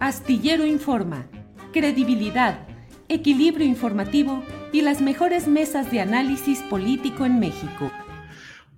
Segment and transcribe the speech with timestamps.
[0.00, 1.28] Astillero Informa,
[1.72, 2.66] credibilidad,
[3.08, 4.42] equilibrio informativo
[4.72, 7.92] y las mejores mesas de análisis político en México.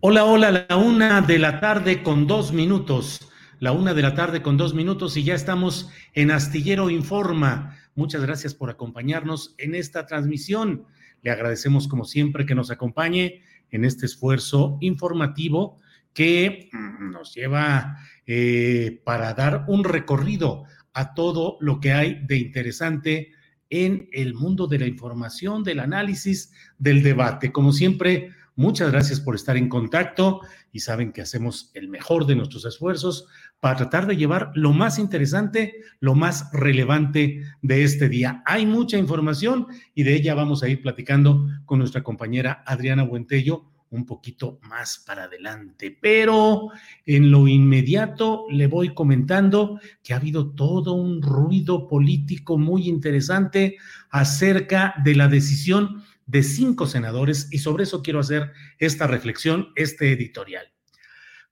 [0.01, 3.29] Hola, hola, la una de la tarde con dos minutos.
[3.59, 7.79] La una de la tarde con dos minutos y ya estamos en Astillero Informa.
[7.95, 10.85] Muchas gracias por acompañarnos en esta transmisión.
[11.23, 15.79] Le agradecemos como siempre que nos acompañe en este esfuerzo informativo
[16.13, 20.65] que mm, nos lleva eh, para dar un recorrido
[20.97, 23.31] a todo lo que hay de interesante
[23.69, 27.53] en el mundo de la información, del análisis, del debate.
[27.53, 30.41] Como siempre, muchas gracias por estar en contacto
[30.73, 33.27] y saben que hacemos el mejor de nuestros esfuerzos
[33.61, 38.43] para tratar de llevar lo más interesante, lo más relevante de este día.
[38.47, 43.67] Hay mucha información y de ella vamos a ir platicando con nuestra compañera Adriana Buentello
[43.97, 45.97] un poquito más para adelante.
[46.01, 46.69] Pero
[47.05, 53.77] en lo inmediato le voy comentando que ha habido todo un ruido político muy interesante
[54.11, 60.13] acerca de la decisión de cinco senadores y sobre eso quiero hacer esta reflexión, este
[60.13, 60.67] editorial.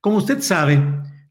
[0.00, 0.82] Como usted sabe,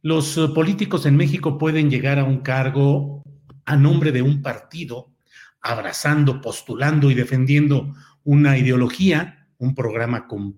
[0.01, 3.23] los eh, políticos en México pueden llegar a un cargo
[3.65, 5.11] a nombre de un partido,
[5.61, 7.93] abrazando, postulando y defendiendo
[8.23, 10.53] una ideología, un programa con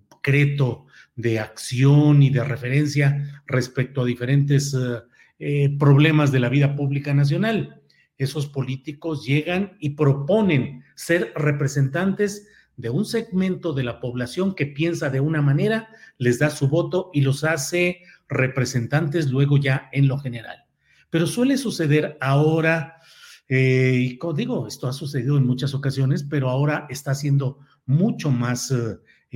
[1.15, 5.01] de acción y de referencia respecto a diferentes eh,
[5.39, 7.81] eh, problemas de la vida pública nacional.
[8.17, 12.47] Esos políticos llegan y proponen ser representantes
[12.77, 17.11] de un segmento de la población que piensa de una manera, les da su voto
[17.13, 20.65] y los hace representantes luego ya en lo general.
[21.09, 22.99] Pero suele suceder ahora,
[23.47, 28.31] eh, y como digo, esto ha sucedido en muchas ocasiones, pero ahora está siendo mucho
[28.31, 28.73] más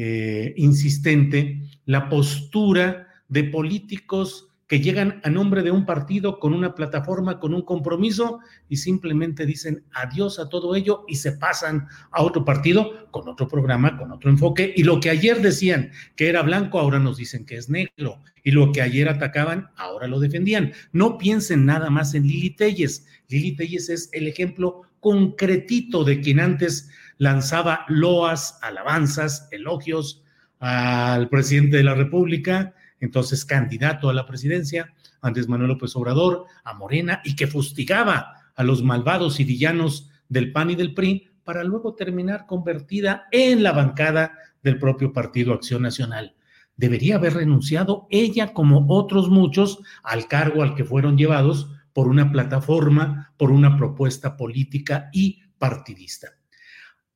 [0.02, 6.76] eh, insistente la postura de políticos que llegan a nombre de un partido con una
[6.76, 8.40] plataforma, con un compromiso
[8.70, 13.48] y simplemente dicen adiós a todo ello y se pasan a otro partido con otro
[13.48, 14.72] programa, con otro enfoque.
[14.78, 18.22] Y lo que ayer decían que era blanco, ahora nos dicen que es negro.
[18.44, 20.72] Y lo que ayer atacaban, ahora lo defendían.
[20.94, 23.06] No piensen nada más en Lili Telles.
[23.28, 26.90] Lili Telles es el ejemplo concretito de quien antes
[27.20, 30.24] lanzaba loas, alabanzas, elogios
[30.60, 36.74] al presidente de la República, entonces candidato a la presidencia, Andrés Manuel López Obrador, a
[36.74, 41.64] Morena, y que fustigaba a los malvados y villanos del PAN y del PRI, para
[41.64, 46.36] luego terminar convertida en la bancada del propio Partido Acción Nacional.
[46.78, 52.32] Debería haber renunciado ella, como otros muchos, al cargo al que fueron llevados por una
[52.32, 56.39] plataforma, por una propuesta política y partidista.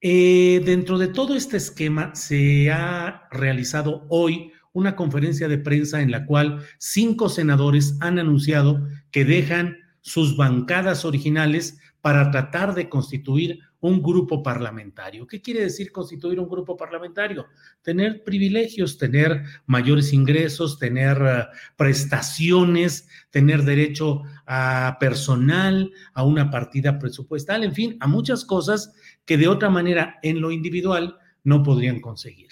[0.06, 6.12] Eh, dentro de todo este esquema se ha realizado hoy una conferencia de prensa en
[6.12, 13.60] la cual cinco senadores han anunciado que dejan sus bancadas originales para tratar de constituir
[13.80, 15.26] un grupo parlamentario.
[15.26, 17.46] ¿Qué quiere decir constituir un grupo parlamentario?
[17.82, 27.00] Tener privilegios, tener mayores ingresos, tener uh, prestaciones, tener derecho a personal, a una partida
[27.00, 28.94] presupuestal, en fin, a muchas cosas
[29.26, 32.50] que de otra manera en lo individual no podrían conseguir.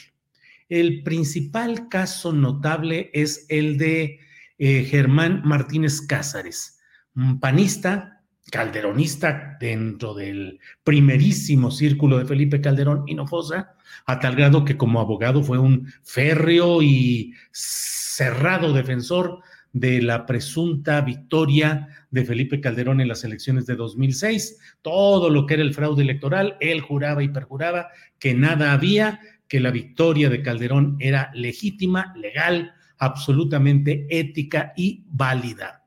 [0.70, 4.20] El principal caso notable es el de
[4.58, 6.80] eh, Germán Martínez Cázares,
[7.16, 8.22] un panista,
[8.52, 13.76] calderonista dentro del primerísimo círculo de Felipe Calderón Hinojosa,
[14.06, 19.40] a tal grado que como abogado fue un férreo y cerrado defensor
[19.74, 24.60] de la presunta victoria de Felipe Calderón en las elecciones de 2006.
[24.82, 27.88] Todo lo que era el fraude electoral, él juraba y perjuraba
[28.20, 35.84] que nada había, que la victoria de Calderón era legítima, legal, absolutamente ética y válida.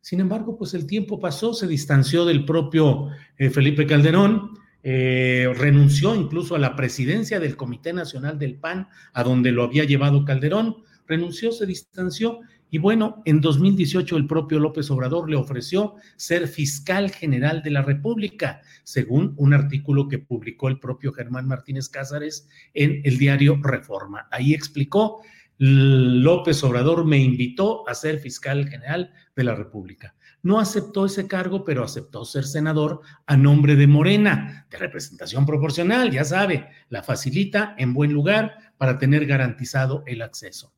[0.00, 4.50] Sin embargo, pues el tiempo pasó, se distanció del propio eh, Felipe Calderón,
[4.82, 9.84] eh, renunció incluso a la presidencia del Comité Nacional del PAN, a donde lo había
[9.84, 10.76] llevado Calderón,
[11.06, 12.40] renunció, se distanció
[12.74, 17.82] y bueno, en 2018 el propio López Obrador le ofreció ser fiscal general de la
[17.82, 24.26] República, según un artículo que publicó el propio Germán Martínez Cázares en el diario Reforma.
[24.32, 25.22] Ahí explicó,
[25.58, 30.16] López Obrador me invitó a ser fiscal general de la República.
[30.42, 36.10] No aceptó ese cargo, pero aceptó ser senador a nombre de Morena, de representación proporcional,
[36.10, 40.74] ya sabe, la facilita en buen lugar para tener garantizado el acceso.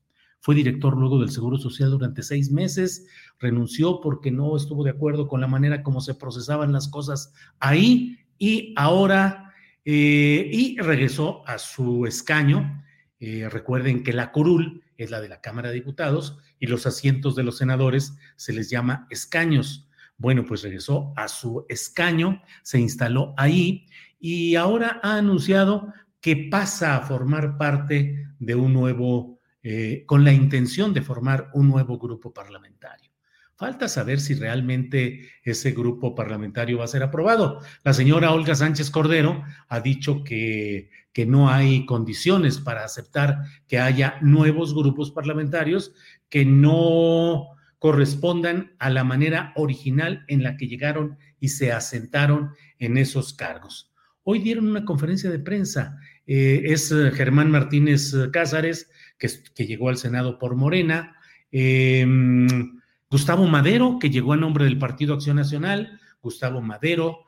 [0.47, 3.09] Fue director luego del Seguro Social durante seis meses,
[3.41, 8.21] renunció porque no estuvo de acuerdo con la manera como se procesaban las cosas ahí
[8.39, 9.53] y ahora,
[9.85, 12.85] eh, y regresó a su escaño.
[13.19, 17.35] Eh, recuerden que la curul es la de la Cámara de Diputados y los asientos
[17.35, 19.91] de los senadores se les llama escaños.
[20.17, 23.89] Bueno, pues regresó a su escaño, se instaló ahí
[24.21, 29.36] y ahora ha anunciado que pasa a formar parte de un nuevo
[29.69, 33.11] eh, con la intención de formar un nuevo grupo parlamentario.
[33.57, 37.61] Falta saber si realmente ese grupo parlamentario va a ser aprobado.
[37.83, 43.81] La señora Olga Sánchez Cordero ha dicho que, que no hay condiciones para aceptar que
[43.81, 45.93] haya nuevos grupos parlamentarios
[46.29, 47.49] que no
[47.81, 53.93] correspondan a la manera original en la que llegaron y se asentaron en esos cargos.
[54.23, 55.99] Hoy dieron una conferencia de prensa.
[56.25, 61.17] Eh, es Germán Martínez Cázares, que, llegó al Senado por Morena,
[61.51, 62.81] em,
[63.11, 67.27] Gustavo Madero, que llegó a nombre del Partido Acción Nacional, Gustavo Madero,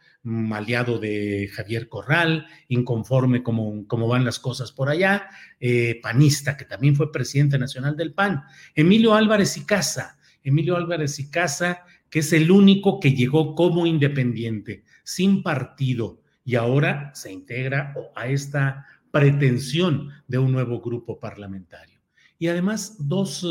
[0.53, 5.29] aliado de Javier Corral, inconforme como, como van las cosas por allá,
[5.61, 8.43] eh, panista, que también fue presidente nacional del PAN,
[8.75, 13.87] Emilio Álvarez y Casa, Emilio Álvarez y Casa, que es el único que llegó como
[13.87, 18.87] independiente, sin partido, y ahora se integra a esta
[19.19, 22.01] pretensión de un nuevo grupo parlamentario.
[22.39, 23.47] Y además, dos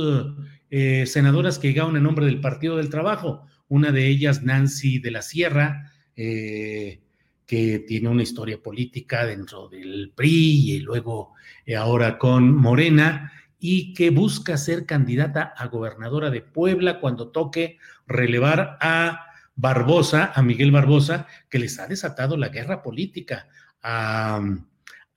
[0.69, 5.11] eh, senadoras que llegaron en nombre del Partido del Trabajo, una de ellas Nancy de
[5.11, 7.01] la Sierra, eh,
[7.45, 11.33] que tiene una historia política dentro del PRI y luego
[11.65, 17.79] eh, ahora con Morena, y que busca ser candidata a gobernadora de Puebla cuando toque
[18.05, 19.25] relevar a
[19.55, 23.47] Barbosa, a Miguel Barbosa, que les ha desatado la guerra política
[23.81, 24.39] a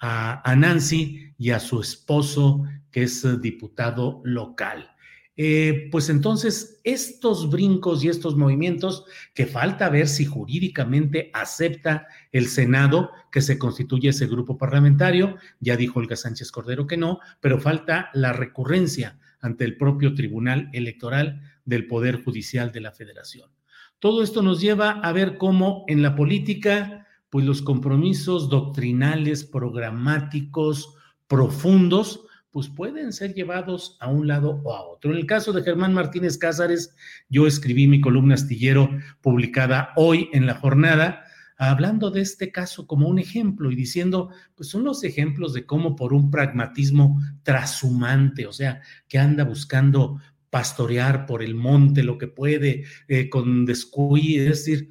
[0.01, 4.91] a, Nancy y a su esposo, que es eh, diputado local.
[5.37, 12.49] Eh, pues entonces, estos brincos y estos movimientos que falta ver si jurídicamente acepta el
[12.49, 17.59] Senado que se constituye ese grupo parlamentario, ya dijo Olga Sánchez Cordero que no, pero
[17.59, 23.51] falta la recurrencia ante el propio Tribunal Electoral del Poder Judicial de la Federación.
[23.99, 30.95] Todo esto nos lleva a ver cómo en la política pues los compromisos doctrinales, programáticos,
[31.29, 35.13] profundos, pues pueden ser llevados a un lado o a otro.
[35.13, 36.95] En el caso de Germán Martínez Cázares,
[37.29, 38.91] yo escribí mi columna astillero
[39.21, 41.25] publicada hoy en la jornada,
[41.57, 45.95] hablando de este caso como un ejemplo y diciendo, pues son los ejemplos de cómo
[45.95, 52.27] por un pragmatismo trashumante, o sea, que anda buscando pastorear por el monte lo que
[52.27, 54.91] puede, eh, con descuido, es decir,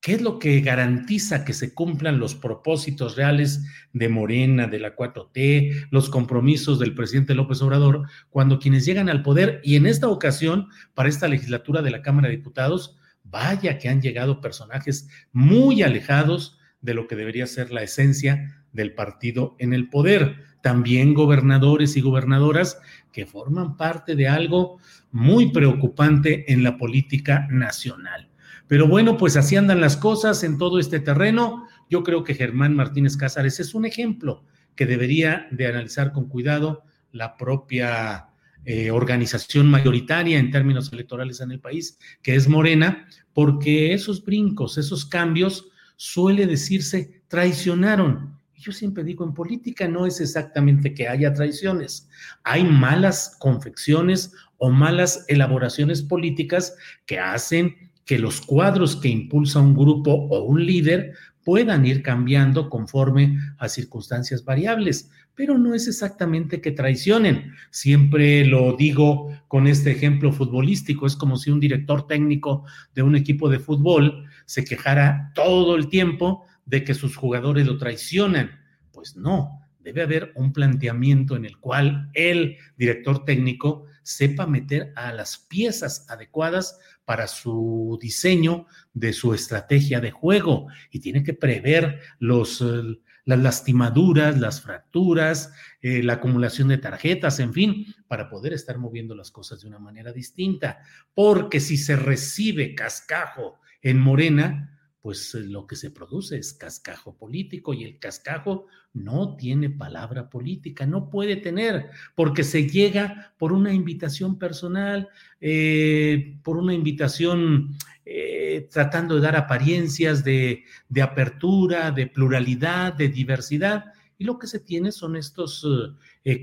[0.00, 4.94] ¿Qué es lo que garantiza que se cumplan los propósitos reales de Morena, de la
[4.94, 10.08] 4T, los compromisos del presidente López Obrador, cuando quienes llegan al poder, y en esta
[10.08, 15.82] ocasión, para esta legislatura de la Cámara de Diputados, vaya que han llegado personajes muy
[15.82, 20.36] alejados de lo que debería ser la esencia del partido en el poder.
[20.62, 22.80] También gobernadores y gobernadoras
[23.12, 24.78] que forman parte de algo
[25.10, 28.27] muy preocupante en la política nacional.
[28.68, 31.66] Pero bueno, pues así andan las cosas en todo este terreno.
[31.88, 34.44] Yo creo que Germán Martínez Cázares es un ejemplo
[34.76, 38.28] que debería de analizar con cuidado la propia
[38.64, 44.76] eh, organización mayoritaria en términos electorales en el país, que es Morena, porque esos brincos,
[44.76, 48.38] esos cambios, suele decirse, traicionaron.
[48.54, 52.08] Yo siempre digo, en política no es exactamente que haya traiciones,
[52.42, 59.74] hay malas confecciones o malas elaboraciones políticas que hacen que los cuadros que impulsa un
[59.74, 61.12] grupo o un líder
[61.44, 67.52] puedan ir cambiando conforme a circunstancias variables, pero no es exactamente que traicionen.
[67.70, 73.14] Siempre lo digo con este ejemplo futbolístico, es como si un director técnico de un
[73.14, 78.52] equipo de fútbol se quejara todo el tiempo de que sus jugadores lo traicionan.
[78.90, 85.12] Pues no, debe haber un planteamiento en el cual el director técnico sepa meter a
[85.12, 92.00] las piezas adecuadas para su diseño de su estrategia de juego y tiene que prever
[92.18, 98.54] los, eh, las lastimaduras, las fracturas, eh, la acumulación de tarjetas, en fin, para poder
[98.54, 100.78] estar moviendo las cosas de una manera distinta.
[101.12, 104.77] Porque si se recibe cascajo en Morena,
[105.08, 110.28] pues eh, lo que se produce es cascajo político y el cascajo no tiene palabra
[110.28, 115.08] política, no puede tener, porque se llega por una invitación personal,
[115.40, 117.74] eh, por una invitación
[118.04, 123.86] eh, tratando de dar apariencias de, de, apertura, de pluralidad, de diversidad,
[124.18, 125.66] y lo que se tiene son estos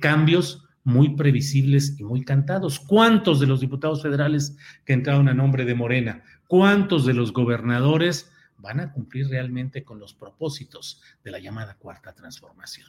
[0.02, 2.80] cambios muy previsibles y muy cantados.
[2.80, 6.24] ¿Cuántos de los diputados federales que entraron a nombre de Morena?
[6.48, 8.32] ¿Cuántos de los gobernadores?
[8.58, 12.88] Van a cumplir realmente con los propósitos de la llamada cuarta transformación.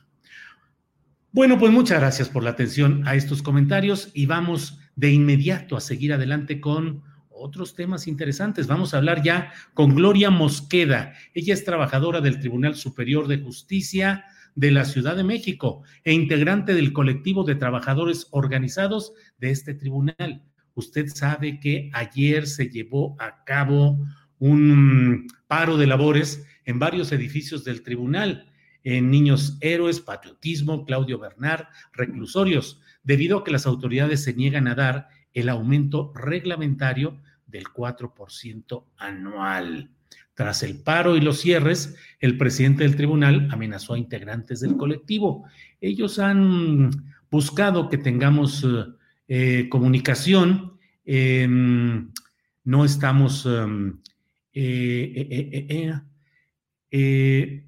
[1.33, 5.81] Bueno, pues muchas gracias por la atención a estos comentarios y vamos de inmediato a
[5.81, 8.67] seguir adelante con otros temas interesantes.
[8.67, 11.13] Vamos a hablar ya con Gloria Mosqueda.
[11.35, 16.75] Ella es trabajadora del Tribunal Superior de Justicia de la Ciudad de México e integrante
[16.75, 20.43] del colectivo de trabajadores organizados de este tribunal.
[20.75, 23.99] Usted sabe que ayer se llevó a cabo
[24.39, 28.53] un paro de labores en varios edificios del tribunal,
[28.85, 34.75] en Niños Héroes, Patriotismo, Claudio Bernard, reclusorios, debido a que las autoridades se niegan a
[34.75, 39.91] dar el aumento reglamentario del 4% anual.
[40.35, 45.45] Tras el paro y los cierres, el presidente del tribunal amenazó a integrantes del colectivo.
[45.81, 46.91] Ellos han
[47.31, 48.67] buscado que tengamos
[49.29, 50.79] eh, comunicación.
[51.05, 52.11] Em,
[52.65, 53.99] no estamos em,
[54.59, 56.03] eh, eh,
[56.91, 57.67] eh,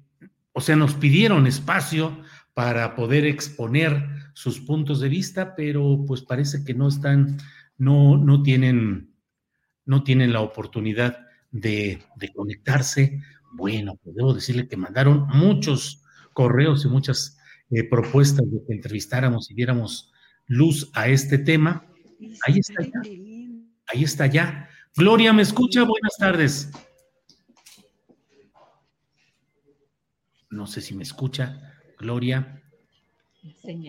[0.53, 2.23] o sea, nos pidieron espacio
[2.55, 7.37] para poder exponer sus puntos de vista, pero pues parece que no están,
[7.77, 9.13] no, no tienen,
[9.85, 13.21] no tienen la oportunidad de, de conectarse.
[13.53, 16.03] Bueno, pues debo decirle que mandaron muchos
[16.33, 17.37] correos y muchas
[17.91, 20.11] propuestas de que entrevistáramos y diéramos
[20.47, 21.85] luz a este tema.
[22.47, 23.01] Ahí está ya.
[23.85, 24.69] Ahí está ya.
[24.95, 25.83] Gloria, ¿me escucha?
[25.83, 26.71] Buenas tardes.
[30.49, 31.73] No sé si me escucha.
[31.97, 32.61] Gloria.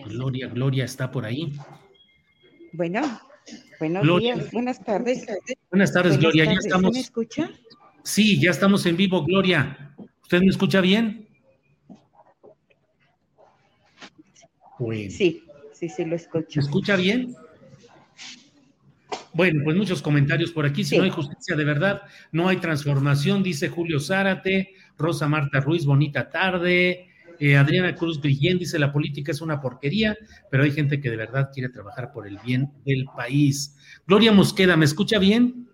[0.05, 1.53] Gloria, Gloria está por ahí.
[2.73, 3.01] Bueno,
[3.79, 5.25] buenos días, buenas tardes.
[5.69, 6.45] Buenas tardes, Gloria.
[6.45, 6.93] Ya estamos.
[6.93, 7.49] ¿Me escucha?
[8.03, 9.95] Sí, ya estamos en vivo, Gloria.
[10.21, 11.27] ¿Usted me escucha bien?
[15.09, 15.43] Sí,
[15.73, 16.59] sí, sí, lo escucho.
[16.59, 17.35] ¿Me escucha bien?
[19.33, 20.83] Bueno, pues muchos comentarios por aquí.
[20.83, 25.85] Si no hay justicia de verdad, no hay transformación, dice Julio Zárate, Rosa Marta Ruiz,
[25.85, 27.07] bonita tarde.
[27.39, 30.17] Eh, Adriana Cruz Grillén dice: La política es una porquería,
[30.49, 33.77] pero hay gente que de verdad quiere trabajar por el bien del país.
[34.05, 35.69] Gloria Mosqueda, ¿me escucha bien?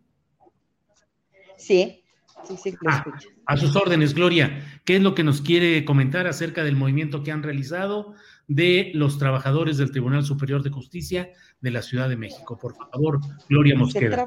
[1.58, 2.04] Sí,
[2.48, 3.06] sí, sí, lo ah,
[3.48, 4.80] A sus órdenes, Gloria.
[4.86, 8.14] ¿Qué es lo que nos quiere comentar acerca del movimiento que han realizado
[8.48, 12.58] de los trabajadores del Tribunal Superior de Justicia de la Ciudad de México.
[12.58, 14.26] Por favor, Gloria Mosqueda.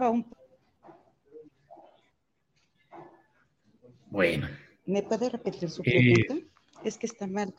[4.10, 4.48] Bueno.
[4.86, 6.34] ¿Me puede repetir su pregunta?
[6.34, 6.46] Eh,
[6.84, 7.54] es que está mal.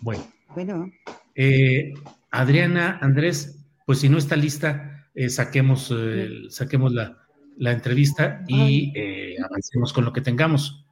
[0.00, 0.24] Bueno.
[0.54, 0.90] Bueno.
[1.34, 1.94] Eh,
[2.30, 5.94] Adriana, Andrés, pues si no está lista, eh, saquemos,
[6.48, 7.18] saquemos la,
[7.58, 8.92] la, entrevista y
[9.38, 10.86] avancemos con lo que tengamos.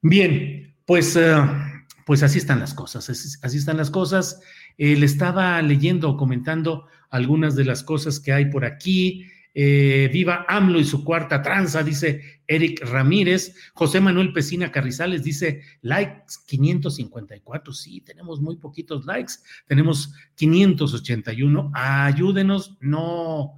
[0.00, 1.16] Bien, pues
[2.10, 4.40] pues así están las cosas, así están las cosas.
[4.78, 9.28] Eh, le estaba leyendo, comentando algunas de las cosas que hay por aquí.
[9.54, 13.54] Eh, viva AMLO y su cuarta tranza, dice Eric Ramírez.
[13.74, 17.72] José Manuel Pesina Carrizales dice likes 554.
[17.72, 19.34] Sí, tenemos muy poquitos likes,
[19.68, 21.70] tenemos 581.
[21.74, 23.52] Ayúdenos, no,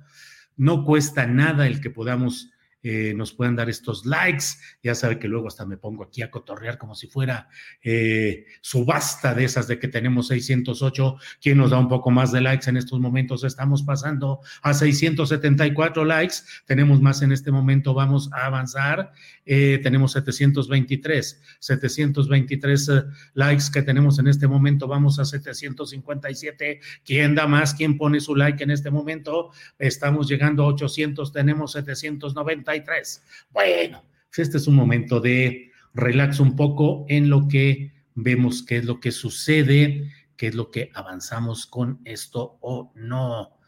[0.59, 2.52] no cuesta nada el que podamos
[2.83, 4.47] eh, nos puedan dar estos likes.
[4.83, 7.49] Ya sabe que luego hasta me pongo aquí a cotorrear como si fuera
[7.83, 11.17] eh, subasta de esas de que tenemos 608.
[11.41, 13.45] ¿Quién nos da un poco más de likes en estos momentos?
[13.45, 16.37] Estamos pasando a 674 likes.
[16.67, 17.95] Tenemos más en este momento.
[17.95, 19.13] Vamos a avanzar.
[19.47, 21.41] Eh, tenemos 723.
[21.61, 22.91] 723
[23.35, 24.89] likes que tenemos en este momento.
[24.89, 26.81] Vamos a 757.
[27.05, 27.75] ¿Quién da más?
[27.75, 29.51] ¿Quién pone su like en este momento?
[29.79, 31.33] Estamos llegando a 800.
[31.33, 32.72] Tenemos 790
[33.51, 34.05] bueno,
[34.37, 39.01] este es un momento de relax un poco en lo que vemos qué es lo
[39.01, 43.59] que sucede, qué es lo que avanzamos con esto o no.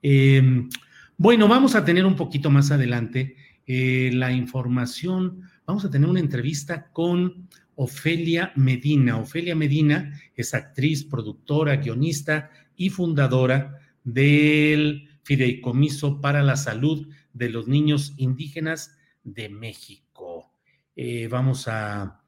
[0.00, 0.68] Em,
[1.16, 6.20] bueno, vamos a tener un poquito más adelante eh, la información, vamos a tener una
[6.20, 9.18] entrevista con Ofelia Medina.
[9.18, 17.68] Ofelia Medina es actriz, productora, guionista y fundadora del Fideicomiso para la Salud de los
[17.68, 20.52] Niños Indígenas de México.
[20.96, 22.18] Eh, vamos a,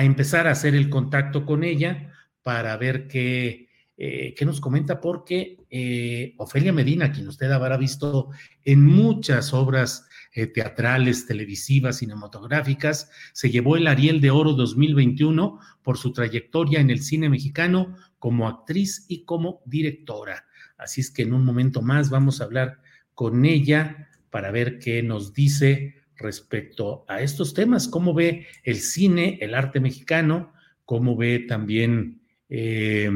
[0.00, 6.34] empezar a hacer el contacto con ella para ver qué, eh, nos comenta, porque eh,
[6.38, 8.30] Ofelia Medina, quien usted habrá visto
[8.64, 10.06] en muchas obras
[10.54, 17.02] teatrales, televisivas, cinematográficas, se llevó el Ariel de Oro 2021 por su trayectoria en el
[17.02, 20.44] cine mexicano como actriz y como directora.
[20.76, 22.80] Así es que en un momento más vamos a hablar
[23.14, 29.38] con ella para ver qué nos dice respecto a estos temas, cómo ve el cine,
[29.40, 30.52] el arte mexicano,
[30.84, 33.10] cómo ve también eh,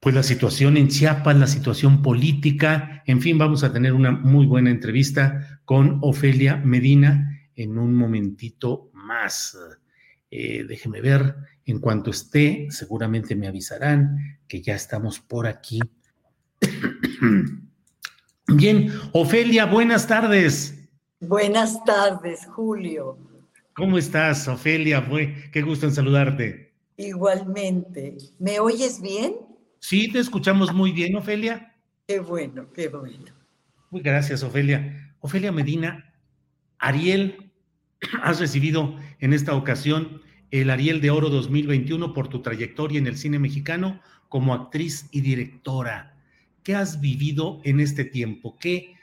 [0.00, 4.46] pues la situación en Chiapas, la situación política, en fin, vamos a tener una muy
[4.46, 9.58] buena entrevista con Ofelia Medina en un momentito más.
[10.30, 15.80] Eh, déjeme ver, en cuanto esté, seguramente me avisarán que ya estamos por aquí.
[18.48, 20.88] Bien, Ofelia, buenas tardes.
[21.20, 23.18] Buenas tardes, Julio.
[23.74, 25.06] ¿Cómo estás, Ofelia?
[25.52, 26.72] Qué gusto en saludarte.
[26.96, 28.16] Igualmente.
[28.38, 29.34] ¿Me oyes bien?
[29.80, 31.76] Sí, te escuchamos muy bien, Ofelia.
[32.06, 33.26] Qué bueno, qué bueno.
[33.90, 35.14] Muy gracias, Ofelia.
[35.20, 36.14] Ofelia Medina,
[36.78, 37.52] Ariel,
[38.22, 43.18] has recibido en esta ocasión el Ariel de Oro 2021 por tu trayectoria en el
[43.18, 44.00] cine mexicano
[44.30, 46.17] como actriz y directora.
[46.62, 48.56] ¿Qué has vivido en este tiempo?
[48.58, 48.94] ¿Qué,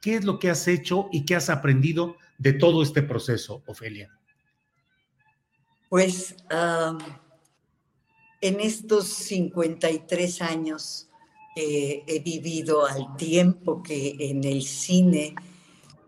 [0.00, 4.10] ¿Qué es lo que has hecho y qué has aprendido de todo este proceso, Ofelia?
[5.88, 6.36] Pues
[8.40, 11.08] en estos 53 años
[11.56, 15.34] he vivido al tiempo que en el cine,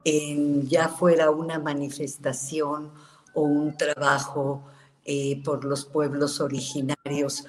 [0.05, 2.93] en, ya fuera una manifestación
[3.35, 4.65] o un trabajo
[5.05, 7.45] eh, por los pueblos originarios,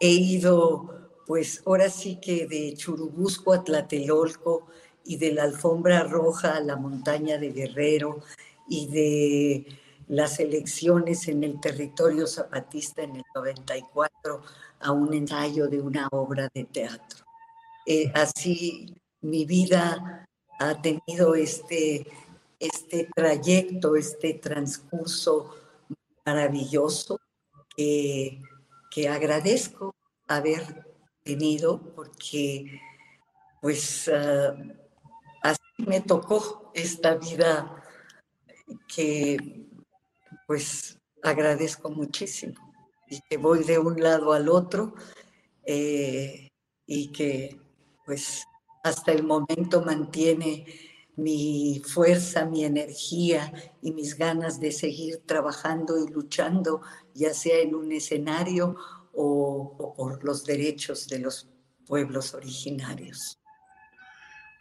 [0.00, 0.95] he ido,
[1.26, 4.66] pues ahora sí que de Churubusco a Tlatelolco,
[5.06, 8.20] y de la alfombra roja a la montaña de Guerrero
[8.68, 9.66] y de
[10.08, 14.42] las elecciones en el territorio zapatista en el 94
[14.80, 17.24] a un ensayo de una obra de teatro.
[17.86, 20.26] Eh, así mi vida
[20.58, 22.06] ha tenido este,
[22.58, 25.54] este trayecto, este transcurso
[26.24, 27.20] maravilloso
[27.76, 28.42] que,
[28.90, 29.94] que agradezco
[30.26, 30.85] haber
[31.26, 32.80] tenido porque
[33.60, 34.54] pues ah,
[35.78, 37.82] me tocó esta vida
[38.88, 39.66] que
[40.46, 42.54] pues agradezco muchísimo
[43.08, 44.94] y que voy de un lado al otro
[45.64, 46.48] eh,
[46.86, 47.60] y que
[48.04, 48.44] pues
[48.84, 50.64] hasta el momento mantiene
[51.16, 56.82] mi fuerza, mi energía y mis ganas de seguir trabajando y luchando,
[57.14, 58.76] ya sea en un escenario
[59.16, 61.48] o, por los derechos de los
[61.86, 63.38] pueblos originarios.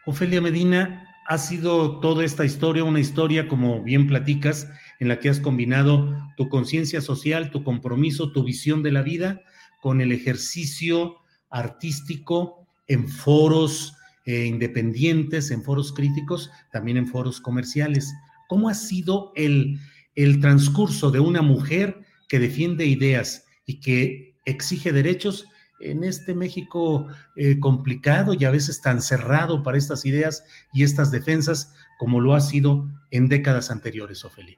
[0.05, 4.67] Ofelia Medina, ha sido toda esta historia una historia, como bien platicas,
[4.99, 9.41] en la que has combinado tu conciencia social, tu compromiso, tu visión de la vida
[9.81, 11.17] con el ejercicio
[11.49, 18.13] artístico en foros eh, independientes, en foros críticos, también en foros comerciales.
[18.47, 19.79] ¿Cómo ha sido el,
[20.13, 25.47] el transcurso de una mujer que defiende ideas y que exige derechos
[25.79, 31.11] en este México eh, complicado y a veces tan cerrado para estas ideas y estas
[31.11, 34.57] defensas como lo ha sido en décadas anteriores, Ofelia?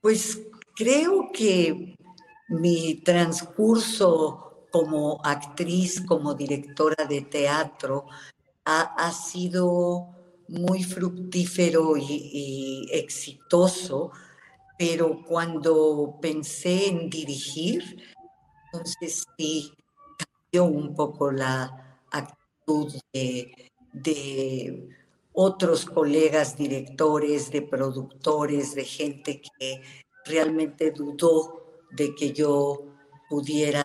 [0.00, 0.40] Pues
[0.74, 1.96] creo que
[2.48, 8.06] mi transcurso como actriz, como directora de teatro,
[8.64, 10.08] ha, sido
[10.48, 14.12] muy fructífero y, y exitoso,
[14.78, 18.11] pero cuando pensé en dirigir,
[18.72, 19.74] entonces sí
[20.16, 24.88] cambió un poco la actitud de,
[25.34, 29.82] otros colegas directores, de productores, de gente que
[30.26, 32.84] realmente dudó de que yo
[33.30, 33.82] pudiera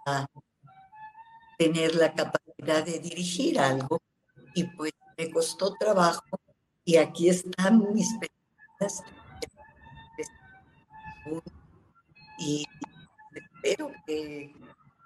[1.58, 4.00] tener la capacidad de dirigir algo.
[4.56, 6.22] Y pues me costó trabajo
[6.84, 9.04] y aquí están mis preguntas
[12.40, 12.66] y
[13.34, 14.54] espero que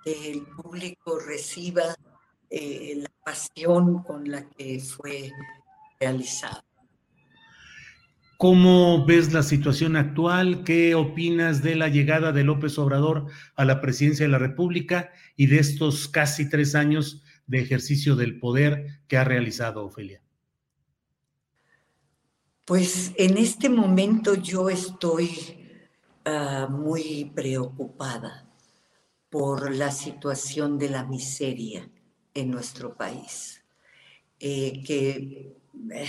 [0.04, 1.96] que el público reciba
[2.50, 5.32] eh, la pasión con la que fue
[6.00, 6.62] realizado.
[8.38, 10.64] ¿Cómo ves la situación actual?
[10.64, 15.46] ¿Qué opinas de la llegada de López Obrador a la presidencia de la República y
[15.46, 20.24] de estos casi tres años de ejercicio del poder que ha realizado Ofelia?
[22.66, 25.30] Pues en este momento yo estoy
[26.26, 28.51] uh, muy preocupada
[29.32, 31.90] por la situación de la miseria
[32.34, 33.64] en nuestro país,
[34.40, 35.56] eh, que
[35.94, 36.08] eh,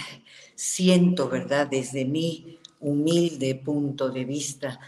[0.57, 4.81] siento, ¿verdad?, desde mi humilde punto de vista,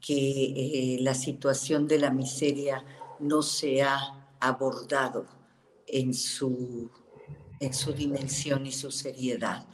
[0.00, 2.84] que eh, la situación de la miseria
[3.20, 5.26] no se ha abordado
[5.86, 6.90] en su,
[7.58, 9.66] en su dimensión y su seriedad,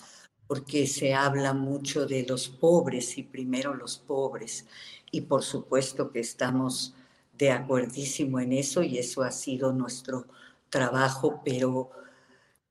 [0.47, 4.67] porque se habla mucho de los pobres y primero los pobres,
[5.11, 6.95] y por supuesto que estamos
[7.39, 10.27] de acuerdísimo en eso y eso ha sido nuestro
[10.69, 11.91] trabajo, pero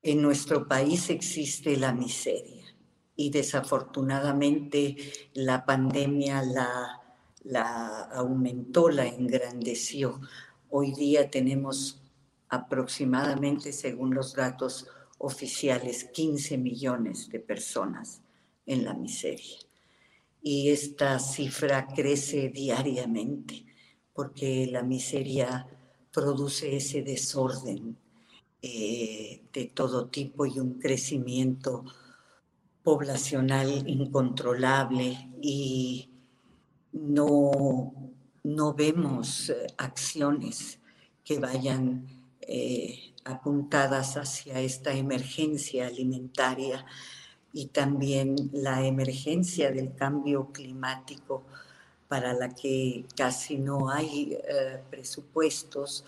[0.01, 2.63] en nuestro país existe la miseria
[3.15, 4.97] y desafortunadamente
[5.33, 7.01] la pandemia la,
[7.43, 10.19] la aumentó, la engrandeció.
[10.69, 12.01] Hoy día tenemos
[12.49, 18.21] aproximadamente, según los datos oficiales, 15 millones de personas
[18.65, 19.57] en la miseria.
[20.41, 23.65] Y esta cifra crece diariamente
[24.13, 25.67] porque la miseria
[26.11, 27.97] produce ese desorden
[28.61, 31.83] eh, de todo tipo y un crecimiento
[32.83, 36.09] poblacional incontrolable y
[36.91, 37.93] no,
[38.43, 40.79] no vemos eh, acciones
[41.23, 42.07] que vayan
[42.41, 46.85] eh, apuntadas hacia esta emergencia alimentaria
[47.53, 51.45] y también la emergencia del cambio climático
[52.13, 54.37] para la que casi no hay
[54.91, 56.05] presupuestos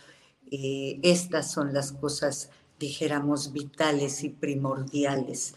[0.51, 5.55] eh, estas son las cosas, dijéramos, vitales y primordiales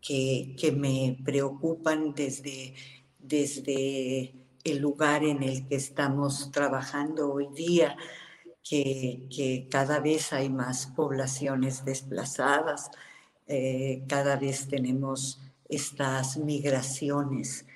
[0.00, 2.74] que, que me preocupan desde,
[3.18, 7.96] desde el lugar en el que estamos trabajando hoy día,
[8.62, 12.90] que, que cada vez hay más poblaciones desplazadas,
[13.48, 17.66] eh, cada vez tenemos estas migraciones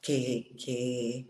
[0.00, 1.26] que, que,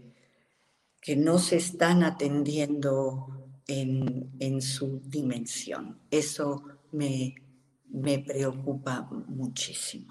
[1.06, 3.28] que no se están atendiendo
[3.68, 6.00] en, su dimensión.
[6.10, 7.36] Eso me,
[7.88, 10.08] me preocupa muchísimo.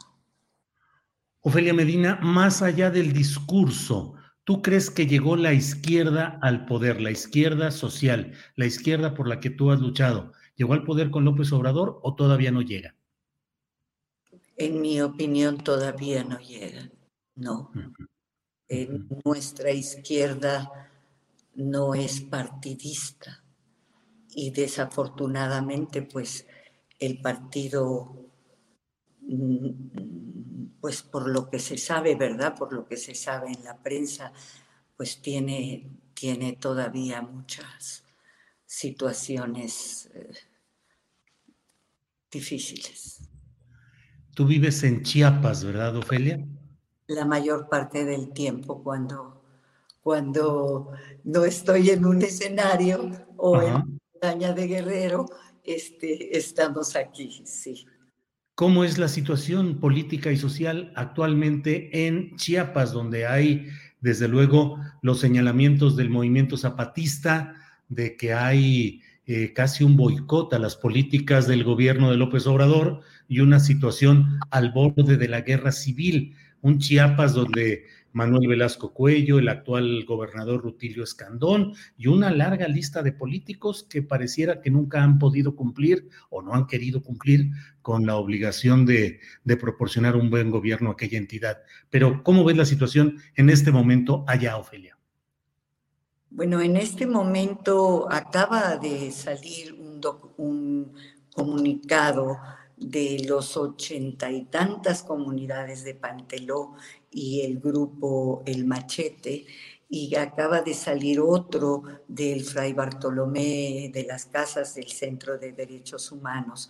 [1.42, 4.14] Ofelia Medina, más allá del discurso,
[4.46, 9.42] ¿tú crees que llegó la izquierda al poder, la izquierda social, la izquierda por la
[9.42, 10.32] que tú has luchado?
[10.56, 12.96] ¿Llegó al poder con López Obrador o todavía no llega?
[14.56, 16.90] En mi opinión, todavía no llega,
[17.36, 17.70] no.
[18.70, 20.85] En nuestra izquierda
[21.56, 23.44] no es partidista
[24.30, 26.46] y desafortunadamente pues
[27.00, 28.32] el partido
[29.22, 32.56] mm, pues por lo que se sabe, ¿verdad?
[32.56, 34.32] Por lo que se sabe en la prensa,
[34.96, 38.04] pues tiene, tiene todavía muchas
[38.68, 40.32] situaciones eh,
[42.30, 43.28] difíciles.
[44.36, 46.46] Tú vives en Chiapas, ¿verdad, Ofelia?
[47.08, 49.35] La mayor parte del tiempo cuando,
[50.06, 50.92] cuando
[51.24, 55.26] no estoy en un escenario o en de Guerrero,
[55.64, 57.88] este, estamos aquí, sí.
[58.54, 65.20] ¿Cómo es la situación política y social actualmente en Chiapas, donde hay, desde luego, los
[65.20, 67.56] señalamientos del movimiento zapatista,
[67.90, 73.02] de que hay eh, casi un boicot a las políticas del gobierno de López Obrador
[73.28, 76.36] y una situación al borde de la guerra civil?
[76.62, 83.04] Un Chiapas donde Manuel Velasco Cuello, el actual gobernador Rutilio Escandón y una larga lista
[83.04, 87.52] de políticos que pareciera que nunca han podido cumplir o no han querido cumplir
[87.82, 89.20] con la obligación de,
[89.60, 91.58] proporcionar un buen gobierno a aquella entidad.
[91.90, 94.98] Pero, ¿cómo ves la situación en este momento allá, Ofelia?
[96.30, 100.00] Bueno, en este momento acaba de salir un,
[100.38, 100.94] un
[101.34, 102.38] comunicado
[102.78, 106.74] de los ochenta y tantas comunidades de Panteló
[107.16, 109.46] y el grupo El Machete,
[109.88, 116.12] y acaba de salir otro del Fray Bartolomé de las Casas del Centro de Derechos
[116.12, 116.70] Humanos,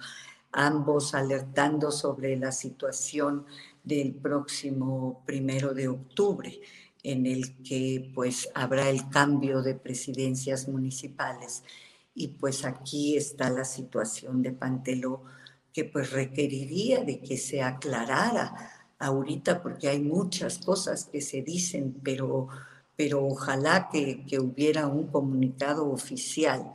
[0.52, 3.46] ambos alertando sobre la situación
[3.84, 6.62] del próximo primero de octubre,
[7.02, 11.64] en el que pues habrá el cambio de presidencias municipales.
[12.14, 15.24] Y pues aquí está la situación de Panteló,
[15.74, 18.75] que pues requeriría de que se aclarara
[19.06, 22.48] ahorita porque hay muchas cosas que se dicen, pero,
[22.96, 26.72] pero ojalá que, que hubiera un comunicado oficial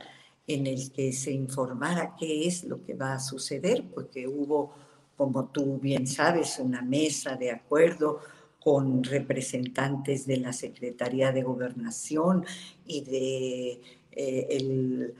[0.47, 4.73] en el que se informara qué es lo que va a suceder, porque hubo,
[5.17, 8.19] como tú bien sabes, una mesa de acuerdo
[8.59, 12.45] con representantes de la Secretaría de Gobernación
[12.85, 15.13] y de eh, el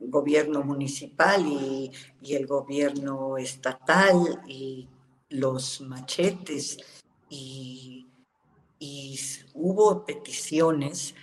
[0.00, 1.90] gobierno municipal y,
[2.22, 4.88] el gobierno estatal y
[5.28, 6.78] los machetes
[7.28, 8.06] y,
[8.78, 9.18] y
[9.54, 11.14] hubo peticiones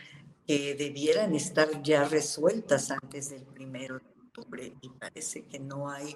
[0.45, 6.15] que debieran estar ya resueltas antes del primero de octubre y parece que no hay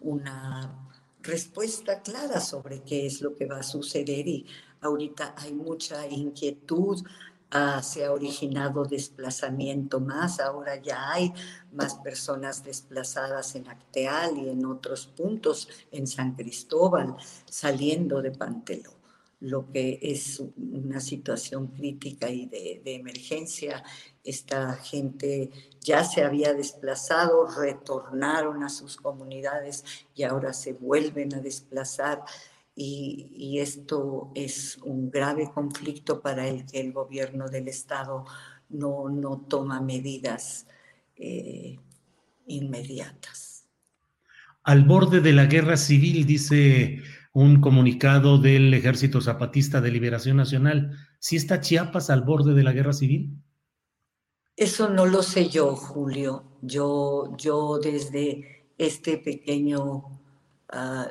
[0.00, 0.90] una
[1.22, 4.46] respuesta clara sobre qué es lo que va a suceder y
[4.80, 7.04] ahorita hay mucha inquietud,
[7.50, 11.32] ah, se ha originado desplazamiento más, ahora ya hay
[11.72, 18.98] más personas desplazadas en Acteal y en otros puntos en San Cristóbal saliendo de Panteló
[19.40, 23.82] lo que es una situación crítica y de, emergencia.
[24.24, 29.84] Esta gente ya se había desplazado, retornaron a sus comunidades
[30.14, 32.24] y ahora se vuelven a desplazar.
[32.80, 38.24] Y, esto es un grave conflicto para el que el gobierno del Estado
[38.68, 40.68] no, no toma medidas
[41.16, 41.76] eh,
[42.46, 43.66] inmediatas.
[44.62, 50.96] Al borde de la guerra civil, dice un comunicado del Ejército Zapatista de Liberación Nacional.
[51.18, 53.42] ¿Sí está Chiapas al borde de la guerra civil?
[54.54, 56.44] Eso no lo sé yo, Julio.
[56.62, 60.20] Yo, yo desde este pequeño
[60.68, 61.08] ah,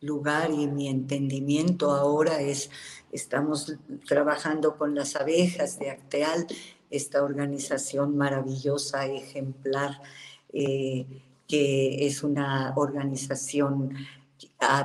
[0.00, 2.70] lugar y mi entendimiento ahora es,
[3.12, 6.46] estamos trabajando con las abejas de Acteal,
[6.90, 10.00] esta organización maravillosa, ejemplar,
[10.52, 11.06] eh,
[11.46, 13.94] que es una organización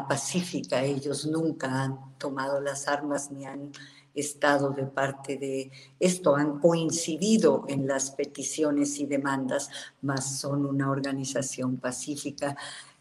[0.07, 0.83] pacífica.
[0.83, 3.71] Ellos nunca han tomado las armas ni han
[4.15, 9.69] estado de parte de esto, han coincidido en las peticiones y demandas,
[10.01, 12.55] mas son una organización pacífica.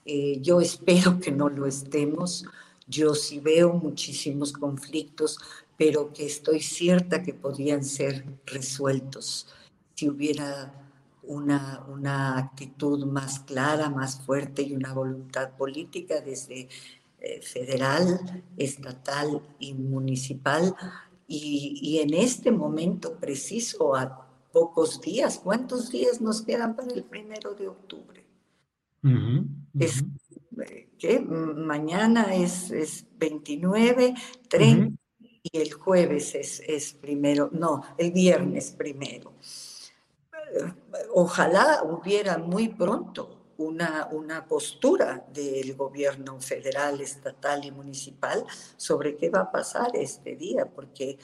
[0.04, 2.44] Eh, yo espero que no lo estemos.
[2.86, 5.38] Yo sí veo muchísimos conflictos,
[5.76, 9.46] pero que estoy cierta que podrían ser resueltos
[9.94, 10.72] si hubiera
[11.22, 16.68] una, una actitud más clara, más fuerte y una voluntad política desde
[17.20, 20.74] eh, federal, estatal y municipal.
[21.28, 27.54] Y, en este momento preciso, a pocos días, ¿cuántos días nos quedan para el primero
[27.54, 28.21] de octubre?
[29.78, 30.04] Es,
[31.02, 34.14] eh, Mañana es, es 29,
[34.48, 34.96] 30
[35.42, 39.32] y el jueves es, es primero, no, el viernes primero.
[41.14, 48.44] Ojalá hubiera muy pronto una, una, postura del gobierno federal, estatal y municipal
[48.76, 51.18] sobre qué va a pasar este día, porque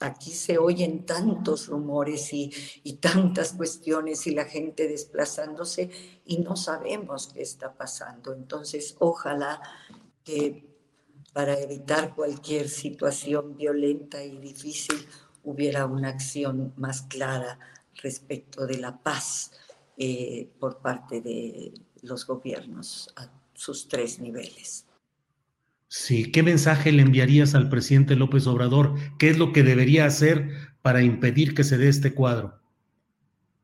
[0.00, 2.52] aquí se oyen tantos rumores y,
[2.84, 5.90] y, tantas cuestiones y la gente desplazándose
[6.24, 8.32] y no sabemos qué está pasando.
[8.32, 9.60] Entonces, ojalá
[10.24, 10.68] que
[11.32, 15.06] para evitar cualquier situación violenta y difícil
[15.44, 17.58] hubiera una acción más clara
[17.94, 19.52] respecto de la paz
[19.96, 24.87] eh, por parte de los gobiernos a sus tres niveles.
[25.88, 28.94] Sí, ¿qué mensaje le enviarías al presidente López Obrador?
[29.18, 30.50] ¿Qué es lo que debería hacer
[30.82, 32.60] para impedir que se dé este cuadro?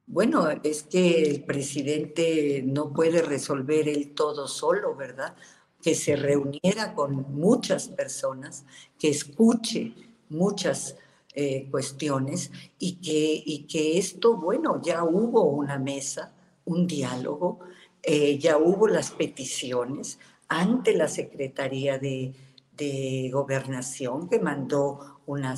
[0.07, 5.35] Bueno, es que el presidente no puede resolver el todo solo, ¿verdad?
[5.83, 8.65] Que se reuniera con muchas personas,
[8.99, 9.93] que escuche
[10.31, 10.97] muchas
[11.35, 16.33] eh, cuestiones y que, y que esto, bueno, ya hubo una mesa,
[16.65, 17.61] un diálogo,
[18.03, 20.19] eh, ya hubo las peticiones
[20.61, 22.33] ante la Secretaría de,
[22.77, 25.55] de Gobernación que mandó una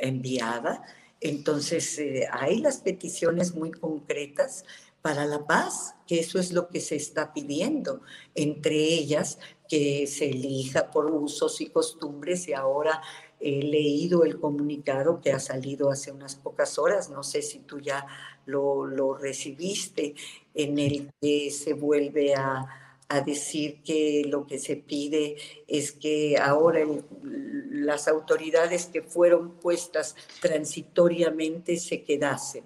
[0.00, 0.82] enviada.
[1.20, 4.64] Entonces, eh, hay las peticiones muy concretas
[5.00, 8.00] para la paz, que eso es lo que se está pidiendo,
[8.34, 13.02] entre ellas que se elija por usos y costumbres y ahora
[13.40, 17.80] he leído el comunicado que ha salido hace unas pocas horas, no sé si tú
[17.80, 18.06] ya
[18.46, 20.14] lo, recibiste,
[20.54, 22.83] en el que se vuelve a,
[23.24, 25.36] decir que lo que se pide
[25.68, 26.80] es que ahora
[27.22, 32.64] las autoridades que fueron puestas transitoriamente se quedasen.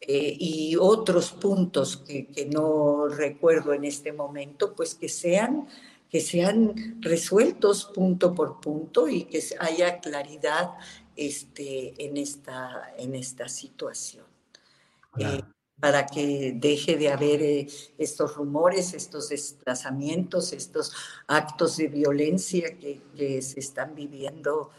[0.00, 5.66] Eh, y otros puntos que, que, no recuerdo en este momento, pues que sean
[6.14, 10.70] que sean resueltos punto por punto y que haya claridad
[11.16, 14.24] este, en, esta, en esta situación.
[15.18, 15.42] Eh,
[15.80, 17.66] para que deje de haber eh,
[17.98, 20.92] estos rumores, estos desplazamientos, estos
[21.26, 24.70] actos de violencia que, se están viviendo,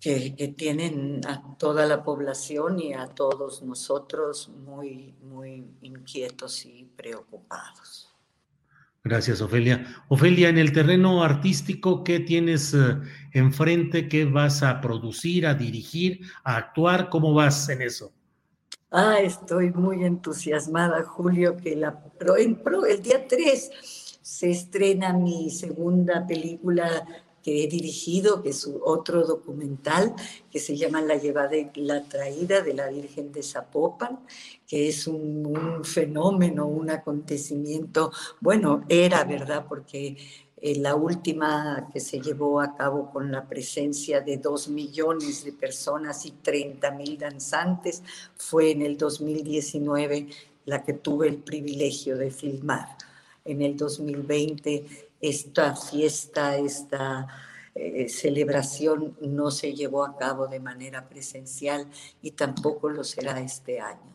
[0.00, 6.84] que, que, tienen a toda la población y a todos nosotros muy, muy inquietos y
[6.96, 8.14] preocupados.
[9.06, 9.84] Gracias, Ofelia.
[10.08, 12.96] Ofelia, en el terreno artístico, ¿qué tienes eh,
[13.32, 14.08] enfrente?
[14.08, 17.10] ¿Qué vas a producir, a dirigir, a actuar?
[17.10, 18.14] ¿Cómo vas en eso?
[18.96, 22.00] Ah, estoy muy entusiasmada, Julio, que la,
[22.88, 23.70] el día 3
[24.22, 27.04] se estrena mi segunda película
[27.42, 30.14] que he dirigido, que es otro documental
[30.48, 34.20] que se llama La llevada y la traída de la Virgen de Zapopan,
[34.64, 40.16] que es un, fenómeno, un acontecimiento, bueno, era verdad, porque
[40.66, 45.52] eh, la última que se llevó a cabo con la presencia de dos millones de
[45.52, 48.02] personas y 30 mil danzantes
[48.38, 50.26] fue en el 2019
[50.64, 52.88] la que tuve el privilegio de filmar.
[53.44, 54.86] En el 2020
[55.20, 57.26] esta fiesta, esta
[57.74, 61.86] eh, celebración no se llevó a cabo de manera presencial
[62.22, 64.14] y tampoco lo será este año.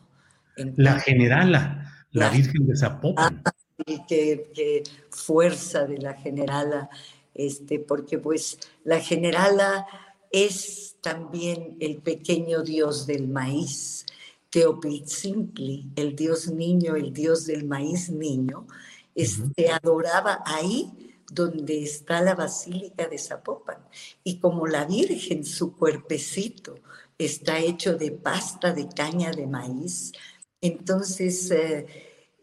[0.56, 3.40] la generala, la, Virgen de Zapopan.
[3.44, 3.52] Ah,
[3.84, 6.90] qué, fuerza de la generala,
[7.34, 9.86] este, porque pues la generala
[10.30, 14.06] es también el pequeño dios del maíz.
[14.50, 18.66] Teopitzintli, el dios niño, el dios del maíz niño,
[19.14, 23.78] se adoraba ahí donde está la Basílica de Zapopan.
[24.24, 26.74] Y como la Virgen, su cuerpecito
[27.16, 30.12] está hecho de pasta de caña de maíz,
[30.60, 31.86] entonces eh,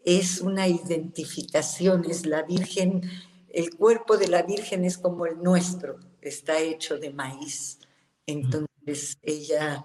[0.08, 3.02] es una identificación, es la Virgen,
[3.50, 7.78] el cuerpo de la Virgen es como el nuestro, está hecho de maíz.
[8.24, 9.84] Entonces ella,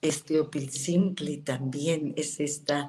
[0.00, 2.88] este Opilzimpli también es esta,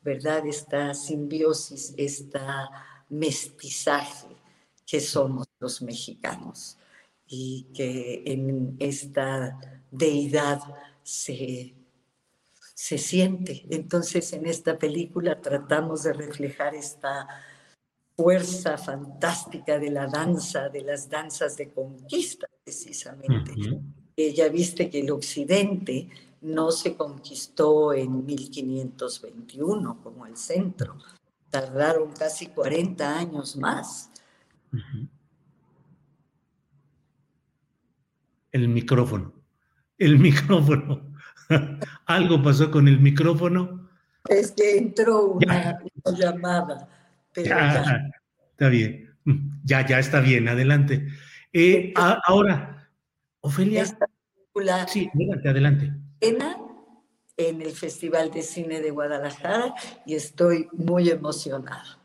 [0.00, 0.46] ¿verdad?
[0.46, 2.70] Esta simbiosis, esta
[3.10, 4.28] mestizaje
[4.86, 6.78] que somos los mexicanos
[7.26, 10.60] y que en esta deidad
[11.02, 11.74] se,
[12.82, 13.64] se siente.
[13.70, 17.28] Entonces en esta película tratamos de reflejar esta
[18.16, 23.54] fuerza fantástica de la danza, de las danzas de conquista precisamente.
[24.16, 26.08] ya viste que el occidente
[26.40, 30.98] no se conquistó en 1521 como el centro,
[31.50, 34.10] tardaron casi 40 años más.
[38.50, 39.32] El micrófono,
[39.98, 41.11] el micrófono.
[42.06, 43.88] Algo pasó con el micrófono.
[44.28, 45.78] Es que entró una,
[46.16, 46.88] llamada.
[47.34, 49.10] Está bien,
[49.64, 51.08] ya, ya está bien, adelante.
[51.52, 52.88] Eh, ahora,
[53.40, 53.84] Ofelia.
[54.86, 55.92] sí, adelante, adelante
[57.36, 59.74] en el Festival de Cine de Guadalajara
[60.06, 61.98] y estoy muy emocionada.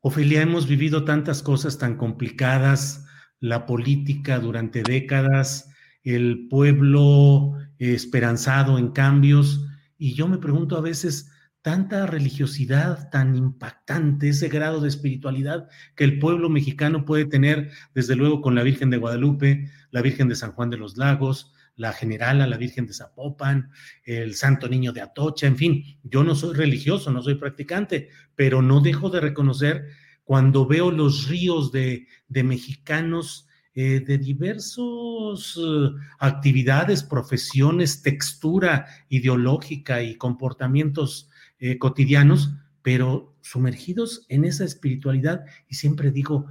[0.00, 3.06] Ofelia, hemos vivido tantas cosas tan complicadas,
[3.40, 5.71] la política durante décadas,
[6.02, 9.66] el pueblo esperanzado en cambios,
[9.98, 11.30] y yo me pregunto a veces,
[11.62, 18.16] tanta religiosidad tan impactante, ese grado de espiritualidad que el pueblo mexicano puede tener, desde
[18.16, 21.92] luego con la Virgen de Guadalupe, la Virgen de San Juan de los Lagos, la
[21.92, 23.70] Generala, la Virgen de Zapopan,
[24.04, 28.60] el Santo Niño de Atocha, en fin, yo no soy religioso, no soy practicante, pero
[28.60, 29.86] no dejo de reconocer
[30.24, 40.16] cuando veo los ríos de, mexicanos eh, de diversas eh, actividades, profesiones, textura ideológica y
[40.16, 46.46] comportamientos eh, cotidianos, pero sumergidos en esa espiritualidad y siempre digo,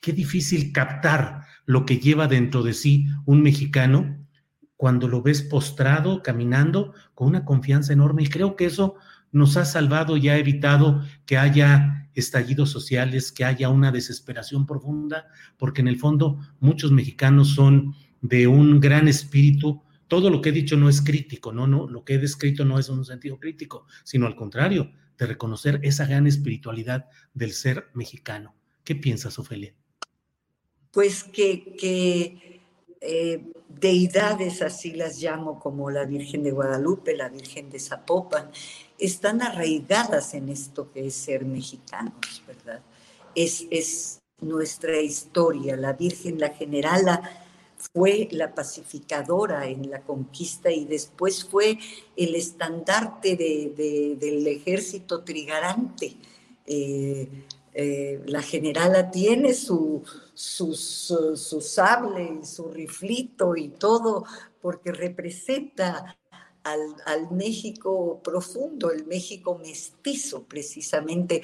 [0.00, 4.24] qué difícil captar lo que lleva dentro de sí un mexicano
[4.76, 8.22] cuando lo ves postrado, caminando, con una confianza enorme.
[8.22, 8.94] Y creo que eso
[9.32, 15.26] nos ha salvado y ha evitado que haya estallidos sociales, que haya una desesperación profunda,
[15.56, 19.82] porque en el fondo muchos mexicanos son de un gran espíritu.
[20.08, 22.78] Todo lo que he dicho no es crítico, no, no, lo que he descrito no
[22.78, 28.54] es un sentido crítico, sino al contrario, de reconocer esa gran espiritualidad del ser mexicano.
[28.84, 29.74] ¿Qué piensas, Ofelia?
[30.92, 32.60] Pues que, que
[33.00, 38.50] eh, deidades, así las llamo, como la Virgen de Guadalupe, la Virgen de Zapopan,
[38.98, 42.80] están arraigadas en esto que es ser mexicanos, ¿verdad?
[43.34, 45.76] Es, es nuestra historia.
[45.76, 47.22] La Virgen, la generala,
[47.92, 51.78] fue la pacificadora en la conquista y después fue
[52.16, 56.16] el estandarte del ejército trigarante.
[56.66, 57.28] Eh,
[57.72, 60.02] eh, la generala tiene su,
[60.34, 64.24] su, sable y su riflito y todo,
[64.60, 66.17] porque representa
[66.72, 71.42] al, México profundo, el México mestizo precisamente.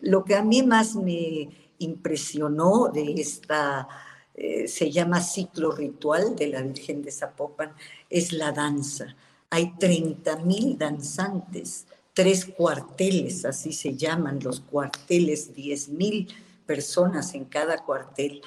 [0.00, 1.48] Lo que a mí más me
[1.78, 3.88] impresionó de esta,
[4.34, 7.72] eh, se llama ciclo ritual de la Virgen de Zapopan,
[8.10, 9.16] es la danza.
[9.50, 16.28] Hay 30 mil danzantes tres cuarteles, así se llaman los cuarteles, 10 mil
[16.64, 18.40] personas en cada cuartel,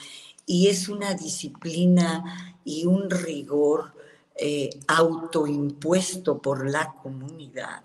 [0.45, 3.93] y es una disciplina y un rigor
[4.39, 7.83] eh, autoimpuesto por la comunidad,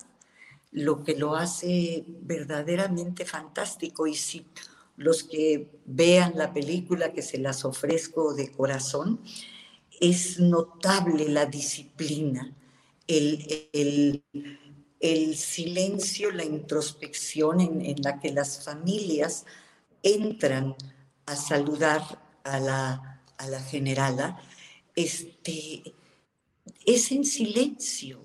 [0.70, 4.07] lo que lo hace verdaderamente fantástico.
[4.07, 4.46] Y si
[4.96, 9.20] los que vean la película, que se las ofrezco de corazón,
[10.00, 12.55] es notable la disciplina,
[13.07, 14.22] el,
[15.00, 19.46] el, silencio, la introspección en, la que las familias
[20.03, 20.74] entran
[21.26, 22.03] a saludar
[22.44, 24.40] a la, a la generala,
[24.96, 25.94] este,
[26.86, 28.22] es en silencio.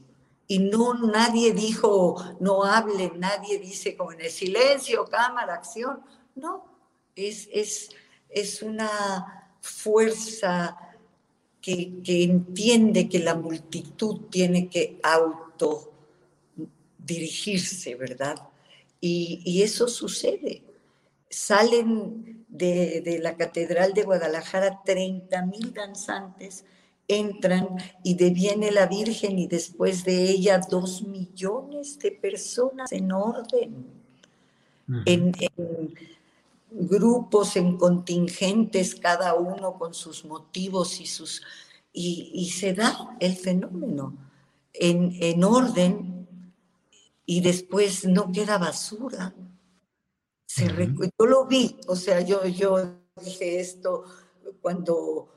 [0.48, 6.02] Y no nadie dijo, no hable, nadie dice como en el silencio, cámara, acción.
[6.36, 6.64] No,
[7.16, 7.90] es, es,
[8.30, 10.78] es una fuerza
[11.60, 15.92] que, que, entiende que la multitud tiene que auto
[16.98, 18.38] dirigirse, ¿verdad?
[19.02, 20.64] Y, y eso sucede.
[21.30, 26.64] Salen de, de, la Catedral de Guadalajara 30 mil danzantes,
[27.08, 27.70] entran
[28.04, 33.88] y deviene la Virgen y después de ella dos millones de personas en orden,
[35.06, 35.94] en, en
[36.70, 41.42] grupos, en contingentes, cada uno con sus motivos y sus...
[41.94, 44.14] Y, y se da el fenómeno
[44.74, 46.28] en, en orden
[47.26, 49.34] y después no queda basura.
[50.46, 54.04] Se Yo lo vi, o sea, yo, yo dije esto
[54.62, 55.28] cuando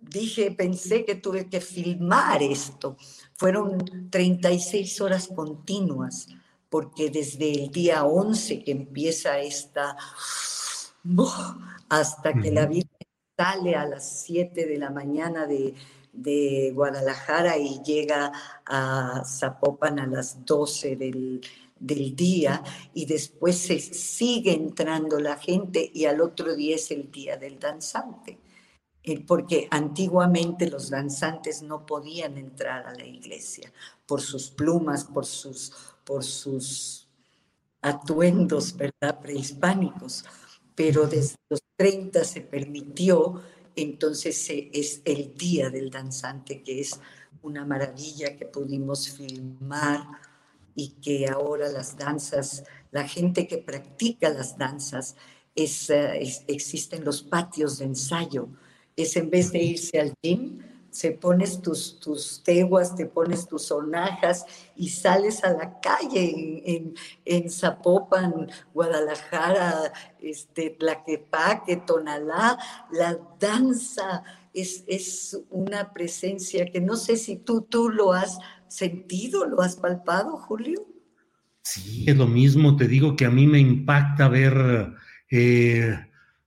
[0.00, 2.96] dije, pensé que tuve que filmar esto.
[3.34, 6.28] Fueron 36 horas continuas,
[6.68, 9.96] porque desde el día 11 que empieza esta,
[11.88, 12.88] hasta que la vida
[13.36, 15.74] sale a las 7 de la mañana de,
[16.12, 18.32] de Guadalajara y llega
[18.66, 21.40] a Zapopan a las 12 del,
[21.80, 27.36] día y después se sigue entrando la gente y al otro día es el día
[27.36, 28.38] del danzante.
[29.08, 33.72] Eh, porque antiguamente los danzantes no podían entrar a la iglesia
[34.06, 35.72] por sus plumas, por sus,
[36.04, 37.08] por sus
[37.80, 40.24] atuendos, ¿verdad?, prehispánicos.
[40.74, 43.40] Pero desde los 30 se permitió
[43.82, 47.00] entonces es el Día del Danzante, que es
[47.42, 50.04] una maravilla que pudimos filmar
[50.74, 55.16] y que ahora las danzas, la gente que practica las danzas,
[55.54, 58.48] es, eh, existen los patios de ensayo.
[58.98, 60.58] Es en vez de irse al gym,
[60.90, 64.44] se pones tus, tus teguas, te pones tus sonajas
[64.74, 66.94] y sales a la calle en,
[67.24, 72.58] en, Zapopan, Guadalajara, este, Tlaquepaque, Tonalá,
[72.90, 79.46] la danza es, es una presencia que no sé si tú, tú lo has sentido,
[79.46, 80.84] lo has palpado, Julio.
[81.62, 84.94] Sí, es lo mismo, te digo que a mí me impacta ver...
[85.30, 85.96] Eh,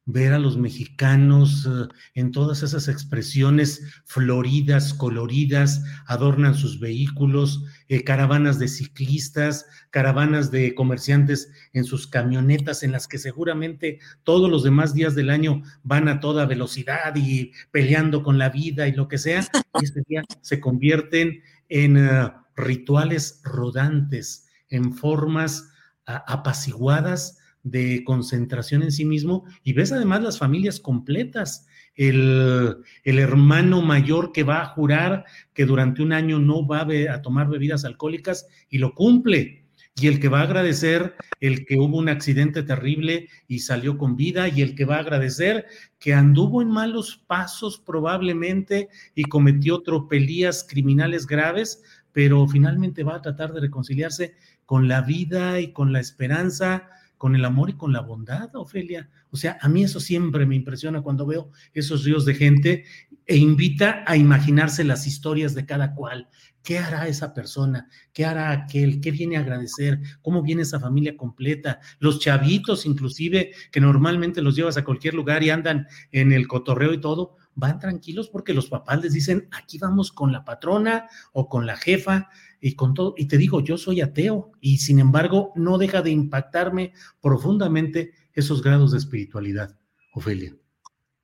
[0.06, 8.04] ver a los mexicanos eh, en todas esas expresiones floridas, coloridas, adornan sus vehículos, eh,
[8.04, 14.64] caravanas de ciclistas, caravanas de comerciantes en sus camionetas, en las que seguramente todos los
[14.64, 19.08] demás días del año van a toda velocidad y peleando con la vida y lo
[19.08, 19.46] que sea,
[19.82, 25.68] este día se convierten en eh, rituales rodantes, en formas
[26.06, 31.68] apaciguadas de concentración en sí mismo y ves además las familias completas.
[31.96, 37.50] El, hermano mayor que va a jurar que durante un año no va a, tomar
[37.50, 39.66] bebidas alcohólicas y lo cumple.
[40.00, 44.16] Y el que va a agradecer el que hubo un accidente terrible y salió con
[44.16, 45.66] vida, y el que va a agradecer
[46.00, 51.84] que anduvo en malos pasos probablemente y cometió tropelías criminales graves,
[52.14, 54.34] pero finalmente va a tratar de reconciliarse
[54.66, 56.88] con la vida y con la esperanza
[57.22, 59.08] con el amor y con la bondad, Ofelia.
[59.30, 62.84] O sea, a mí eso siempre me impresiona cuando veo esos ríos de gente
[63.28, 66.30] e invita a imaginarse las historias de cada cual.
[66.64, 67.88] ¿Qué hará esa persona?
[68.12, 69.02] ¿Qué hará aquel?
[69.02, 70.00] ¿Qué viene a agradecer?
[70.24, 71.80] ¿Cómo viene esa familia completa?
[72.00, 76.92] Los chavitos, inclusive, que normalmente los llevas a cualquier lugar y andan en el cotorreo
[76.92, 81.48] y todo, van tranquilos porque los papás les dicen, aquí vamos con la patrona o
[81.48, 82.30] con la jefa
[82.62, 86.12] y con todo, y te digo, yo soy ateo y sin embargo no deja de
[86.12, 89.76] impactarme profundamente esos grados de espiritualidad,
[90.14, 90.56] Ofelia.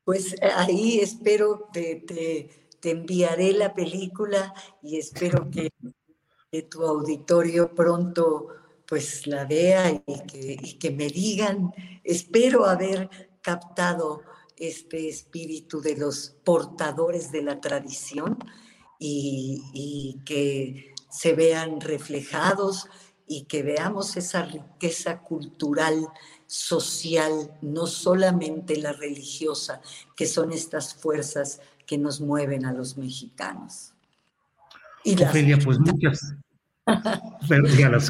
[0.03, 5.71] Pues eh, ahí espero, te, te, enviaré la película y espero que,
[6.69, 8.47] tu auditorio pronto
[8.87, 11.71] pues la vea y que, y que me digan,
[12.03, 13.09] espero haber
[13.41, 14.23] captado
[14.55, 18.39] este espíritu de los portadores de la tradición
[18.97, 22.87] y, y que se vean reflejados
[23.27, 26.07] y que veamos esa riqueza cultural,
[26.45, 29.81] social, no solamente la religiosa,
[30.15, 33.95] que son estas fuerzas que nos mueven a los mexicanos.
[35.03, 36.35] Y Ofelia, pues muchas.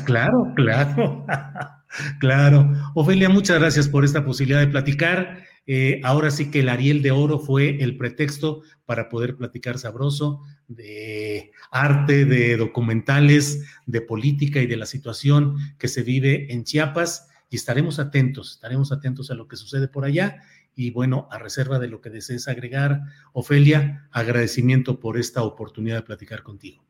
[0.01, 1.25] claro, claro,
[2.19, 2.73] claro.
[2.93, 5.46] Ofelia, muchas gracias por esta posibilidad de platicar.
[5.69, 10.41] Eh, ahora sí que el Ariel de Oro fue el pretexto para poder platicar sabroso
[10.69, 17.27] de arte, de documentales, de política y de la situación que se vive en Chiapas.
[17.49, 20.41] Y estaremos atentos, estaremos atentos a lo que sucede por allá.
[20.73, 23.01] Y bueno, a reserva de lo que desees agregar,
[23.33, 26.85] Ofelia, agradecimiento por esta oportunidad de platicar contigo.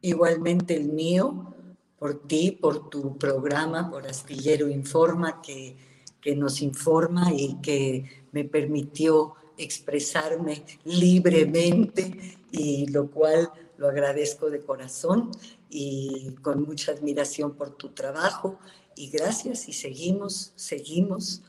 [0.00, 1.54] Igualmente el mío,
[1.98, 5.76] por ti, por tu programa, por Astillero Informa, que
[6.24, 14.60] que nos informa y que me permitió expresarme libremente y lo cual lo agradezco de
[14.60, 15.30] corazón
[15.68, 18.58] y con mucha admiración por tu trabajo
[18.96, 21.42] y gracias y seguimos, seguimos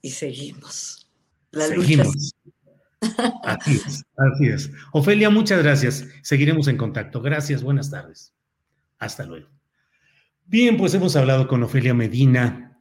[0.00, 1.10] y seguimos.
[1.50, 2.32] La seguimos.
[3.42, 4.70] Así es, así es.
[4.92, 6.06] Ofelia, muchas gracias.
[6.22, 7.20] Seguiremos en contacto.
[7.20, 8.32] Gracias, buenas tardes.
[9.00, 9.48] Hasta luego.
[10.46, 12.71] Bien, pues hemos hablado con Ofelia Medina,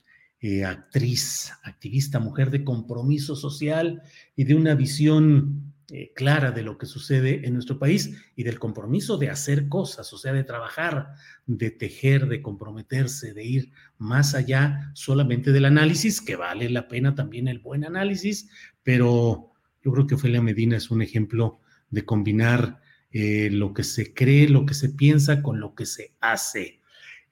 [0.42, 4.02] eh, actriz, activista, mujer de compromiso social
[4.36, 8.60] y de una visión eh, clara de lo que sucede en nuestro país y del
[8.60, 11.14] compromiso de hacer cosas, o sea, de trabajar,
[11.46, 17.14] de tejer, de comprometerse, de ir más allá solamente del análisis, que vale la pena
[17.14, 18.50] también el buen análisis,
[18.84, 19.52] pero
[19.84, 22.80] yo creo que Ofelia Medina es un ejemplo de combinar
[23.12, 26.81] eh, lo que se cree, lo que se piensa con lo que se hace.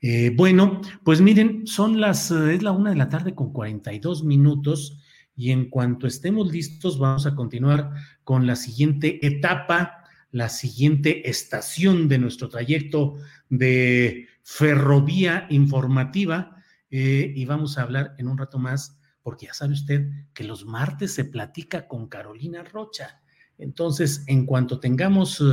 [0.02, 4.24] Eh, bueno, pues miren, son las, eh, es la una de la tarde con 42
[4.24, 4.97] minutos
[5.36, 7.91] y en cuanto estemos listos vamos a continuar
[8.24, 13.16] con la siguiente etapa, la siguiente estación de nuestro trayecto
[13.50, 16.56] de ferrovía informativa
[16.91, 20.66] eh, y vamos a hablar en un rato más porque ya sabe usted que los
[20.66, 23.22] martes se platica con Carolina Rocha.
[23.58, 25.43] Entonces, en cuanto tengamos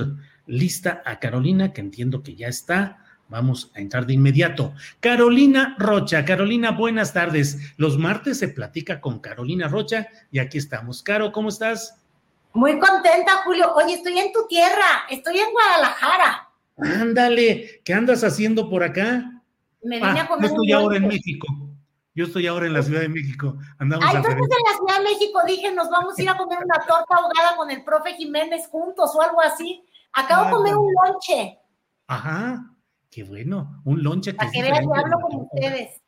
[0.47, 4.73] lista a Carolina, que entiendo que ya está, Vamos a entrar de inmediato.
[5.01, 6.25] Carolina Rocha.
[6.25, 7.75] Carolina, buenas tardes.
[7.77, 11.03] Los martes se platica con Carolina Rocha y aquí estamos.
[11.03, 12.01] Caro, ¿cómo estás?
[12.53, 13.75] Muy contenta, Julio.
[13.75, 16.49] Oye, estoy en tu tierra, estoy en Guadalajara.
[16.79, 19.43] Ándale, ¿qué andas haciendo por acá?
[19.83, 20.51] Me vine a ah, comer.
[20.51, 21.47] Yo estoy ahora en México.
[22.15, 23.59] Yo estoy ahora en la Ciudad de México.
[23.79, 26.59] Andamos Ay, entonces en la Ciudad de México dije, nos vamos a ir a comer
[26.65, 29.85] una torta ahogada con el profe Jiménez juntos o algo así.
[30.13, 31.59] Acabo de comer un lonche.
[32.07, 32.76] Ajá.
[33.17, 34.37] Qué bueno, un lonche que...
[34.37, 36.03] Para que vean, hablo con ustedes.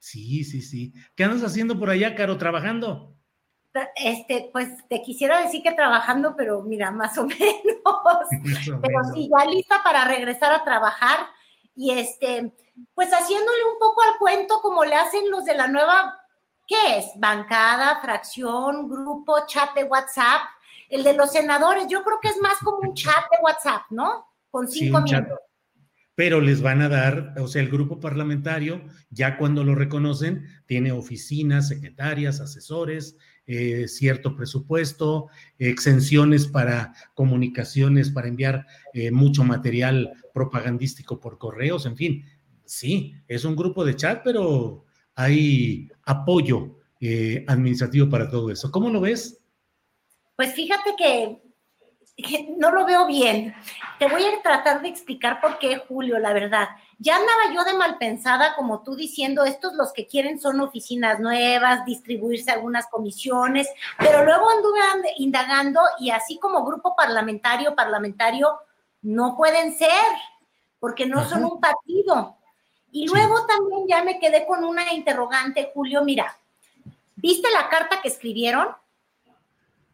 [0.00, 0.92] Sí, sí, sí.
[1.14, 3.14] ¿Qué andas haciendo por allá, Caro, trabajando?
[3.94, 7.40] Este, pues te quisiera decir que trabajando, pero mira, más o menos.
[8.82, 11.28] pero sí, ya lista para regresar a trabajar.
[11.76, 12.52] Y este,
[12.92, 16.18] pues haciéndole un poco al cuento como le hacen los de la nueva,
[16.66, 17.06] ¿qué es?
[17.18, 20.40] Bancada, fracción, grupo, chat de WhatsApp.
[20.88, 24.26] El de los senadores, yo creo que es más como un chat de WhatsApp, ¿no?
[24.50, 25.38] Con cinco minutos
[26.18, 30.90] pero les van a dar, o sea, el grupo parlamentario, ya cuando lo reconocen, tiene
[30.90, 33.16] oficinas, secretarias, asesores,
[33.46, 35.28] eh, cierto presupuesto,
[35.60, 42.24] exenciones para comunicaciones, para enviar eh, mucho material propagandístico por correos, en fin,
[42.64, 48.72] sí, es un grupo de chat, pero hay apoyo eh, administrativo para todo eso.
[48.72, 49.38] ¿Cómo lo ves?
[50.34, 51.47] Pues fíjate que
[52.58, 53.54] no lo veo bien.
[53.98, 56.68] Te voy a tratar de explicar por qué, Julio, la verdad.
[56.98, 61.20] Ya andaba yo de mal pensada, como tú diciendo, estos los que quieren son oficinas
[61.20, 64.80] nuevas, distribuirse algunas comisiones, pero luego anduve
[65.18, 68.58] indagando y así como grupo parlamentario, parlamentario,
[69.02, 69.90] no pueden ser,
[70.80, 72.36] porque no son un partido.
[72.90, 76.36] Y luego también ya me quedé con una interrogante, Julio, mira,
[77.14, 78.68] ¿viste la carta que escribieron?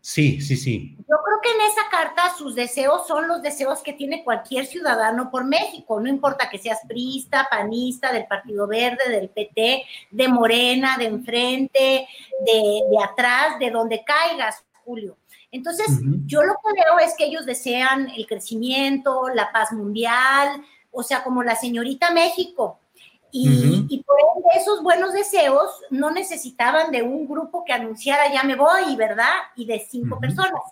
[0.04, 0.94] Sí, sí, sí.
[0.98, 5.30] Yo creo que en esa carta sus deseos son los deseos que tiene cualquier ciudadano
[5.30, 10.98] por México, no importa que seas priista, panista, del Partido Verde, del PT, de Morena,
[10.98, 12.06] de enfrente,
[12.44, 15.16] de, atrás, de donde caigas, Julio.
[15.50, 15.86] Entonces,
[16.26, 21.24] yo lo que veo es que ellos desean el crecimiento, la paz mundial, o sea,
[21.24, 22.78] como la señorita México,
[23.36, 28.54] y, por ende, esos buenos deseos no necesitaban de un grupo que anunciara ya me
[28.54, 29.32] voy, ¿verdad?
[29.56, 30.62] Y de cinco personas.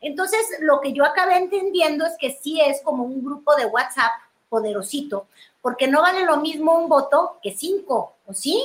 [0.00, 4.10] Entonces, lo que yo acabé entendiendo es que sí es como un grupo de WhatsApp
[4.48, 5.28] poderosito,
[5.62, 8.64] porque no vale lo mismo un voto que cinco, ¿o sí?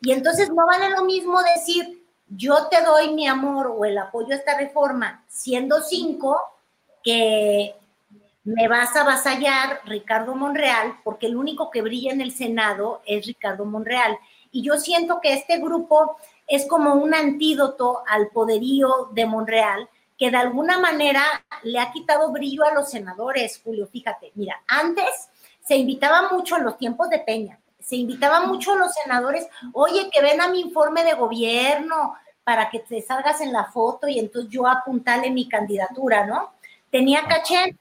[0.00, 4.34] Y entonces no vale lo mismo decir, yo te doy mi amor o el apoyo
[4.34, 6.40] a esta reforma siendo cinco,
[7.04, 7.76] que
[8.48, 13.26] me vas a avasallar, Ricardo Monreal, porque el único que brilla en el Senado es
[13.26, 14.18] Ricardo Monreal.
[14.50, 20.30] Y yo siento que este grupo es como un antídoto al poderío de Monreal, que
[20.30, 21.22] de alguna manera
[21.62, 23.86] le ha quitado brillo a los senadores, Julio.
[23.86, 25.28] Fíjate, mira, antes
[25.62, 30.08] se invitaba mucho en los tiempos de Peña, se invitaba mucho a los senadores, oye,
[30.10, 34.18] que ven a mi informe de gobierno para que te salgas en la foto y
[34.18, 36.54] entonces yo apuntale mi candidatura, ¿no?
[36.90, 37.76] Tenía caché.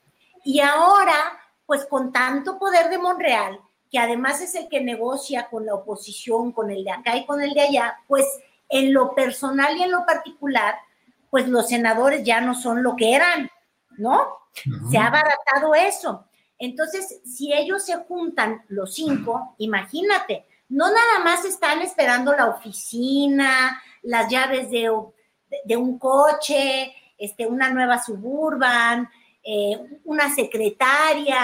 [0.47, 3.59] Y ahora, pues con tanto poder de Monreal,
[3.91, 7.41] que además es el que negocia con la oposición, con el de acá y con
[7.41, 8.25] el de allá, pues
[8.69, 10.75] en lo personal y en lo particular,
[11.29, 13.51] pues los senadores ya no son lo que eran,
[13.97, 14.25] ¿no?
[14.89, 16.23] Se ha abaratado eso.
[16.57, 23.83] Entonces, si ellos se juntan los cinco, imagínate, no nada más están esperando la oficina,
[24.01, 24.89] las llaves de,
[25.65, 29.09] de un coche, este, una nueva suburban,
[29.49, 31.39] eh, una secretaria,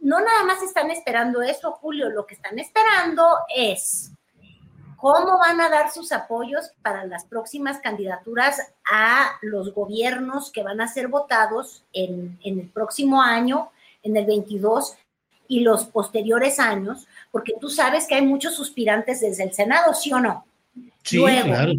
[0.00, 3.24] no nada más están esperando eso, Julio, lo que están esperando
[3.54, 4.10] es
[4.96, 10.80] cómo van a dar sus apoyos para las próximas candidaturas a los gobiernos que van
[10.80, 13.70] a ser votados en, el próximo año,
[14.02, 14.96] en el 22
[15.46, 20.12] y los posteriores años, porque tú sabes que hay muchos suspirantes desde el Senado, ¿sí
[20.12, 20.44] o no?
[21.04, 21.74] Sí, claro.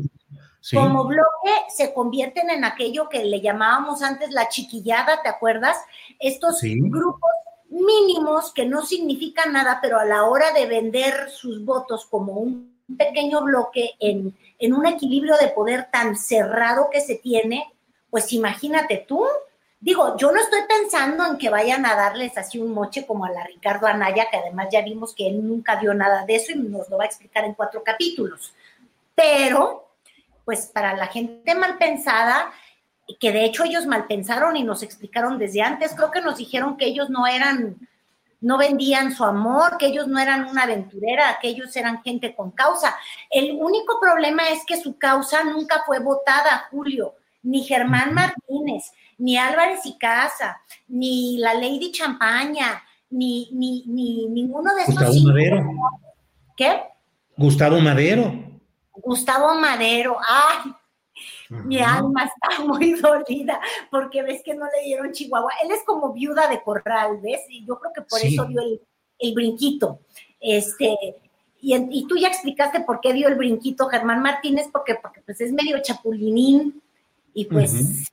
[0.74, 5.78] Como bloque se convierten en aquello que le llamábamos antes la chiquillada, ¿te acuerdas?
[6.20, 7.32] Estos grupos
[7.70, 12.80] mínimos que no significan nada, pero a la hora de vender sus votos como un
[12.97, 17.72] pequeño bloque en, en un equilibrio de poder tan cerrado que se tiene,
[18.09, 19.26] pues imagínate tú,
[19.80, 23.32] digo, yo no estoy pensando en que vayan a darles así un moche como a
[23.32, 26.55] la Ricardo Anaya, que además ya vimos que él nunca dio nada de eso y
[26.55, 28.53] nos lo va a explicar en cuatro capítulos.
[29.16, 29.91] Pero,
[30.46, 32.52] pues para la gente mal pensada,
[33.20, 36.78] que de hecho ellos mal pensaron y nos explicaron desde antes, creo que nos dijeron
[36.78, 37.78] que ellos no eran
[38.42, 42.52] no vendían su amor, que ellos no eran una aventurera, que ellos eran gente con
[42.52, 42.96] causa.
[43.30, 47.14] El único problema es que su causa nunca fue votada, Julio,
[47.44, 54.74] ni Germán Martínez, ni Álvarez y Casa, ni la Lady Champaña, ni, ni, ni ninguno
[54.74, 54.96] de esos.
[54.96, 55.72] Gustavo Madero.
[56.58, 56.82] ¿Qué?
[57.38, 58.51] Gustavo Madero.
[59.04, 60.74] Gustavo Madero, ay,
[61.49, 65.52] mi alma está muy dolida porque ves que no le dieron Chihuahua.
[65.64, 67.41] Él es como viuda de corral, ¿ves?
[67.49, 68.62] Y yo creo que por eso dio
[69.20, 69.99] el, brinquito.
[70.39, 70.95] Este,
[71.60, 75.52] y, tú ya explicaste por qué dio el brinquito Germán Martínez, porque, porque pues es
[75.52, 76.82] medio chapulinín
[77.34, 78.12] y pues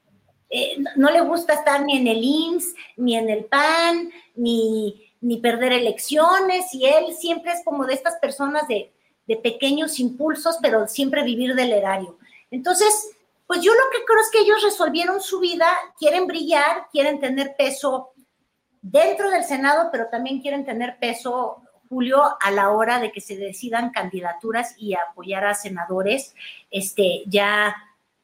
[0.50, 5.38] eh, no, le gusta estar ni en el IMSS, ni en el PAN, ni, ni
[5.38, 8.92] perder elecciones, y él siempre es como de estas personas de,
[9.28, 12.18] de pequeños impulsos, pero siempre vivir del erario.
[12.50, 13.10] Entonces,
[13.46, 15.68] pues yo lo que creo es que ellos resolvieron su vida,
[15.98, 18.10] quieren brillar, quieren tener peso
[18.80, 23.36] dentro del Senado, pero también quieren tener peso, Julio, a la hora de que se
[23.36, 26.34] decidan candidaturas y apoyar a senadores,
[26.70, 27.76] este, ya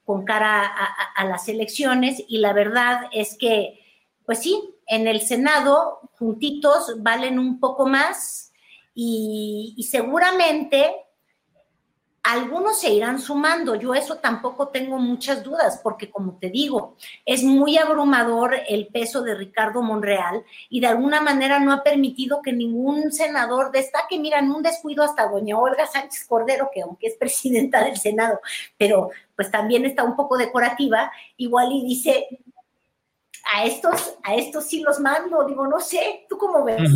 [0.04, 0.70] con cara
[1.16, 2.22] a, las elecciones.
[2.28, 3.80] Y la verdad es que,
[4.24, 8.52] pues sí, en el Senado, juntitos, valen un poco más
[8.94, 10.94] y, seguramente
[12.22, 13.74] algunos se irán sumando.
[13.74, 19.20] Yo eso tampoco tengo muchas dudas, porque como te digo, es muy abrumador el peso
[19.22, 24.18] de Ricardo Monreal y de alguna manera no ha permitido que ningún senador destaque.
[24.18, 28.40] Mira, en un descuido hasta doña Olga Sánchez Cordero, que aunque es presidenta del Senado,
[28.78, 32.26] pero pues también está un poco decorativa, igual y dice,
[33.52, 36.90] a estos, a estos sí los mando, digo, no sé, ¿tú cómo ves?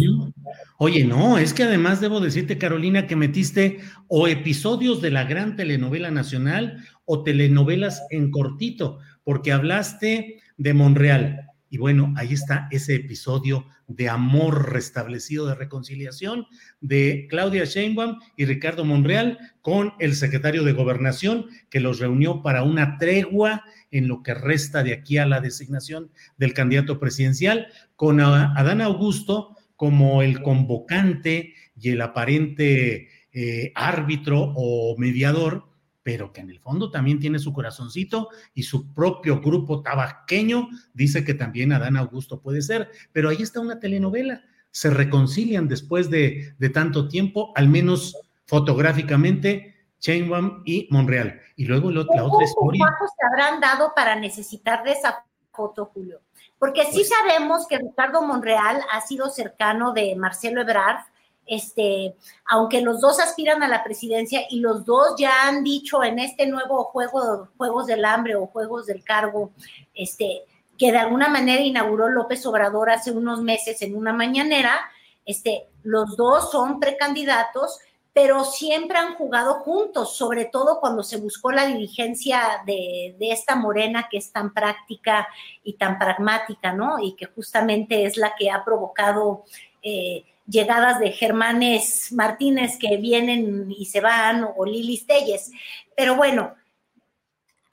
[0.79, 5.57] Oye, no, es que además debo decirte, Carolina, que metiste o episodios de la gran
[5.57, 11.51] telenovela nacional o telenovelas en cortito, porque hablaste de Monreal.
[11.71, 16.47] Y bueno, ahí está ese episodio de amor restablecido, de reconciliación
[16.81, 22.63] de Claudia Sheinbaum y Ricardo Monreal con el secretario de Gobernación, que los reunió para
[22.63, 28.21] una tregua en lo que resta de aquí a la designación del candidato presidencial, con
[28.21, 35.68] Adán Augusto como el convocante y el aparente eh, árbitro o mediador,
[36.09, 41.23] pero que en el fondo también tiene su corazoncito y su propio grupo tabaqueño dice
[41.23, 46.55] que también Adán Augusto puede ser, pero ahí está una telenovela, se reconcilian después de,
[46.59, 51.43] de tanto tiempo, al menos fotográficamente, Chainwam y Monreal.
[51.57, 52.87] Y luego la, otra historia.
[52.87, 56.23] ¿Cuántos se habrán dado para necesitar de esa foto, Julio?
[56.59, 61.05] Porque sí pues sabemos que Ricardo Monreal ha sido cercano de Marcelo Ebrard,
[61.49, 62.15] este,
[62.47, 66.47] aunque los dos aspiran a la presidencia y los dos ya han dicho en este
[66.47, 69.51] nuevo juego, Juegos del Hambre o Juegos del Cargo,
[69.95, 70.43] este,
[70.77, 74.79] que de alguna manera inauguró López Obrador hace unos meses en una mañanera.
[75.25, 77.79] Este, los dos son precandidatos,
[78.13, 84.09] pero siempre han jugado juntos, sobre todo cuando se buscó la dirigencia de, esta morena
[84.11, 85.29] que es tan práctica
[85.63, 86.99] y tan pragmática, ¿no?
[86.99, 89.45] Y que justamente es la que ha provocado
[89.83, 95.51] eh, llegadas de Germanes Martínez que vienen y se van, o Lilis Telles.
[95.97, 96.55] Pero bueno,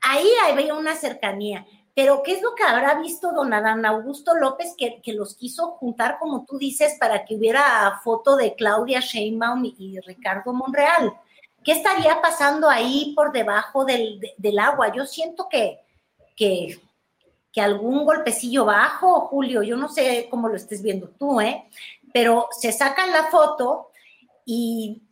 [0.02, 1.66] ahí había una cercanía.
[1.96, 6.18] Pero ¿qué es lo que habrá visto don Adán Augusto López que, los quiso juntar,
[6.20, 11.14] como tú dices, para que hubiera foto de Claudia Sheinbaum y, Ricardo Monreal?
[11.64, 14.20] ¿Qué estaría pasando ahí por debajo del,
[14.60, 14.92] agua?
[14.94, 15.80] Yo siento que,
[16.36, 16.78] que,
[17.54, 21.64] que, algún golpecillo bajo, Julio, yo no sé cómo lo estés viendo tú, ¿eh?
[22.16, 23.90] Pero se sacan la foto
[24.46, 25.04] y,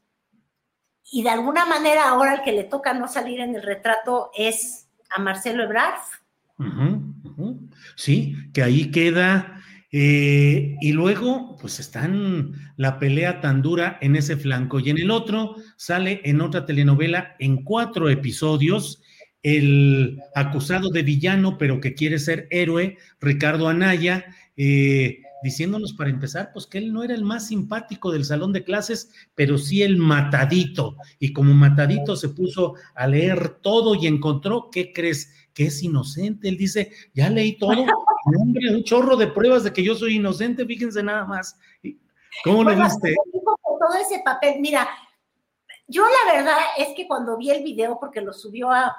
[1.11, 4.87] y de alguna manera ahora el que le toca no salir en el retrato es
[5.09, 5.99] a Marcelo Ebrard
[7.97, 9.61] Sí, que ahí queda.
[9.91, 14.79] Eh, y luego, pues están la pelea tan dura en ese flanco.
[14.79, 19.03] Y en el otro sale en otra telenovela en cuatro episodios
[19.41, 24.23] el acusado de villano, pero que quiere ser héroe, Ricardo Anaya,
[24.55, 28.63] eh, diciéndonos para empezar, pues que él no era el más simpático del salón de
[28.63, 30.95] clases, pero sí el matadito.
[31.19, 35.29] Y como matadito se puso a leer todo y encontró, ¿qué crees?
[35.53, 36.49] que es inocente.
[36.49, 37.85] Él dice, ya leí todo,
[38.39, 41.57] hombre, un chorro de pruebas de que yo soy inocente, fíjense nada más.
[42.43, 43.15] ¿Cómo lo viste?
[43.31, 44.87] Todo ese papel, mira,
[45.87, 48.95] yo la verdad es que cuando vi el video, porque lo subió a,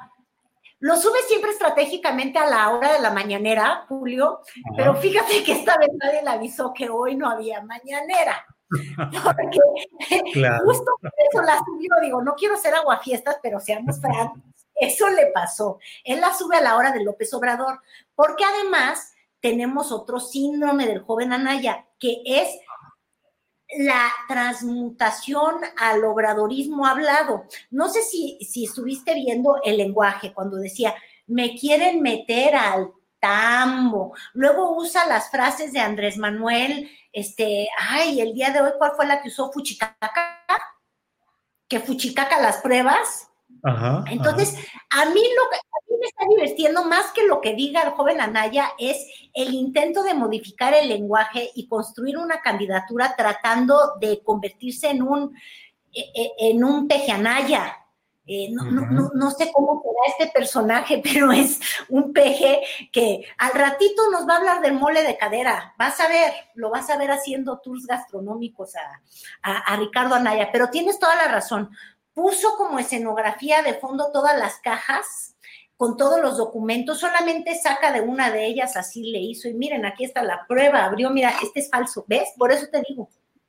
[0.81, 4.41] lo sube siempre estratégicamente a la hora de la mañanera, Julio,
[4.77, 8.45] pero fíjate que esta vez nadie le avisó que hoy no había mañanera.
[9.25, 9.59] Porque
[10.65, 14.43] justo por eso la subió, digo, no quiero ser aguafiestas, pero seamos francos
[14.75, 15.79] eso le pasó.
[16.05, 17.81] Él la sube a la hora de López Obrador,
[18.15, 22.49] porque además tenemos otro síndrome del joven Anaya, que es
[23.79, 27.45] la transmutación al obradorismo hablado.
[27.71, 30.95] No sé si, si estuviste viendo el lenguaje cuando decía,
[31.27, 34.15] me quieren meter al tambo.
[34.35, 39.07] Luego usa las frases de Andrés Manuel, este, ay, el día de hoy, ¿cuál fue
[39.07, 40.39] la que usó Fuchicaca?
[41.69, 43.31] Que Fuchicaca las pruebas.
[44.11, 44.57] Entonces,
[44.91, 47.91] a mí lo que a mí me está divirtiendo más que lo que diga el
[47.91, 54.23] joven Anaya es el intento de modificar el lenguaje y construir una candidatura tratando de
[54.23, 55.35] convertirse en un
[55.95, 57.79] e, e, en un peje Anaya.
[58.27, 63.53] Eh, no, no, no, sé cómo será este personaje, pero es un peje que al
[63.53, 65.75] ratito nos va a hablar del mole de cadera.
[65.79, 70.71] Vas a ver, lo vas a ver haciendo tours gastronómicos a, a Ricardo Anaya, pero
[70.71, 71.71] tienes toda la razón
[72.15, 75.35] puso como escenografía de fondo todas las cajas
[75.77, 79.85] con todos los documentos, solamente saca de una de ellas, así le hizo, y miren,
[79.85, 82.33] aquí está la prueba, abrió, mira, este es falso, ¿ves?
[82.39, 83.09] Por eso te digo,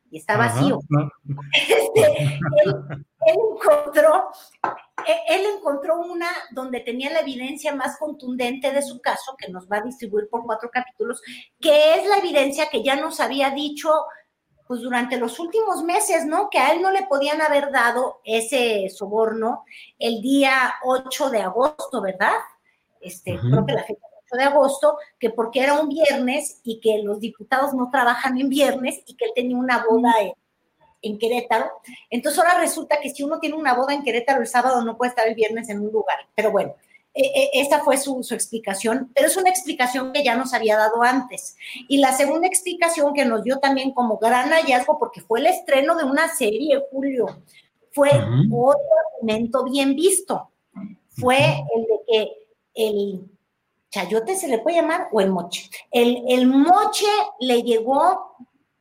[0.10, 0.80] y está vacío.
[1.54, 2.40] Este,
[3.26, 4.30] él, encontró,
[5.08, 9.68] e, él encontró una donde tenía la evidencia más contundente de su caso, que nos
[9.68, 11.22] va a distribuir por cuatro capítulos,
[11.60, 13.90] que es la evidencia que ya nos había dicho
[14.68, 16.50] pues durante los últimos meses, ¿no?
[16.50, 19.64] Que a él no le podían haber dado ese soborno
[20.00, 22.34] el día 8 de agosto, ¿verdad?
[23.00, 24.02] Este, creo que la fecha
[24.32, 28.50] 8 de agosto, que porque era un viernes y que los diputados no trabajan en
[28.50, 30.34] viernes y que él tenía una boda en,
[31.04, 31.70] en Querétaro.
[32.10, 35.10] Entonces ahora resulta que si uno tiene una boda en Querétaro el sábado no puede
[35.10, 36.18] estar el viernes en un lugar.
[36.34, 36.74] Pero bueno,
[37.16, 41.02] e, e, esta fue su, explicación, pero es una explicación que ya nos había dado
[41.02, 41.56] antes.
[41.88, 45.96] Y la segunda explicación que nos dio también como gran hallazgo, porque fue el estreno
[45.96, 47.28] de una serie, Julio,
[47.94, 48.82] fue otro
[49.16, 50.52] argumento bien visto.
[51.10, 52.32] Fue el de que
[52.76, 53.32] el
[53.90, 55.70] chayote se le puede llamar o el moche.
[55.92, 57.08] El, el moche
[57.40, 58.36] le llegó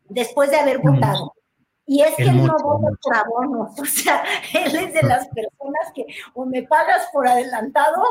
[0.08, 1.34] después de haber votado.
[1.86, 4.24] Y es que él no vota por abonos, o sea,
[4.54, 8.02] él es de las personas que o me pagas por adelantado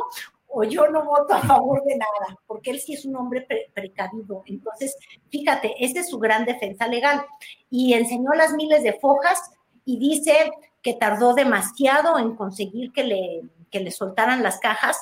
[0.56, 4.44] o yo no voto a favor de nada, porque él sí es un hombre precavido.
[4.46, 4.96] Entonces,
[5.32, 7.26] fíjate, esta es su gran defensa legal.
[7.72, 9.42] Y enseñó las miles de fojas
[9.84, 10.52] y dice
[10.84, 15.02] que tardó demasiado en conseguir que le, que le soltaran las cajas.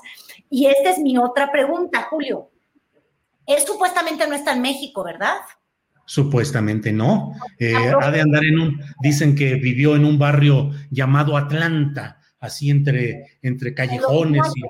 [0.49, 2.49] Y esta es mi otra pregunta, Julio.
[3.45, 5.41] Él supuestamente no está en México, ¿verdad?
[6.11, 7.31] Supuestamente no.
[7.57, 12.69] Eh, ha de andar en un, dicen que vivió en un barrio llamado Atlanta, así
[12.69, 14.61] entre, entre callejones y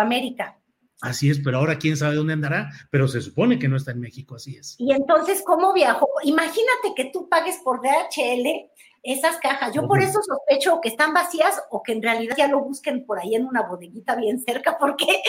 [0.00, 0.56] América.
[1.02, 4.00] Así es, pero ahora quién sabe dónde andará, pero se supone que no está en
[4.00, 4.76] México, así es.
[4.78, 6.08] Y entonces, ¿cómo viajó?
[6.22, 8.70] Imagínate que tú pagues por DHL
[9.02, 9.74] esas cajas.
[9.74, 13.18] Yo por eso sospecho que están vacías o que en realidad ya lo busquen por
[13.18, 15.20] ahí en una bodeguita bien cerca, porque,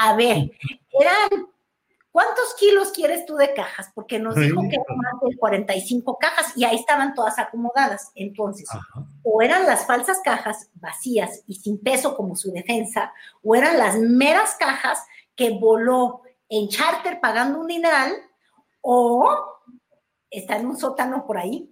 [0.00, 0.52] a ver,
[0.92, 1.48] eran
[2.16, 3.90] ¿cuántos kilos quieres tú de cajas?
[3.94, 8.10] Porque nos dijo que eran más de 45 cajas y ahí estaban todas acomodadas.
[8.14, 8.66] Entonces,
[9.22, 13.12] o eran las falsas cajas vacías y sin peso como su defensa,
[13.42, 14.98] o eran las meras cajas
[15.34, 18.14] que voló en charter pagando un dineral,
[18.80, 19.28] o
[20.30, 21.70] está en un sótano por ahí.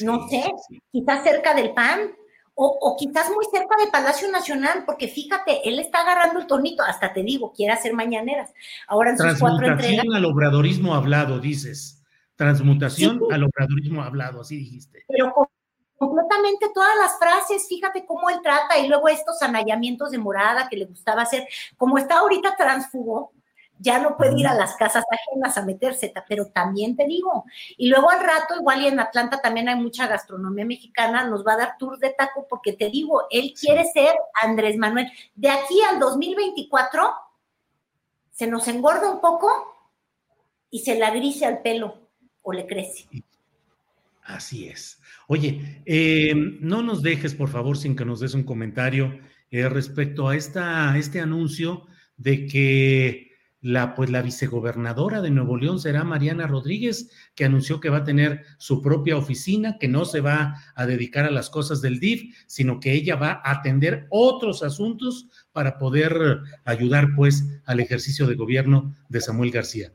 [0.00, 0.50] no sé,
[0.90, 2.16] quizás cerca del PAN,
[2.62, 7.12] o, quizás muy cerca de Palacio Nacional, porque fíjate, él está agarrando el tonito, hasta
[7.12, 8.52] te digo, quiere hacer mañaneras.
[8.86, 10.04] Ahora en sus cuatro entregas.
[10.14, 12.02] al obradorismo hablado, dices.
[12.36, 15.04] Transmutación al obradorismo hablado, así dijiste.
[15.08, 15.32] Pero
[15.96, 20.76] completamente todas las frases, fíjate cómo él trata, y luego estos anallamientos de morada que
[20.76, 21.46] le gustaba hacer,
[21.78, 23.32] como está ahorita transfugo,
[23.80, 27.44] ya no puede ir a las casas ajenas a meterse, pero también te digo,
[27.78, 31.54] y luego al rato, igual y en Atlanta también hay mucha gastronomía mexicana, nos va
[31.54, 35.10] a dar tour de taco, porque te digo, él quiere ser Andrés Manuel.
[35.34, 37.10] De aquí al 2024,
[38.30, 39.48] se nos engorda un poco
[40.70, 42.10] y se la grise al pelo
[42.42, 43.08] o le crece.
[44.24, 45.00] Así es.
[45.26, 49.18] Oye, eh, no nos dejes, por favor, sin que nos des un comentario
[49.50, 53.29] eh, respecto a esta, este anuncio de que
[53.60, 58.04] la, pues, la vicegobernadora de Nuevo León será Mariana Rodríguez, que anunció que va a
[58.04, 62.34] tener su propia oficina, que no se va a dedicar a las cosas del DIF,
[62.46, 68.34] sino que ella va a atender otros asuntos para poder ayudar, pues, al ejercicio de
[68.34, 69.92] gobierno de Samuel García.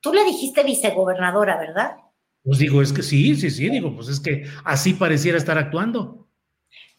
[0.00, 1.96] Tú le dijiste vicegobernadora, ¿verdad?
[2.44, 6.26] Pues digo, es que sí, sí, sí, digo, pues es que así pareciera estar actuando.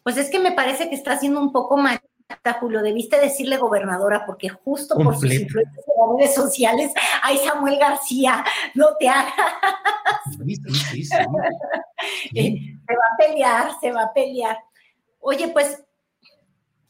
[0.02, 2.00] Pues es que me parece que está haciendo un poco mal
[2.60, 7.78] Julio, debiste decirle gobernadora, porque justo por sus influencias en las redes sociales, hay Samuel
[7.78, 8.44] García,
[8.74, 9.34] no te hagas.
[10.44, 14.58] Sí, sí, sí, se va a pelear, se va a pelear.
[15.20, 15.82] Oye, pues,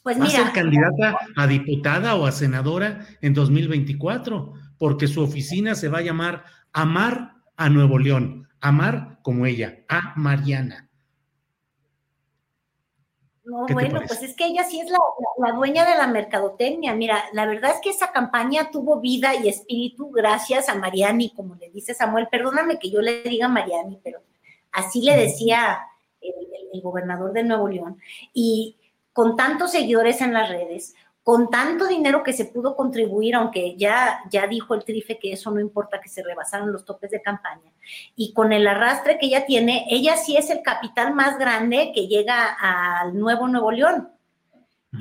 [0.02, 0.28] pues mira.
[0.28, 5.88] Va a ser candidata a diputada o a senadora en 2024, porque su oficina se
[5.88, 8.48] va a llamar Amar a Nuevo León.
[8.60, 10.83] Amar como ella, a Mariana.
[13.44, 16.94] No, bueno, pues es que ella sí es la, dueña de la mercadotecnia.
[16.94, 21.54] Mira, la verdad es que esa campaña tuvo vida y espíritu gracias a Mariani, como
[21.56, 22.28] le dice Samuel.
[22.28, 24.20] Perdóname que yo le diga Mariani, pero
[24.72, 25.78] así le decía
[26.22, 28.00] el gobernador de Nuevo León.
[28.32, 28.76] Y
[29.12, 34.20] con tantos seguidores en las redes, con tanto dinero que se pudo contribuir, aunque ya,
[34.30, 37.72] ya dijo el Trife que eso no importa que se rebasaron los topes de campaña,
[38.14, 42.08] y con el arrastre que ella tiene, ella sí es el capital más grande que
[42.08, 44.10] llega al nuevo Nuevo León.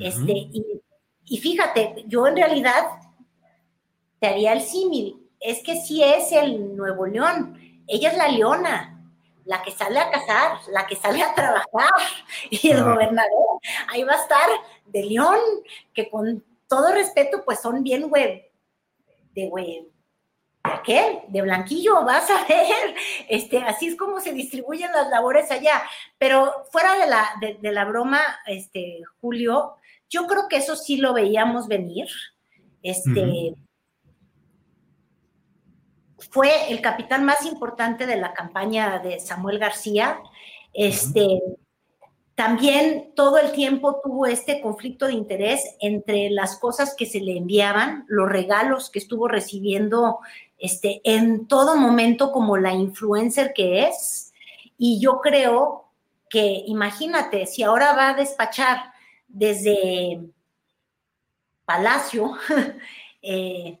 [0.00, 0.80] este, y,
[1.26, 2.84] y, fíjate, yo en realidad
[4.18, 8.94] te haría el símil, es que sí es el Nuevo León, ella es la leona,
[9.44, 11.90] la que sale a cazar, la que sale a trabajar,
[12.48, 13.58] y el gobernador
[13.88, 14.48] ahí va a estar
[14.86, 15.38] de León,
[15.92, 18.50] que con todo respeto, pues son bien güey,
[19.34, 19.88] de güey,
[20.64, 21.22] ¿de qué?
[21.28, 22.94] De blanquillo, vas a ver,
[23.28, 25.82] este, así es como se distribuyen las labores allá,
[26.18, 27.30] pero fuera de la,
[27.60, 29.76] de, la broma, este, Julio,
[30.08, 32.08] yo creo que eso sí lo veíamos venir,
[32.82, 33.54] este,
[36.30, 40.20] fue el capital más importante de la campaña de Samuel García.
[40.72, 41.40] Este,
[42.34, 47.36] También todo el tiempo tuvo este conflicto de interés entre las cosas que se le
[47.36, 50.18] enviaban, los regalos que estuvo recibiendo
[50.58, 54.32] este, en todo momento como la influencer que es.
[54.76, 55.84] Y yo creo
[56.28, 58.92] que, imagínate, si ahora va a despachar
[59.28, 60.20] desde
[61.64, 62.32] Palacio,
[63.22, 63.78] eh,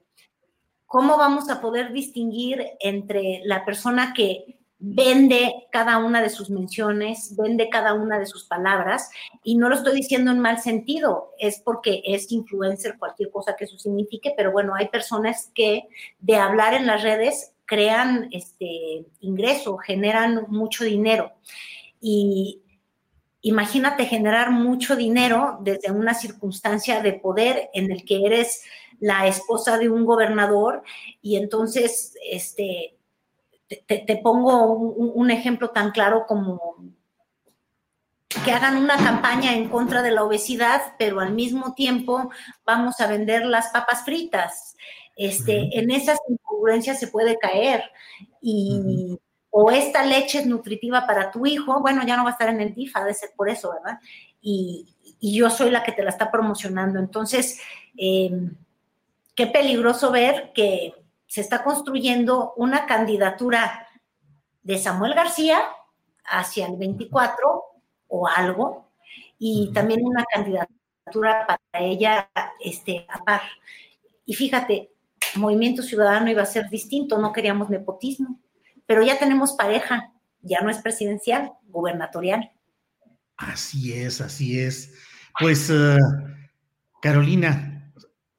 [0.86, 7.34] ¿cómo vamos a poder distinguir entre la persona que vende cada una de sus menciones,
[7.36, 9.10] vende cada una de sus palabras,
[9.42, 13.64] y no lo estoy diciendo en mal sentido, es porque es influencer, cualquier cosa que
[13.64, 15.84] eso signifique, pero bueno, hay personas que
[16.20, 21.32] de hablar en las redes crean este ingreso, generan mucho dinero.
[22.00, 22.62] Y
[23.40, 28.62] imagínate generar mucho dinero desde una circunstancia de poder en el que eres
[29.00, 30.82] la esposa de un gobernador
[31.22, 32.96] y entonces, este,
[33.86, 36.76] te, pongo un, ejemplo tan claro como
[38.44, 42.30] que hagan una campaña en contra de la obesidad, pero al mismo tiempo
[42.64, 44.76] vamos a vender las papas fritas.
[45.16, 47.84] Este, En esas incongruencias se puede caer.
[48.42, 49.18] Y,
[49.56, 52.60] o esta leche es nutritiva para tu hijo, bueno, ya no va a estar en
[52.60, 54.00] el DIF, ha de ser por eso, ¿verdad?
[54.40, 54.88] Y,
[55.20, 56.98] yo soy la que te la está promocionando.
[56.98, 57.58] Entonces,
[57.96, 58.30] eh,
[59.34, 60.92] qué peligroso ver que
[61.26, 63.88] se está construyendo una candidatura
[64.62, 65.62] de Samuel García
[66.24, 67.64] hacia el 24
[68.08, 68.88] o algo,
[69.38, 73.42] y también una candidatura para ella este, a par.
[74.24, 74.90] Y fíjate,
[75.36, 78.40] Movimiento Ciudadano iba a ser distinto, no queríamos nepotismo,
[78.86, 80.12] pero ya tenemos pareja,
[80.42, 82.52] ya no es presidencial, gubernatorial.
[83.36, 84.94] Así es, así es.
[85.40, 85.98] Pues, uh,
[87.02, 87.73] Carolina,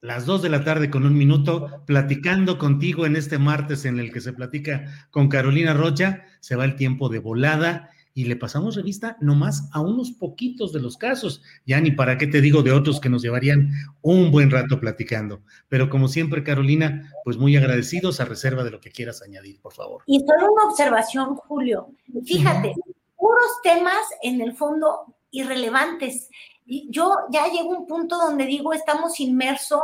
[0.00, 4.12] las dos de la tarde con un minuto, platicando contigo en este martes en el
[4.12, 8.76] que se platica con Carolina Rocha, se va el tiempo de volada y le pasamos
[8.76, 12.72] revista nomás a unos poquitos de los casos, ya ni para qué te digo de
[12.72, 13.70] otros que nos llevarían
[14.00, 15.42] un buen rato platicando.
[15.68, 19.74] Pero como siempre, Carolina, pues muy agradecidos a reserva de lo que quieras añadir, por
[19.74, 20.02] favor.
[20.06, 21.90] Y solo una observación, Julio.
[22.24, 22.72] Fíjate,
[23.16, 26.30] puros temas en el fondo irrelevantes.
[26.66, 29.80] Yo ya llego a un punto donde digo, estamos inmersos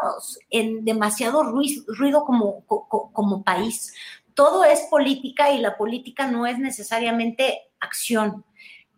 [0.51, 3.95] en demasiado ruido, como, como país.
[4.35, 8.45] Todo es política y la política no es necesariamente acción.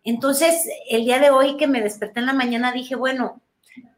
[0.03, 3.43] Entonces, el día de hoy que me desperté en la mañana dije, bueno,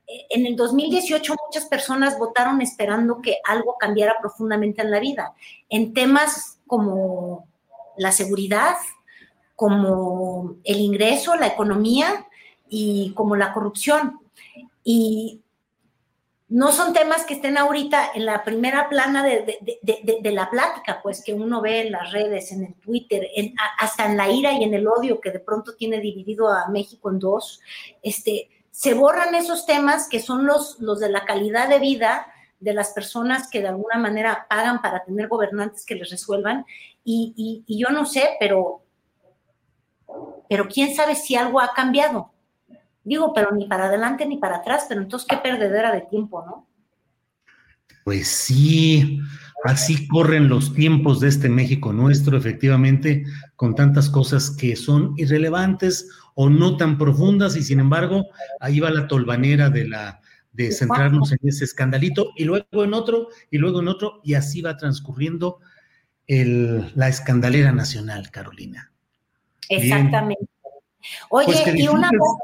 [0.06, 5.34] en el 2018 muchas personas votaron esperando que algo cambiara profundamente en la vida,
[5.68, 7.46] en temas como
[7.96, 8.76] la seguridad,
[9.54, 12.25] como el ingreso, la economía
[12.68, 14.20] y como la corrupción.
[14.84, 15.42] Y
[16.48, 21.34] no son temas que estén ahorita en la primera plana de, la plática, pues que
[21.34, 23.28] uno ve en las redes, en el Twitter,
[23.78, 27.10] hasta en la ira y en el odio que de pronto tiene dividido a México
[27.10, 27.60] en dos.
[28.00, 32.74] Este, se borran esos temas que son los, los de la calidad de vida de
[32.74, 36.64] las personas que de alguna manera pagan para tener gobernantes que les resuelvan.
[37.04, 38.82] Y, y yo no sé, pero,
[40.48, 42.32] pero quién sabe si algo ha cambiado
[43.06, 46.66] Digo, pero ni para adelante ni para atrás, pero entonces qué perdedera de tiempo, ¿no?
[48.04, 49.20] Pues sí,
[49.62, 56.10] así corren los tiempos de este México nuestro, efectivamente, con tantas cosas que son irrelevantes
[56.34, 58.26] o no tan profundas, y sin embargo,
[58.58, 60.20] ahí va la tolvanera de la
[60.52, 64.62] de centrarnos en ese escandalito, y luego en otro, y luego en otro, y así
[64.62, 65.60] va transcurriendo
[66.26, 68.90] el, la escandalera nacional, Carolina.
[69.68, 70.48] Exactamente.
[71.30, 72.38] Oye, pues y una cosa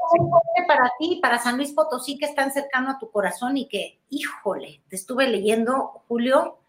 [0.75, 3.99] para ti, para San Luis Potosí, que es tan cercano a tu corazón y que,
[4.09, 6.59] híjole, te estuve leyendo, Julio,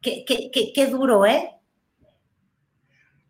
[0.00, 1.50] qué, qué, qué, qué duro, ¿eh?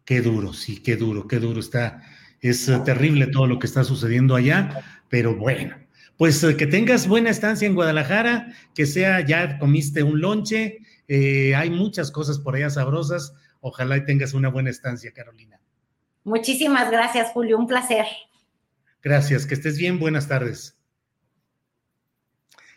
[0.04, 2.02] Qué duro, sí, qué duro, qué duro está.
[2.40, 5.76] Es eh, terrible todo lo que está sucediendo allá, pero bueno,
[6.16, 11.54] pues eh, que tengas buena estancia en Guadalajara, que sea, ya comiste un lonche, eh,
[11.54, 15.60] hay muchas cosas por allá sabrosas, ojalá y tengas una buena estancia, Carolina.
[16.24, 17.58] Muchísimas gracias, Julio.
[17.58, 18.06] Un placer.
[19.02, 19.98] Gracias, que estés bien.
[19.98, 20.76] Buenas tardes.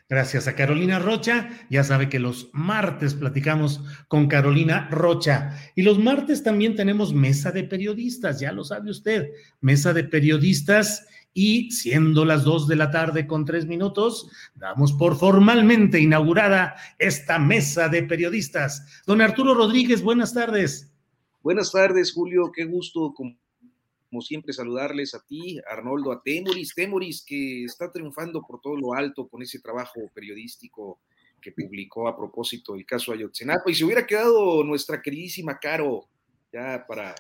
[0.10, 1.50] Gracias a Carolina Rocha.
[1.70, 5.58] Ya sabe que los martes platicamos con Carolina Rocha.
[5.76, 9.30] Y los martes también tenemos mesa de periodistas, ya lo sabe usted.
[9.62, 11.08] Mesa de periodistas.
[11.34, 17.40] Y siendo las dos de la tarde con tres minutos, damos por formalmente inaugurada esta
[17.40, 19.02] mesa de periodistas.
[19.08, 20.94] Don Arturo Rodríguez, buenas tardes.
[21.42, 22.52] Buenas tardes, Julio.
[22.52, 23.16] Qué gusto,
[24.22, 26.74] siempre, saludarles a ti, Arnoldo, a Temoris.
[26.76, 31.00] Temoris, que está triunfando por todo lo alto con ese trabajo periodístico
[31.42, 33.70] que publicó a propósito del caso Ayotzinapa.
[33.70, 36.08] Y se hubiera quedado nuestra queridísima Caro,
[36.52, 37.16] ya para.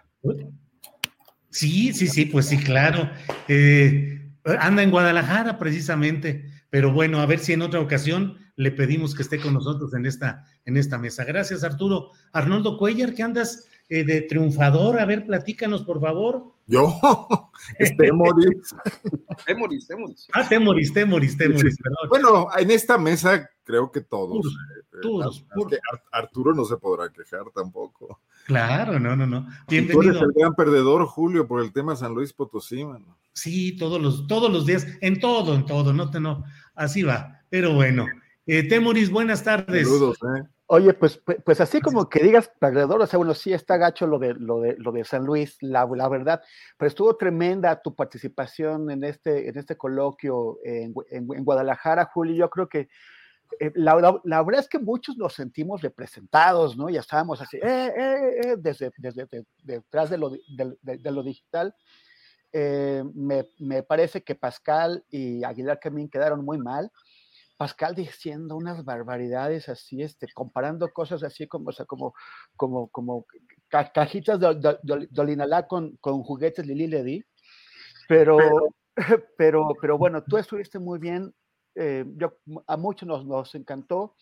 [1.49, 3.09] Sí, sí, sí, pues sí, claro.
[3.47, 9.15] Eh, anda en Guadalajara precisamente, pero bueno, a ver si en otra ocasión le pedimos
[9.15, 11.25] que esté con nosotros en esta, en esta mesa.
[11.25, 12.11] Gracias, Arturo.
[12.31, 14.99] Arnoldo Cuellar, ¿qué andas eh, de triunfador.
[14.99, 16.52] A ver, platícanos, por favor.
[16.65, 16.97] Yo,
[17.97, 18.75] Temoris.
[19.45, 20.27] Temoris, Temoris.
[20.33, 21.77] Ah, Temoris, Temoris, Temoris,
[22.09, 24.45] Bueno, en esta mesa creo que todos.
[24.45, 25.45] Eh, todos.
[25.71, 25.79] Eh,
[26.11, 28.21] Arturo no se podrá quejar tampoco.
[28.45, 29.47] Claro, no, no, no.
[29.67, 30.01] Bienvenido.
[30.01, 33.17] tú eres el gran perdedor, Julio, por el tema San Luis Potosí, mano.
[33.33, 36.43] Sí, todos los, todos los días, en todo, en todo, no te no,
[36.75, 37.41] así va.
[37.49, 38.05] Pero bueno,
[38.45, 39.87] Temoris, buenas tardes.
[39.87, 40.43] Saludos, eh.
[40.67, 44.07] Oye, pues, pues, pues así como que digas perdedor, o sea, bueno, sí está gacho
[44.07, 46.41] lo de, lo de, lo de San Luis, la, la verdad,
[46.77, 52.35] pero estuvo tremenda tu participación en este, en este coloquio en, en, Guadalajara, Julio.
[52.35, 52.87] Yo creo que
[53.59, 56.89] eh, la, la, verdad es que muchos nos sentimos representados, ¿no?
[56.89, 59.27] Ya estábamos así, eh, eh, eh desde, desde
[59.63, 61.75] detrás de lo, de, de, lo digital.
[62.53, 66.91] Me, me, parece que Pascal y Aguilar Camín quedaron muy mal.
[67.63, 72.13] Pascal diciendo unas barbaridades así, este, comparando cosas así como, o sea, como,
[72.57, 73.25] como, como
[73.69, 77.23] cajitas de, de, con, con juguetes Lili Ledi,
[78.09, 78.37] pero,
[79.37, 81.33] pero, pero bueno, tú estuviste muy bien,
[81.75, 82.33] eh, yo,
[82.67, 84.17] a muchos nos, nos encantó.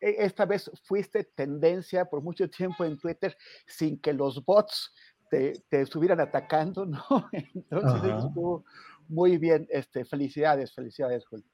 [0.00, 4.92] E, esta vez fuiste tendencia por mucho tiempo en Twitter sin que los bots
[5.30, 7.04] te, te estuvieran atacando, ¿no?
[7.54, 8.64] Entonces estuvo
[9.06, 9.68] muy bien.
[9.70, 11.51] Este, felicidades, felicidades, Julio.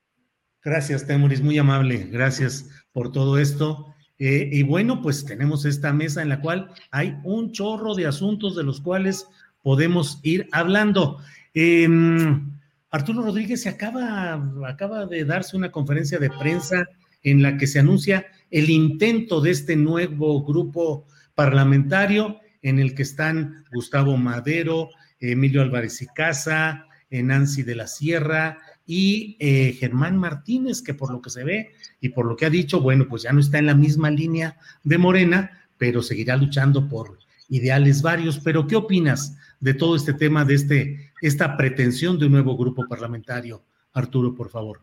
[0.64, 2.08] Gracias, Temuris, muy amable.
[2.10, 3.94] Gracias por todo esto.
[4.18, 8.56] Eh, y bueno, pues tenemos esta mesa en la cual hay un chorro de asuntos
[8.56, 9.26] de los cuales
[9.62, 11.18] podemos ir hablando.
[11.54, 12.50] Em,
[12.90, 14.34] Arturo Rodríguez se acaba,
[14.66, 16.88] acaba de darse una conferencia de prensa
[17.22, 23.02] en la que se anuncia el intento de este nuevo grupo parlamentario en el que
[23.02, 24.88] están Gustavo Madero,
[25.20, 28.58] Emilio Álvarez y Casa, Nancy de la Sierra
[28.90, 32.50] y eh, Germán Martínez, que por lo que se ve y por lo que ha
[32.50, 36.88] dicho, bueno, pues ya no está en la misma línea de Morena, pero seguirá luchando
[36.88, 37.18] por
[37.50, 38.38] ideales varios.
[38.38, 42.88] Pero, ¿qué opinas de todo este tema, de este, esta pretensión de un nuevo grupo
[42.88, 43.62] parlamentario?
[43.92, 44.80] Arturo, por favor.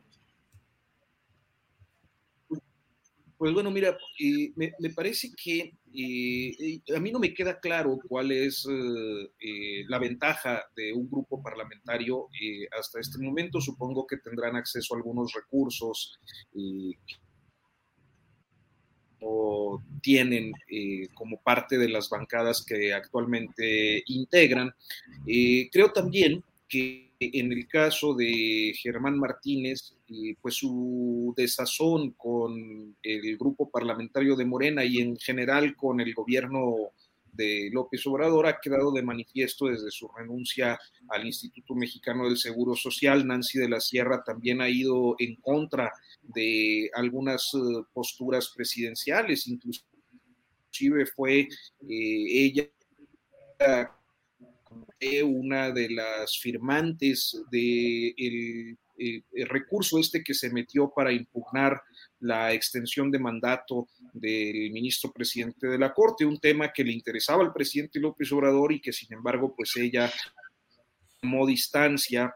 [3.39, 8.31] Pues bueno, mira, eh, me, parece que eh, a mí no me queda claro cuál
[8.31, 12.27] es eh, la ventaja de un grupo parlamentario
[12.77, 13.61] hasta este momento.
[13.61, 16.19] Supongo que tendrán acceso a algunos recursos
[19.21, 20.51] o tienen
[21.13, 24.73] como parte de las bancadas que actualmente integran.
[25.71, 29.95] creo también que en el caso de Germán Martínez,
[30.41, 36.91] pues su desazón con el grupo parlamentario de Morena y en general con el gobierno
[37.36, 42.76] de López Obrador ha quedado de manifiesto desde su renuncia al Instituto Mexicano del Seguro
[42.76, 43.28] Social.
[43.28, 45.91] Nancy de la Sierra también ha ido en contra
[46.22, 51.47] de algunas eh, posturas presidenciales, inclusive fue eh,
[51.89, 52.70] ella
[55.23, 58.78] una de las firmantes del
[59.47, 61.82] recurso este que se metió para impugnar
[62.19, 67.43] la extensión de mandato del ministro presidente de la Corte, un tema que le interesaba
[67.43, 70.11] al presidente López Obrador y que sin embargo pues ella
[71.21, 72.34] tomó distancia,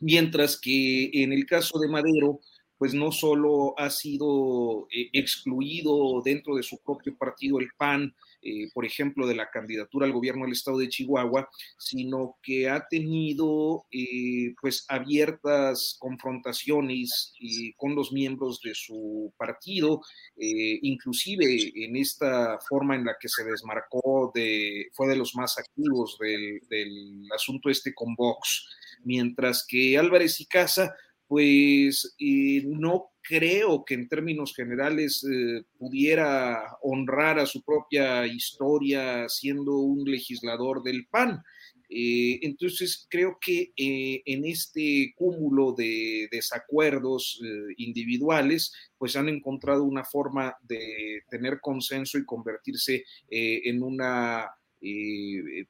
[0.00, 2.40] mientras que en el caso de Madero
[2.78, 8.14] pues no solo ha sido eh, excluido dentro de su propio partido el PAN,
[8.46, 12.86] eh, por ejemplo, de la candidatura al gobierno del estado de Chihuahua, sino que ha
[12.88, 17.32] tenido eh, pues abiertas confrontaciones
[17.76, 20.00] con los miembros de su partido,
[20.36, 26.16] inclusive en esta forma en la que se desmarcó de, fue de los más activos
[26.20, 28.68] del, del asunto este con Vox,
[29.04, 30.94] mientras que Álvarez y Casa
[31.28, 39.28] pues eh, no creo que en términos generales eh, pudiera honrar a su propia historia
[39.28, 41.42] siendo un legislador del PAN.
[41.88, 47.40] Eh, entonces, creo que en este cúmulo de desacuerdos
[47.76, 54.50] individuales, pues han encontrado una forma de tener consenso y convertirse en una,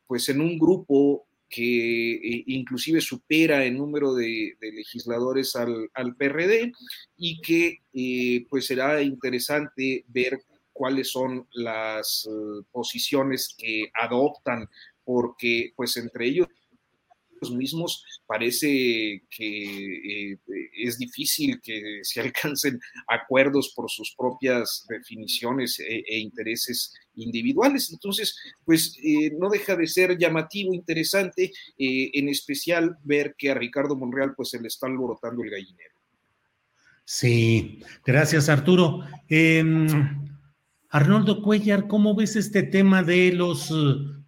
[0.06, 6.72] pues en un grupo que eh, inclusive supera el número de, legisladores al, PRD
[7.16, 10.40] y que eh, pues será interesante ver
[10.72, 14.68] cuáles son las eh, posiciones que adoptan,
[15.04, 16.48] porque pues entre ellos
[17.50, 20.38] mismos parece que
[20.74, 27.90] es difícil que se alcancen acuerdos por sus propias definiciones e, e intereses individuales.
[27.92, 33.54] Entonces, pues eh, no deja de ser llamativo, interesante, eh, en especial ver que a
[33.54, 35.94] Ricardo Monreal pues se le está alborotando el gallinero.
[37.04, 39.00] Sí, gracias Arturo.
[39.28, 39.86] Em,
[40.90, 43.70] Arnoldo Cuellar, ¿cómo ves este tema de los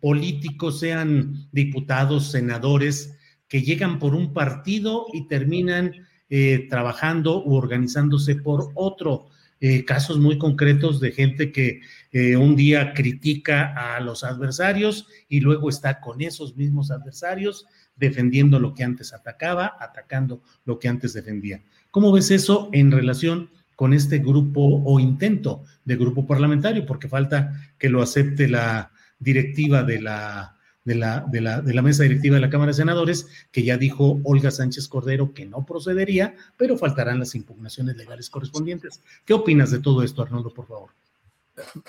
[0.01, 3.17] políticos, sean diputados, senadores,
[3.49, 5.93] que llegan por un partido y terminan
[6.31, 9.29] eh, trabajando u organizándose por otro.
[9.61, 11.81] Eh, casos muy concretos de gente que
[12.13, 17.67] eh, un día critica a los adversarios y luego está con esos mismos adversarios
[17.97, 21.61] defendiendo lo que antes atacaba, atacando lo que antes defendía.
[21.91, 26.87] ¿Cómo ves eso en relación con este grupo o intento de grupo parlamentario?
[26.87, 30.58] Porque falta que lo acepte la directiva de la,
[30.89, 33.77] de la, de la, de la mesa directiva de la Cámara de Senadores, que ya
[33.77, 39.03] dijo Olga Sánchez Cordero que no procedería, pero faltarán las impugnaciones legales correspondientes.
[39.27, 40.89] ¿Qué opinas de todo esto, Arnoldo, por favor?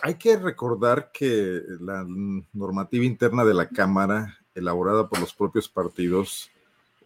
[0.01, 2.05] Hay que recordar que la
[2.51, 6.49] normativa interna de la Cámara, elaborada por los propios partidos,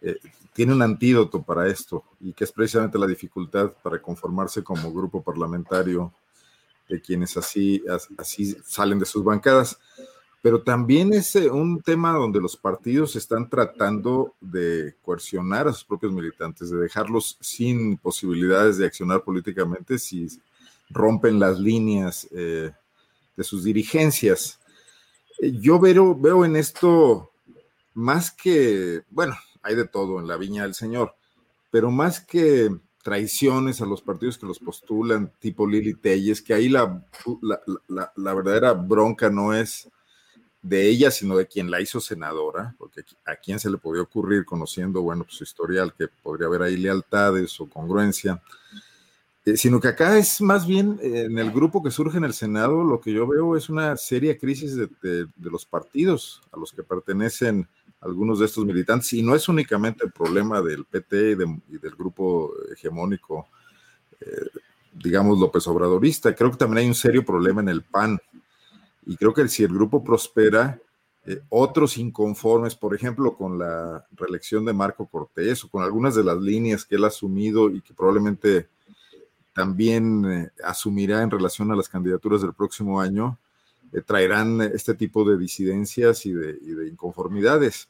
[0.02, 0.18] eh,
[0.52, 5.22] tiene un antídoto para esto y que es precisamente la dificultad para conformarse como grupo
[5.22, 6.12] parlamentario
[6.88, 7.84] de quienes así,
[8.18, 9.78] así salen de sus bancadas
[10.44, 15.84] pero también es eh, un tema donde los partidos están tratando de coercionar a sus
[15.84, 20.28] propios militantes, de dejarlos sin posibilidades de accionar políticamente si
[20.90, 22.70] rompen las líneas eh,
[23.34, 24.60] de sus dirigencias.
[25.40, 27.30] Eh, yo veo, veo en esto
[27.94, 31.14] más que, bueno, hay de todo en la viña del Señor,
[31.70, 32.70] pero más que
[33.02, 37.02] traiciones a los partidos que los postulan, tipo Lili Telles, que ahí la,
[37.88, 39.88] la, verdadera bronca no es
[40.64, 44.46] de ella, sino de quien la hizo senadora, porque a quién se le podía ocurrir,
[44.46, 48.42] conociendo, bueno, pues su historial, que podría haber ahí lealtades o congruencia,
[49.44, 52.32] eh, sino que acá es más bien eh, en el grupo que surge en el
[52.32, 56.72] Senado, lo que yo veo es una seria crisis de, de los partidos a los
[56.72, 57.68] que pertenecen
[58.00, 61.32] algunos de estos militantes, y no es únicamente el problema del PT
[61.68, 63.48] y, del grupo hegemónico,
[64.20, 64.46] eh,
[64.94, 68.18] digamos, López Obradorista, creo que también hay un serio problema en el PAN,
[69.06, 70.80] y creo que si el grupo prospera,
[71.26, 76.24] eh, otros inconformes, por ejemplo, con la reelección de Marco Cortés o con algunas de
[76.24, 78.68] las líneas que él ha asumido y que probablemente
[79.54, 83.38] también eh, asumirá en relación a las candidaturas del próximo año,
[84.06, 87.88] traerán este tipo de disidencias y de inconformidades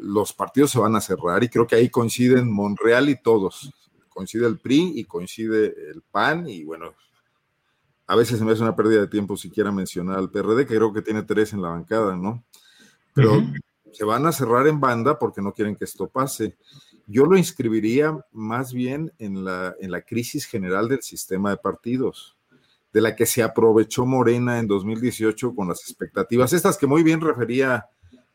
[0.00, 3.72] los partidos se van a cerrar y creo que ahí coinciden Monreal y todos.
[4.08, 6.94] Coincide el PRI y coincide el PAN y bueno,
[8.06, 10.92] a veces se me hace una pérdida de tiempo siquiera mencionar al PRD, que creo
[10.92, 12.44] que tiene tres en la bancada, ¿no?
[13.14, 13.42] Pero
[13.92, 16.56] se van a cerrar en banda porque no quieren que esto pase.
[17.06, 22.36] Yo lo inscribiría más bien en la, en la crisis general del sistema de partidos,
[22.92, 27.20] de la que se aprovechó Morena en 2018 con las expectativas, estas que muy bien
[27.20, 27.86] refería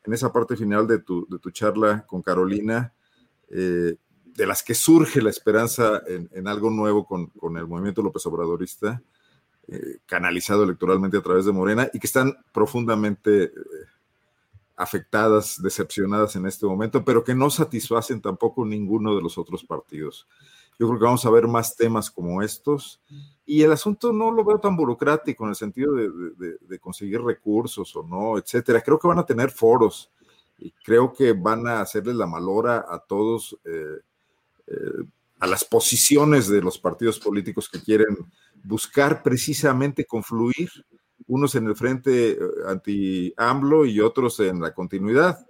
[0.03, 2.93] en esa parte final de tu, de tu charla con Carolina,
[3.49, 8.25] eh, de las que surge la esperanza en, algo nuevo con, con, el movimiento López
[8.25, 9.01] Obradorista,
[9.71, 13.51] eh, canalizado electoralmente a través de Morena, y que están profundamente eh,
[14.75, 20.27] afectadas, decepcionadas en este momento, pero que no satisfacen tampoco ninguno de los otros partidos.
[20.79, 23.01] Yo creo que vamos a ver más temas como estos.
[23.45, 28.03] Y el asunto no lo veo tan burocrático en el sentido de, conseguir recursos o
[28.03, 28.81] no, etcétera.
[28.81, 30.09] Creo que van a tener foros
[30.57, 33.99] y creo que van a hacerle la malora a todos, eh,
[34.67, 35.03] eh,
[35.39, 38.17] a las posiciones de los partidos políticos que quieren
[38.63, 40.69] buscar precisamente confluir,
[41.27, 42.37] unos en el frente eh,
[42.67, 45.45] anti-AMLO y otros en la continuidad,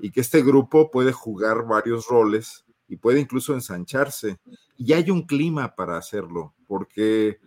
[0.00, 4.38] y que este grupo puede jugar varios roles y puede incluso ensancharse.
[4.76, 7.38] Y hay un clima para hacerlo, porque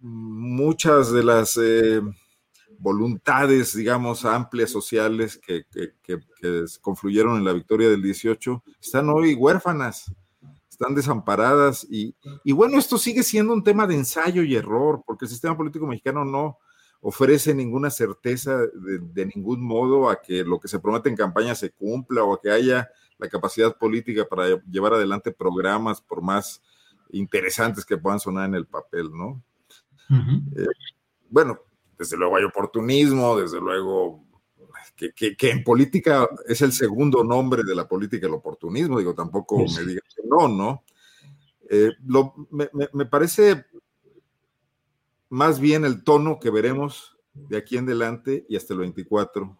[0.00, 2.00] muchas de las eh,
[2.78, 5.64] voluntades, digamos, amplias sociales que,
[6.80, 10.12] confluyeron en la victoria del 18 están hoy huérfanas,
[10.80, 12.14] están desamparadas y,
[12.52, 16.24] bueno, esto sigue siendo un tema de ensayo y error, porque el sistema político mexicano
[16.24, 16.58] no
[17.02, 21.54] ofrece ninguna certeza de, de ningún modo a que lo que se promete en campaña
[21.54, 22.88] se cumpla o a que haya
[23.18, 26.62] la capacidad política para llevar adelante programas, por más
[27.10, 29.42] interesantes que puedan sonar en el papel, ¿no?
[30.56, 30.66] Eh,
[31.28, 31.58] bueno,
[31.98, 34.24] desde luego hay oportunismo, desde luego
[34.96, 39.84] que, en política es el segundo nombre de la política el oportunismo, digo, tampoco me
[39.84, 40.84] digas que no, ¿no?
[41.68, 41.92] Eh,
[42.92, 43.64] me, parece
[45.28, 49.56] más bien el tono que veremos de aquí en adelante y hasta el 24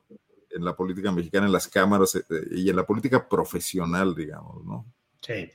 [0.50, 4.84] en la política mexicana, en las cámaras eh, y en la política profesional, digamos, ¿no?
[5.20, 5.50] Sí.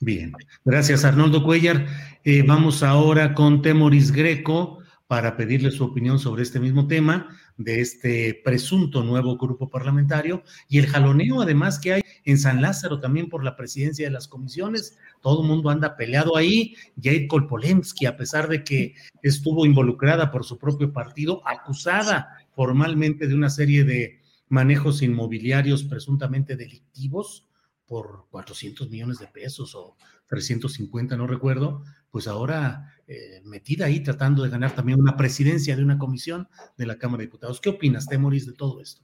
[0.00, 0.32] Bien,
[0.64, 1.86] gracias Arnoldo Cuellar.
[2.24, 7.80] Eh, vamos ahora con Temoris Greco para pedirle su opinión sobre este mismo tema de
[7.80, 13.28] este presunto nuevo grupo parlamentario y el jaloneo además que hay en San Lázaro también
[13.28, 14.96] por la presidencia de las comisiones.
[15.20, 16.74] Todo el mundo anda peleado ahí.
[17.00, 23.34] Jair Kolpolemsky, a pesar de que estuvo involucrada por su propio partido, acusada formalmente de
[23.34, 27.46] una serie de manejos inmobiliarios presuntamente delictivos
[27.86, 29.96] por 400 millones de pesos o
[30.28, 35.82] 350, no recuerdo, pues ahora eh, metida ahí tratando de ganar también una presidencia de
[35.82, 37.60] una comisión de la Cámara de Diputados.
[37.60, 39.02] ¿Qué opinas, Temoris, de todo esto?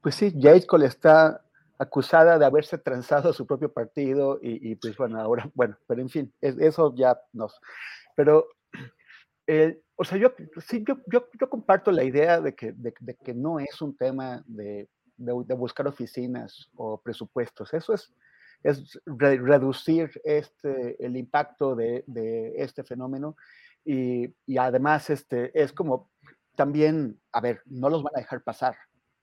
[0.00, 0.34] Pues sí,
[0.66, 1.44] Cole está
[1.78, 6.08] acusada de haberse transado a su propio partido y, pues bueno, ahora, bueno, pero en
[6.08, 7.60] fin, eso ya nos...
[8.16, 8.48] Pero
[9.46, 10.32] eh, o sea, yo,
[10.66, 14.88] sí, yo, yo, comparto la idea de que, de, que no es un tema de,
[15.16, 17.72] de, buscar oficinas o presupuestos.
[17.72, 18.12] Eso es,
[18.62, 22.04] es reducir este, el impacto de,
[22.56, 23.36] este fenómeno
[23.84, 26.10] y, y, además este, es como
[26.56, 28.76] también, a ver, no los van a dejar pasar.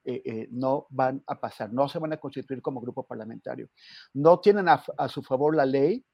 [0.07, 3.69] Eh, eh, no van a pasar, no se van a constituir como grupo parlamentario.
[4.13, 6.05] No tienen a, a su favor la ley,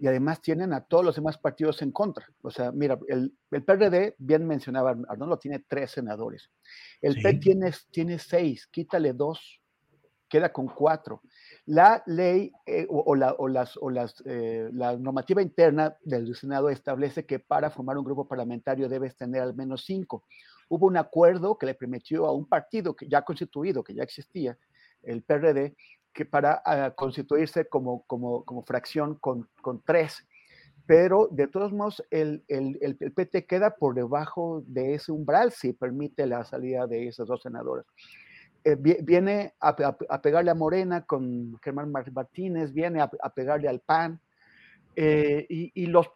[0.00, 2.26] y además tienen a todos los demás partidos en contra.
[2.42, 6.50] O sea, mira, el, el PRD, bien mencionaba Arnoldo, tiene tres senadores.
[7.00, 9.60] El P tiene, tiene seis, quítale dos,
[10.28, 11.22] queda con cuatro.
[11.68, 16.70] La ley eh, o, la, o, las, o las, eh, la normativa interna del Senado
[16.70, 20.24] establece que para formar un grupo parlamentario debes tener al menos cinco.
[20.70, 24.56] Hubo un acuerdo que le permitió a un partido que ya constituido, que ya existía,
[25.02, 25.76] el PRD,
[26.14, 30.26] que para ah, constituirse como, como, como fracción con, con, tres.
[30.86, 35.74] Pero de todos modos, el, el, el, PT queda por debajo de ese umbral si
[35.74, 37.84] permite la salida de esos dos senadores.
[38.64, 39.74] Eh, viene a,
[40.20, 44.20] pegarle a Morena con Germán Martínez, viene a, pegarle al PAN,
[45.00, 46.08] eh, y, los,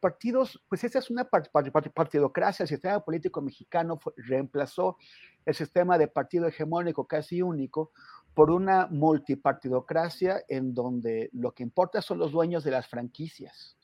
[0.00, 4.96] partidos, pues esa es una partidocracia, el sistema político mexicano reemplazó
[5.44, 7.90] el sistema de partido hegemónico casi único
[8.34, 13.76] por una multipartidocracia en donde lo que importa son los dueños de las franquicias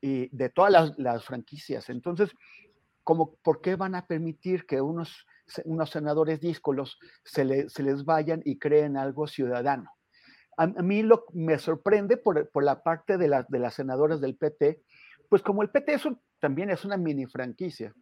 [0.00, 1.88] y de todas las, las franquicias.
[1.88, 2.30] Entonces,
[3.04, 5.28] como, ¿por qué van a permitir que unos,
[5.64, 9.90] unos senadores díscolos se, se les vayan y creen algo ciudadano?
[10.56, 14.82] a, mí lo, me sorprende por, por la parte de, de las senadoras del PT,
[15.28, 15.98] pues como el PT
[16.38, 17.92] también es una mini franquicia,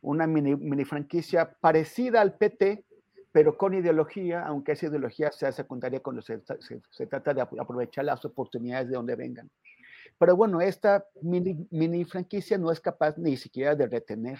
[0.00, 2.84] una mini, mini, franquicia parecida al PT,
[3.32, 6.40] pero con ideología, aunque esa ideología sea secundaria cuando se,
[6.90, 9.50] se, trata de aprovechar las oportunidades de donde vengan.
[10.18, 14.38] Pero bueno, esta mini, mini franquicia no es capaz ni siquiera de retener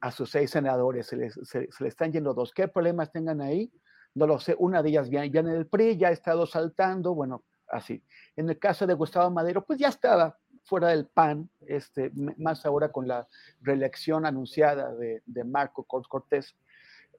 [0.00, 2.52] a sus seis senadores, se les, se, están yendo dos.
[2.52, 3.70] ¿Qué problemas tengan ahí?
[4.14, 7.14] no lo sé, una de ellas ya, ya en el PRI, ya ha estado saltando,
[7.14, 8.02] bueno, así.
[8.36, 12.90] En el caso de Gustavo Madero, pues ya estaba fuera del PAN, este, más ahora
[12.90, 13.26] con la
[13.60, 16.56] reelección anunciada de, de Marco Cortés.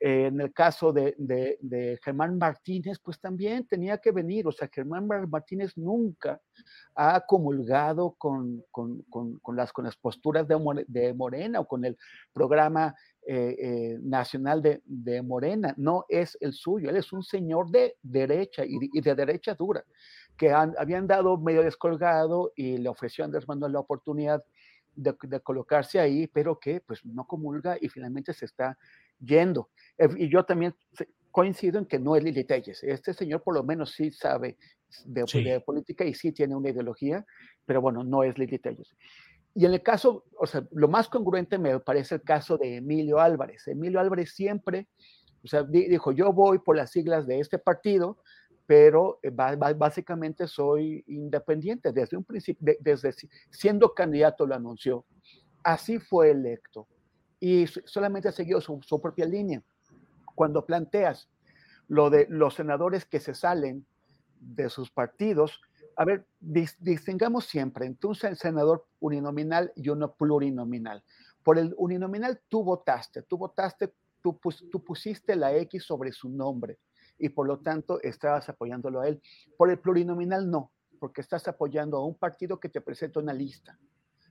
[0.01, 5.07] Eh, en el caso de, Germán Martínez, pues también tenía que venir, o sea, Germán
[5.29, 6.41] Martínez nunca
[6.95, 11.97] ha comulgado con, con, con, las, con las posturas de, Morena o con el
[12.31, 12.95] programa
[13.27, 18.63] eh, eh, nacional de, Morena, no es el suyo, él es un señor de derecha
[18.65, 19.83] y, y de derecha dura,
[20.37, 24.45] que han, habían dado medio descolgado y le ofreció a Andrés Manuel la oportunidad
[24.95, 28.77] de, de, colocarse ahí, pero que pues no comulga y finalmente se está
[29.19, 29.69] yendo.
[30.17, 30.73] Y yo también
[31.31, 32.83] coincido en que no es Lili Telles.
[32.83, 34.57] Este señor por lo menos sí sabe
[35.05, 35.43] de, sí.
[35.43, 37.25] de, política y sí tiene una ideología,
[37.65, 38.95] pero bueno, no es Lili Telles.
[39.55, 43.19] Y en el caso, o sea, lo más congruente me parece el caso de Emilio
[43.19, 43.67] Álvarez.
[43.67, 44.87] Emilio Álvarez siempre,
[45.43, 48.17] o sea, dijo, yo voy por las siglas de este partido,
[48.65, 53.13] pero eh, básicamente soy independiente desde un principio, desde
[53.49, 55.05] siendo candidato lo anunció.
[55.63, 56.87] Así fue electo
[57.39, 59.63] y solamente ha seguido su, propia línea.
[60.35, 61.29] Cuando planteas
[61.87, 63.85] lo de los senadores que se salen
[64.39, 65.61] de sus partidos,
[65.95, 71.03] a ver, dis, distingamos siempre entre un senador uninominal y uno plurinominal.
[71.43, 74.39] Por el uninominal tú votaste, tú votaste, tú,
[74.71, 76.77] tú pusiste la X sobre su nombre
[77.17, 79.21] y por lo tanto estabas apoyándolo a él.
[79.57, 83.77] Por el plurinominal no, porque estás apoyando a un partido que te presenta una lista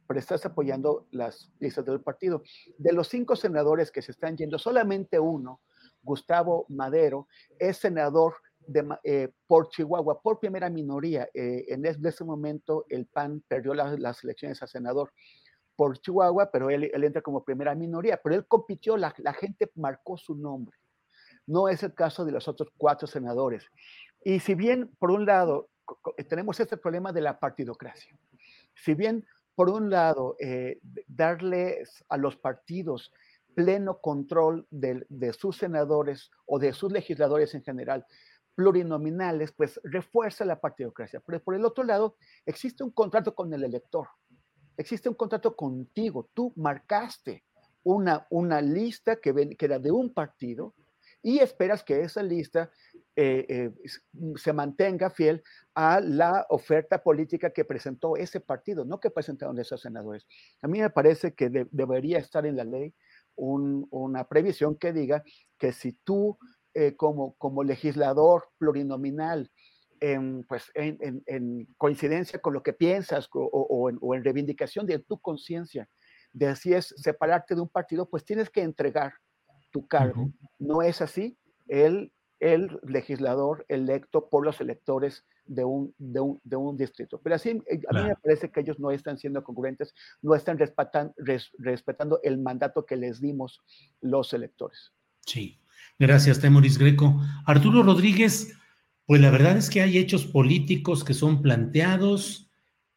[0.09, 2.43] pero estás apoyando las listas del partido.
[2.79, 5.61] De los cinco senadores que se están yendo, solamente uno,
[6.03, 7.29] Gustavo Madero,
[7.59, 8.37] es senador
[8.67, 11.29] de, eh, por Chihuahua, por primera minoría.
[11.35, 15.13] Eh, en ese momento el PAN perdió la, las elecciones a senador
[15.77, 19.71] por Chihuahua, pero él, él, entra como primera minoría, pero él compitió, la, la gente
[19.75, 20.77] marcó su nombre.
[21.47, 23.67] No es el caso de los otros cuatro senadores.
[24.25, 25.69] Y si bien, por un lado,
[26.31, 28.19] tenemos este problema de la partidocracia,
[28.75, 29.25] si bien
[29.59, 30.79] por un lado, eh,
[31.09, 33.13] darles a los partidos
[33.57, 38.07] pleno control de, de, sus senadores o de sus legisladores en general
[38.55, 41.21] plurinominales, pues refuerza la partidocracia.
[41.27, 42.15] Pero por el otro lado,
[42.47, 44.07] existe un contrato con el elector,
[44.77, 46.31] existe un contrato contigo.
[46.35, 47.43] Tú marcaste
[47.83, 50.73] una, una lista que, ven, que era de un partido
[51.21, 52.71] y esperas que esa lista
[53.21, 53.73] eh, eh,
[54.37, 55.43] se mantenga fiel
[55.75, 60.25] a la oferta política que presentó ese partido, no que presentaron esos senadores.
[60.63, 62.95] A mí me parece que de, debería estar en la ley
[63.35, 65.25] un, una previsión que diga
[65.59, 66.39] que si tú
[66.75, 69.51] eh, como, como legislador plurinominal,
[69.99, 74.87] en, pues, en, en, en, coincidencia con lo que piensas o, o, o en, reivindicación
[74.87, 75.89] de tu conciencia,
[76.33, 79.15] decides separarte de un partido, pues tienes que entregar
[79.73, 80.23] tu cargo.
[80.23, 80.51] Uh -huh.
[80.61, 81.37] No es así.
[81.67, 87.21] Él el legislador electo por los electores de un, de un, de un distrito.
[87.23, 88.05] Pero así, eh, a claro.
[88.05, 92.39] mí me parece que ellos no están siendo congruentes, no están respetan, res, respetando el
[92.39, 93.61] mandato que les dimos
[94.01, 94.93] los electores.
[95.27, 95.61] Sí,
[95.99, 97.21] gracias, Temoris Greco.
[97.45, 98.53] Arturo Rodríguez,
[99.07, 102.51] pues la verdad es que hay hechos políticos que son planteados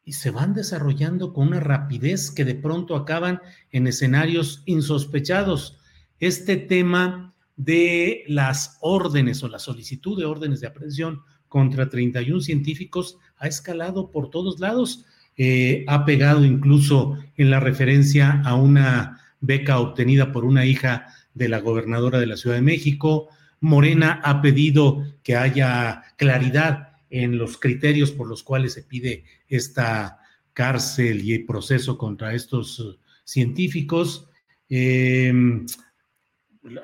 [0.04, 3.40] y se van desarrollando con una rapidez que de pronto acaban
[3.70, 5.78] en escenarios insospechados.
[6.18, 13.18] Este tema de las órdenes o la solicitud de órdenes de aprehensión contra 31 científicos
[13.36, 15.04] ha escalado por todos lados.
[15.36, 21.48] Eh, ha pegado incluso en la referencia a una beca obtenida por una hija de
[21.48, 23.28] la gobernadora de la Ciudad de México.
[23.60, 30.18] Morena ha pedido que haya claridad en los criterios por los cuales se pide esta
[30.54, 34.28] cárcel y el proceso contra estos científicos.
[34.68, 35.66] Em,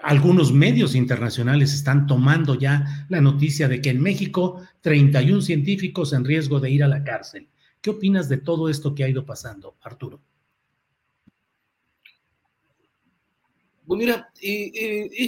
[0.03, 6.25] algunos medios internacionales están tomando ya la noticia de que en México 31 científicos en
[6.25, 7.49] riesgo de ir a la cárcel.
[7.81, 10.21] ¿Qué opinas de todo esto que ha ido pasando, Arturo?
[13.87, 14.31] Pues mira,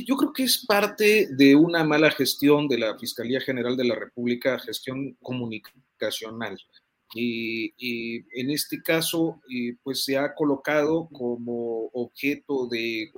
[0.05, 3.95] yo creo que es parte de una mala gestión de la Fiscalía General de la
[3.95, 6.61] República, gestión comunicacional.
[7.15, 7.73] Y,
[8.39, 9.41] en este caso,
[9.83, 13.13] pues se ha colocado como objeto de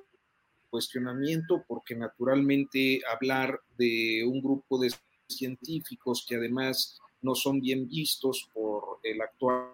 [0.72, 4.90] cuestionamiento, porque naturalmente hablar de un grupo de
[5.28, 9.68] científicos que además no son bien vistos por el actual.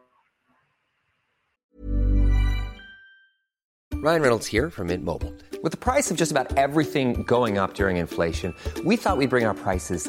[4.00, 5.34] Ryan Reynolds here from Mint Mobile.
[5.62, 8.54] With the price of just about everything going up during inflation,
[8.84, 10.08] we thought we'd bring our prices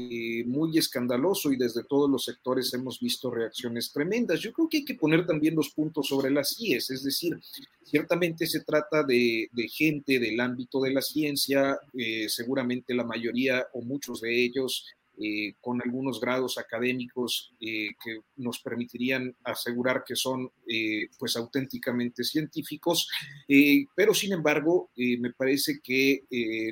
[0.00, 4.38] Eh, muy escandaloso y desde todos los sectores hemos visto reacciones tremendas.
[4.38, 7.36] Yo creo que hay que poner también los puntos sobre las CIES, es decir,
[7.82, 13.82] ciertamente se trata de, gente del ámbito de la ciencia, eh, seguramente la mayoría o
[13.82, 14.86] muchos de ellos
[15.20, 22.22] eh, con algunos grados académicos eh, que nos permitirían asegurar que son eh, pues auténticamente
[22.22, 23.08] científicos,
[23.94, 26.24] pero sin embargo me parece que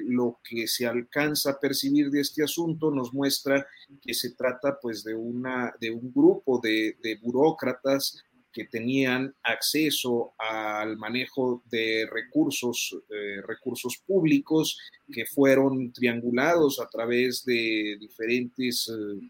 [0.04, 3.66] lo que se alcanza a percibir de este asunto nos muestra
[4.00, 8.22] que se trata pues de, una, de un grupo de, de burócratas
[8.56, 14.78] que tenían acceso al manejo de recursos, eh, recursos públicos
[15.12, 19.28] que fueron triangulados a través de diferentes eh,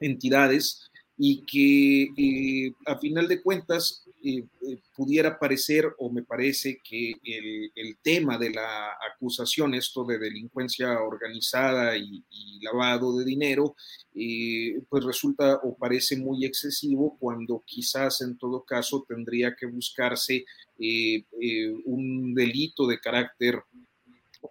[0.00, 6.80] entidades y que eh, a final de cuentas eh, eh, pudiera parecer o me parece
[6.82, 13.76] que el, tema de la acusación, esto de delincuencia organizada y, y lavado de dinero,
[14.88, 20.44] pues resulta o parece muy excesivo cuando quizás en todo caso tendría que buscarse
[21.86, 23.62] un delito de carácter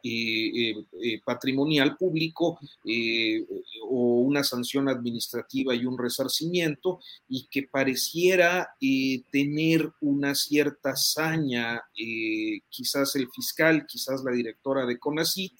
[0.01, 3.45] eh, eh, patrimonial público eh,
[3.83, 8.75] o una sanción administrativa y un resarcimiento y que pareciera
[9.31, 11.81] tener una cierta saña,
[12.69, 15.53] quizás el fiscal, quizás la directora de CONACIT,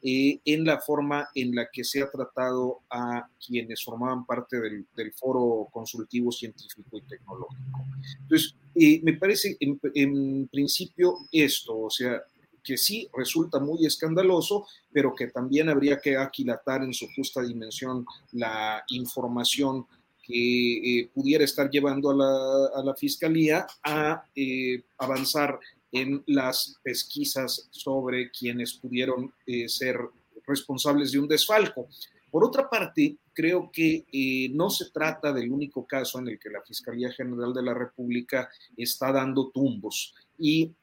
[0.00, 5.68] en la forma en la que se ha tratado a quienes formaban parte del, foro
[5.72, 7.84] consultivo científico y tecnológico.
[8.22, 8.54] Entonces,
[9.02, 12.22] me parece en, en, principio esto, o sea,
[12.62, 18.04] que sí resulta muy escandaloso, pero que también habría que aquilatar en su justa dimensión
[18.32, 19.86] la información
[20.28, 25.58] que eh, pudiera estar llevando a la, Fiscalía a eh, avanzar
[25.90, 29.98] en las pesquisas sobre quienes pudieron eh, ser
[30.46, 31.88] responsables de un desfalco.
[32.30, 34.04] Por otra parte, creo que
[34.52, 38.50] no se trata del único caso en el que la Fiscalía General de la República
[38.76, 40.14] está dando tumbos.
[40.38, 40.74] Y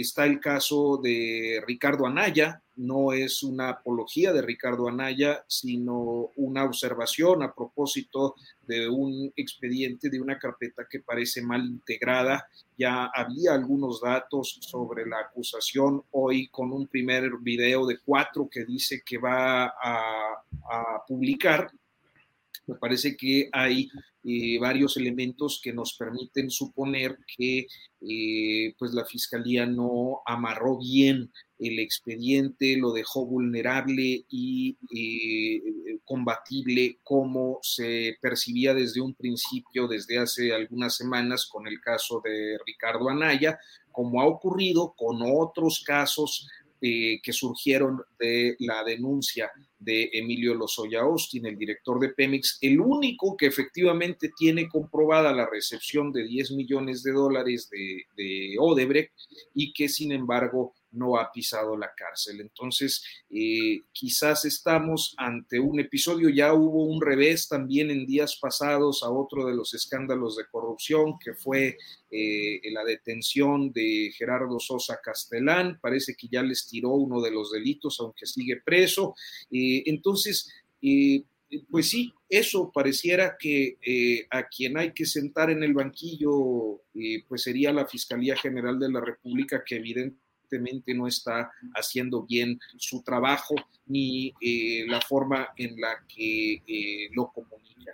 [0.00, 6.64] está el caso de Ricardo Anaya, no es una apología de Ricardo Anaya, sino una
[6.64, 12.48] observación a propósito de un expediente, de una carpeta que parece mal integrada.
[12.76, 18.64] Ya había algunos datos sobre la acusación hoy con un primer video de cuatro que
[18.64, 20.40] dice que va a,
[21.06, 21.70] publicar.
[22.66, 23.88] Me parece que hay
[24.26, 27.66] eh, varios elementos que nos permiten suponer que
[28.00, 35.60] eh, pues la fiscalía no amarró bien el expediente, lo dejó vulnerable y eh,
[36.04, 42.56] combatible como se percibía desde un principio, desde hace algunas semanas con el caso de
[42.66, 43.58] Ricardo Anaya,
[43.92, 46.48] como ha ocurrido con otros casos
[46.80, 49.50] que surgieron de la denuncia
[49.84, 55.46] de Emilio Lozoya Austin, el director de Pemex, el único que efectivamente tiene comprobada la
[55.46, 59.12] recepción de 10 millones de dólares de, de Odebrecht
[59.54, 62.40] y que sin embargo no ha pisado la cárcel.
[62.40, 69.02] Entonces, eh, quizás estamos ante un episodio, ya hubo un revés también en días pasados
[69.02, 71.76] a otro de los escándalos de corrupción, que fue
[72.10, 77.50] eh, la detención de Gerardo Sosa Castellán, parece que ya les tiró uno de los
[77.52, 79.14] delitos, aunque sigue preso.
[79.50, 80.50] Eh, entonces,
[81.70, 83.78] pues sí, eso pareciera que
[84.30, 86.82] a quien hay que sentar en el banquillo,
[87.26, 90.23] pues sería la Fiscalía General de la República, que evidentemente
[90.94, 93.54] no está haciendo bien su trabajo
[93.86, 97.92] ni eh, la forma en la que eh, lo comunica.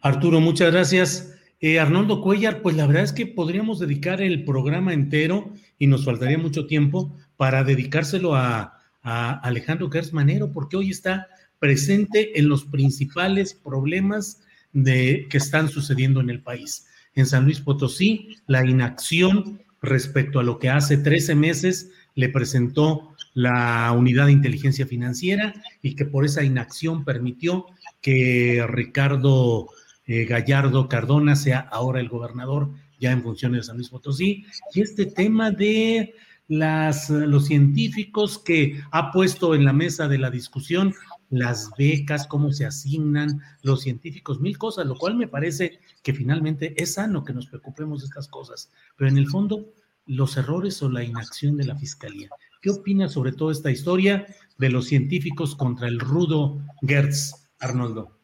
[0.00, 1.34] Arturo, muchas gracias.
[1.60, 6.04] Eh, Arnoldo Cuellar, pues la verdad es que podríamos dedicar el programa entero y nos
[6.04, 8.72] faltaría mucho tiempo para dedicárselo a,
[9.08, 11.28] Alejandro Gersmanero, porque hoy está
[11.60, 14.42] presente en los principales problemas
[14.74, 16.88] que están sucediendo en el país.
[17.14, 23.14] En San Luis Potosí, la inacción respecto a lo que hace 13 meses le presentó
[23.34, 27.66] la unidad de inteligencia financiera y que por esa inacción permitió
[28.00, 29.68] que Ricardo
[30.06, 34.46] eh, Gallardo Cardona sea ahora el gobernador ya en funciones de San Luis Potosí.
[34.72, 36.14] Y este tema de
[36.48, 40.94] las, los científicos que ha puesto en la mesa de la discusión
[41.30, 46.80] las becas, cómo se asignan los científicos, mil cosas, lo cual me parece que finalmente
[46.80, 49.72] es sano que nos preocupemos de estas cosas, pero en el fondo,
[50.06, 52.30] los errores o la inacción de la fiscalía.
[52.62, 54.26] ¿Qué opina sobre toda esta historia
[54.58, 58.18] de los científicos contra el rudo Gertz, Arnoldo?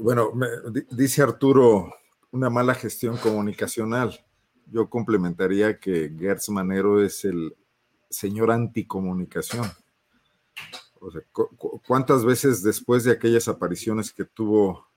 [0.00, 0.30] Bueno,
[0.90, 1.92] dice Arturo,
[2.30, 4.24] una mala gestión comunicacional.
[4.66, 7.56] Yo complementaría que Gertz Manero es el
[8.08, 9.66] señor anticomunicación
[11.86, 14.88] ¿cuántas veces después de aquellas apariciones que tuvo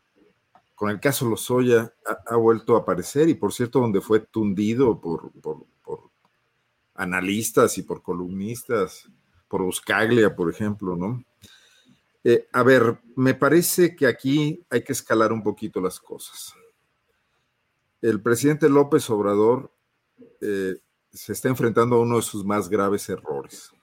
[0.75, 1.93] con el caso Lozoya
[2.25, 3.29] ha, vuelto a aparecer?
[3.29, 5.31] Y por cierto, donde fue tundido por,
[6.95, 9.09] analistas y por columnistas,
[9.47, 11.23] por Buscaglia, por ejemplo, ¿no?
[12.23, 16.53] Eh, a ver, me parece que aquí hay que escalar un poquito las cosas.
[18.01, 19.71] El presidente López Obrador
[20.41, 20.75] eh,
[21.11, 23.73] se está enfrentando a uno de sus más graves errores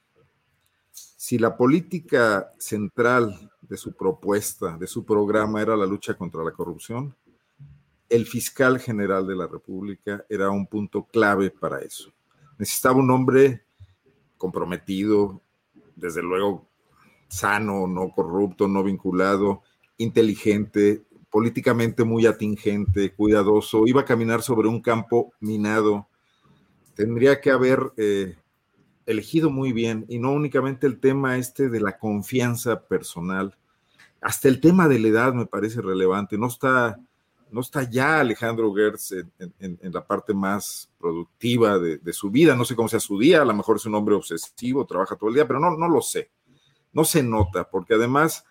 [1.26, 6.52] si la política central de su propuesta, de su programa era la lucha contra la
[6.52, 7.16] corrupción,
[8.08, 12.12] el fiscal general de la República era un punto clave para eso.
[12.58, 13.64] Necesitaba un hombre
[14.36, 15.42] comprometido,
[15.96, 16.68] desde luego
[17.26, 19.62] sano, no corrupto, no vinculado,
[19.98, 26.06] inteligente, políticamente muy atingente, cuidadoso, iba a caminar sobre un campo minado.
[26.94, 28.36] Tendría que haber eh,
[29.06, 33.56] elegido muy bien y no únicamente el tema este de la confianza personal,
[34.20, 36.36] hasta el tema de la edad me parece relevante.
[36.36, 36.98] No está,
[37.50, 42.56] no está ya Alejandro Gertz en, la parte más productiva de, su vida.
[42.56, 45.28] No sé cómo sea su día, a lo mejor es un hombre obsesivo, trabaja todo
[45.28, 46.30] el día, pero no, no lo sé.
[46.92, 48.44] No se nota, porque además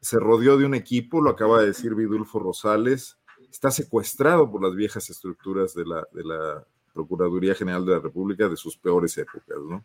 [0.00, 3.18] se rodeó de un equipo, lo acaba de decir Vidulfo Rosales,
[3.50, 6.64] está secuestrado por las viejas estructuras de la, de la
[6.94, 9.84] Procuraduría General de la República de sus peores épocas, ¿no?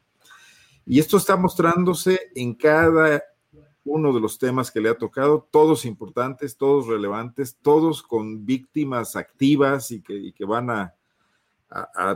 [0.85, 3.23] Y esto está mostrándose en cada
[3.85, 9.15] uno de los temas que le ha tocado, todos importantes, todos relevantes, todos con víctimas
[9.15, 10.93] activas y que, van a,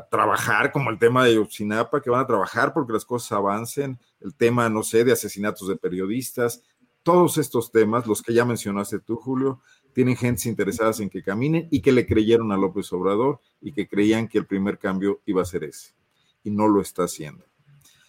[0.10, 4.36] trabajar, como el tema de Yotzinapa, que van a trabajar porque las cosas avancen, el
[4.36, 6.62] tema, no sé, de asesinatos de periodistas,
[7.02, 9.62] todos estos temas, los que ya mencionaste tú, Julio,
[9.94, 13.88] tienen gentes interesadas en que caminen y que le creyeron a López Obrador y que
[13.88, 15.96] creían que el primer cambio iba a ser ese.
[16.44, 17.46] Y no lo está haciendo.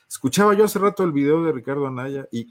[0.09, 2.51] Escuchaba yo hace rato el video de Ricardo Anaya y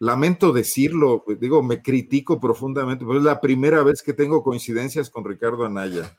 [0.00, 5.24] lamento decirlo, digo, me critico profundamente, pero es la primera vez que tengo coincidencias con
[5.24, 6.18] Ricardo Anaya.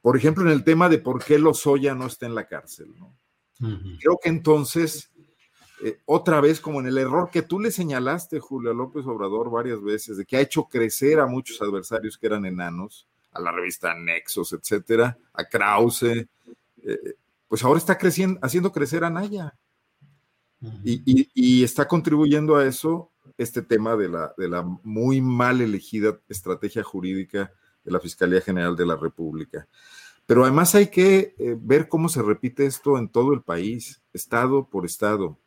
[0.00, 2.94] Por ejemplo, en el tema de por qué Lozoya no está en la cárcel.
[2.96, 3.12] ¿no?
[3.58, 5.10] Creo que entonces,
[5.84, 9.82] eh, otra vez, como en el error que tú le señalaste, Julio López Obrador, varias
[9.82, 13.92] veces, de que ha hecho crecer a muchos adversarios que eran enanos, a la revista
[13.94, 16.28] Nexos, etcétera, a Krause, eh,
[17.48, 19.58] pues ahora está creciendo, haciendo crecer a Naya.
[20.84, 26.82] y, está contribuyendo a eso este tema de la, de la muy mal elegida estrategia
[26.82, 27.52] jurídica
[27.84, 29.68] de la Fiscalía General de la República.
[30.26, 34.68] Pero además hay que eh, ver cómo se repite esto en todo el país, estado
[34.68, 35.38] por estado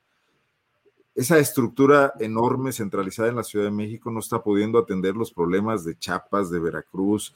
[1.13, 5.83] esa estructura enorme centralizada en la Ciudad de México no está pudiendo atender los problemas
[5.83, 7.33] de Chiapas, de Veracruz,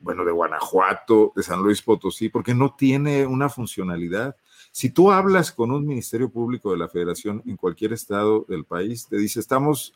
[0.00, 4.36] bueno, de Guanajuato, de San Luis Potosí, porque no tiene una funcionalidad.
[4.72, 9.06] Si tú hablas con un ministerio público de la federación en cualquier estado del país,
[9.06, 9.94] te dice, estamos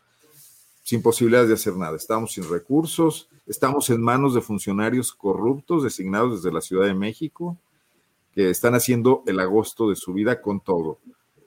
[0.82, 6.42] sin posibilidades de hacer nada, estamos sin recursos, estamos en manos de funcionarios corruptos designados
[6.42, 7.58] desde la Ciudad de México,
[8.32, 10.98] que están haciendo el agosto de su vida con todo,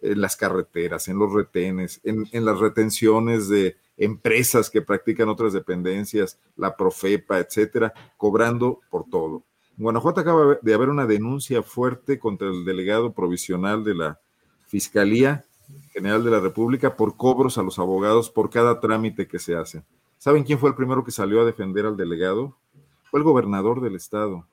[0.01, 5.53] en las carreteras, en los retenes, en, en las retenciones de empresas que practican otras
[5.53, 9.43] dependencias, la Profepa, etcétera, cobrando por todo.
[9.77, 14.19] En Guanajuato acaba de haber una denuncia fuerte contra el delegado provisional de la
[14.67, 15.45] Fiscalía
[15.93, 19.83] General de la República por cobros a los abogados por cada trámite que se hace.
[20.17, 22.55] ¿Saben quién fue el primero que salió a defender al delegado?
[23.09, 24.45] Fue el gobernador del estado.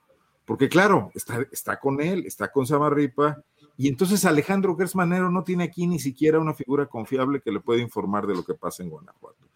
[0.45, 3.43] Porque claro, está, está con él, está con Samarripa,
[3.77, 7.81] y entonces Alejandro Gersmanero no tiene aquí ni siquiera una figura confiable que le pueda
[7.81, 9.47] informar de lo que pasa en Guanajuato.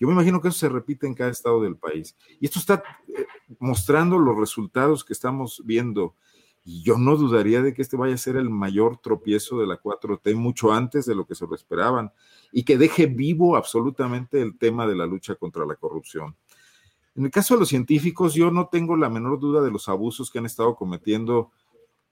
[0.00, 2.16] Yo me imagino que eso se repite en cada estado del país.
[2.40, 3.26] Y esto está eh,
[3.58, 6.14] mostrando los resultados que estamos viendo.
[6.64, 9.80] Y yo no dudaría de que este vaya a ser el mayor tropiezo de la
[9.80, 12.12] 4T mucho antes de lo que se lo esperaban
[12.52, 16.36] y que deje vivo absolutamente el tema de la lucha contra la corrupción.
[17.16, 20.30] En el caso de los científicos, yo no tengo la menor duda de los abusos
[20.30, 21.50] que han estado cometiendo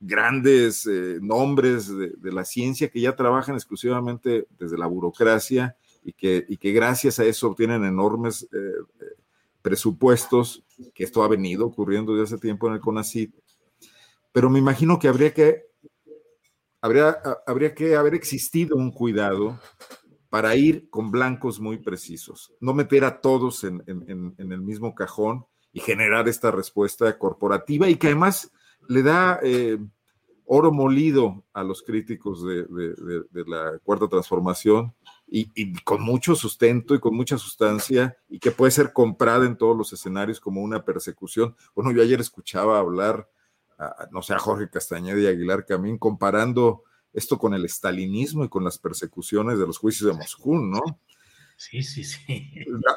[0.01, 6.45] grandes eh, nombres de, la ciencia que ya trabajan exclusivamente desde la burocracia y que,
[6.49, 9.05] y que gracias a eso obtienen enormes eh, eh,
[9.63, 10.65] presupuestos,
[10.95, 13.35] que esto ha venido ocurriendo desde hace tiempo en el CONACYT.
[14.33, 15.65] Pero me imagino que habría que,
[16.81, 19.59] habría, habría que haber existido un cuidado
[20.29, 25.81] para ir con blancos muy precisos, no meter a todos en, el mismo cajón y
[25.81, 28.53] generar esta respuesta corporativa y que además
[28.89, 29.79] le da eh,
[30.45, 32.67] oro molido a los críticos de,
[33.47, 34.95] la cuarta transformación
[35.27, 39.57] y, y, con mucho sustento y con mucha sustancia y que puede ser comprada en
[39.57, 41.57] todos los escenarios como una persecución.
[41.75, 43.29] Bueno, yo ayer escuchaba hablar,
[43.79, 48.49] a, no sé, a Jorge Castañeda y Aguilar Camín comparando esto con el estalinismo y
[48.49, 50.81] con las persecuciones de los juicios de Moscú, ¿no?
[51.57, 52.51] Sí, sí, sí.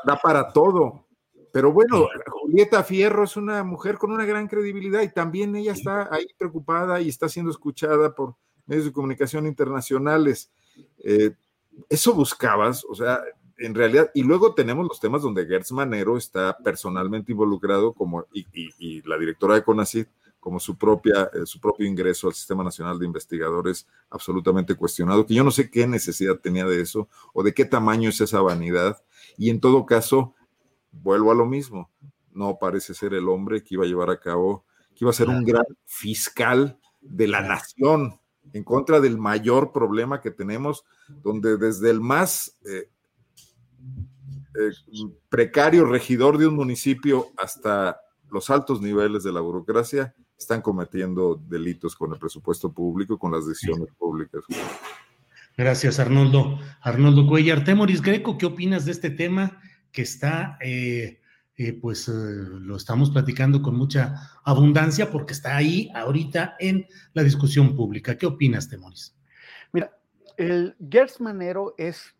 [0.05, 1.07] Da, para todo.
[1.51, 2.07] Pero bueno,
[2.49, 6.99] Julieta Fierro es una mujer con una gran credibilidad y también ella está ahí preocupada
[6.99, 8.35] y está siendo escuchada por
[8.65, 10.51] medios de comunicación internacionales.
[11.03, 11.31] Eh,
[11.89, 13.21] eso buscabas, o sea,
[13.57, 18.47] en realidad, y luego tenemos los temas donde Gertz Manero está personalmente involucrado como, y,
[18.53, 20.07] y la directora de CONACYT
[20.39, 25.33] como su, propia, eh, su propio ingreso al Sistema Nacional de Investigadores absolutamente cuestionado, que
[25.33, 29.03] yo no sé qué necesidad tenía de eso o de qué tamaño es esa vanidad.
[29.37, 30.33] Y en todo caso,
[30.91, 31.89] vuelvo a lo mismo,
[32.39, 35.27] no parece ser el hombre que iba a llevar a cabo, que iba a ser
[35.27, 38.19] un gran fiscal de la nación
[38.53, 40.85] en contra del mayor problema que tenemos,
[41.21, 42.89] donde desde el más eh,
[44.55, 44.71] eh,
[45.27, 47.99] precario regidor de un municipio hasta
[48.31, 53.45] los altos niveles de la burocracia están cometiendo delitos con el presupuesto público, con las
[53.45, 54.43] decisiones públicas.
[55.57, 56.57] Gracias, Arnoldo.
[56.81, 57.65] Arnoldo Cuellar.
[57.65, 59.61] Temoris Greco, ¿qué opinas de este tema
[59.91, 61.19] que está, eh,
[61.59, 67.21] eh, pues eh, lo estamos platicando con mucha abundancia porque está ahí ahorita en la
[67.21, 68.17] discusión pública?
[68.17, 69.15] ¿Qué opinas, Temoris?
[69.71, 69.95] Mira,
[70.37, 72.15] el Gers Manero es,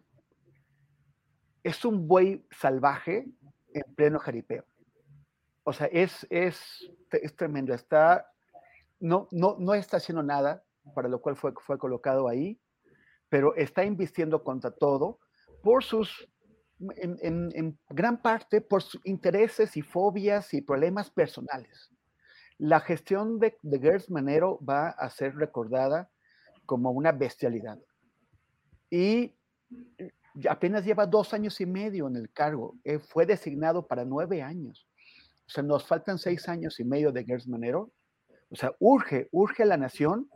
[1.64, 3.28] es un buey salvaje
[3.74, 4.66] en pleno jaripeo.
[5.64, 7.74] O sea, es, es es tremendo.
[7.74, 8.32] Está,
[9.00, 10.64] no, no, no está haciendo nada,
[10.94, 12.60] para lo cual fue, fue colocado ahí,
[13.30, 15.20] pero está invirtiendo contra todo
[15.64, 16.28] por sus,
[16.98, 21.90] en, en, gran parte, por sus intereses y fobias y problemas personales.
[22.58, 26.10] La gestión de, de Gers Manero va a ser recordada
[26.66, 27.80] como una bestialidad.
[28.90, 29.36] Y
[30.50, 32.76] apenas lleva dos años y medio en el cargo.
[32.84, 34.88] Eh, fue designado para nueve años.
[35.48, 37.92] O sea, nos faltan seis años y medio de Gers Manero.
[38.50, 40.30] O sea, urge, urge a la nación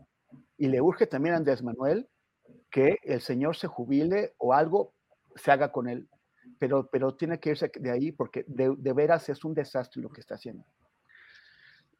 [0.58, 2.10] y le urge también a Andrés Manuel
[2.72, 4.94] que el señor se jubile o algo
[5.36, 6.10] se haga con él.
[6.60, 10.22] Pero, pero tiene que irse de ahí porque de, veras es un desastre lo que
[10.22, 10.66] está haciendo.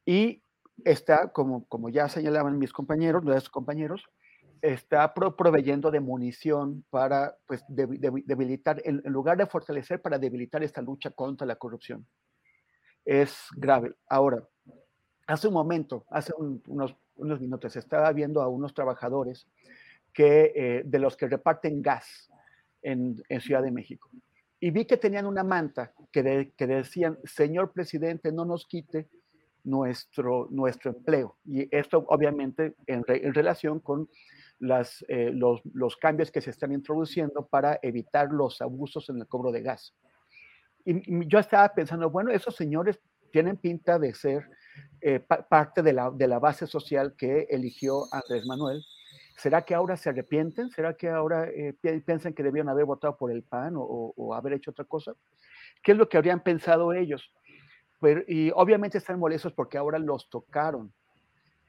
[0.06, 0.44] Y
[0.84, 4.04] está, como, como ya señalaban mis compañeros, nuestros compañeros,
[4.62, 11.12] está proveyendo de munición para pues, debilitar, en lugar de fortalecer, para debilitar esta lucha
[11.12, 12.06] contra la corrupción
[13.06, 13.94] es grave.
[14.08, 14.48] Ahora,
[15.28, 19.48] hace un momento, hace unos, unos, minutos, estaba viendo a unos trabajadores
[20.14, 22.30] que, eh, de los que reparten gas
[22.82, 24.10] en, en, Ciudad de México.
[24.64, 26.24] Y vi que tenían una manta que,
[26.58, 29.10] decían, señor presidente, no nos quite
[29.66, 31.36] nuestro, nuestro empleo.
[31.44, 34.08] Y esto obviamente en, en relación con
[34.60, 39.28] las, eh, los, los cambios que se están introduciendo para evitar los abusos en el
[39.28, 39.94] cobro de gas.
[40.86, 43.02] Y, yo estaba pensando, bueno, esos señores
[43.34, 44.50] tienen pinta de ser
[45.02, 48.82] eh, parte de la, de la, base social que eligió Andrés Manuel
[49.38, 50.70] ¿Será que ahora se arrepienten?
[50.70, 51.74] ¿Será que ahora eh,
[52.06, 55.14] piensan que debían haber votado por el PAN o, haber hecho otra cosa?
[55.82, 57.34] ¿Qué es lo que habrían pensado ellos?
[58.28, 60.94] y obviamente están molestos porque ahora los tocaron.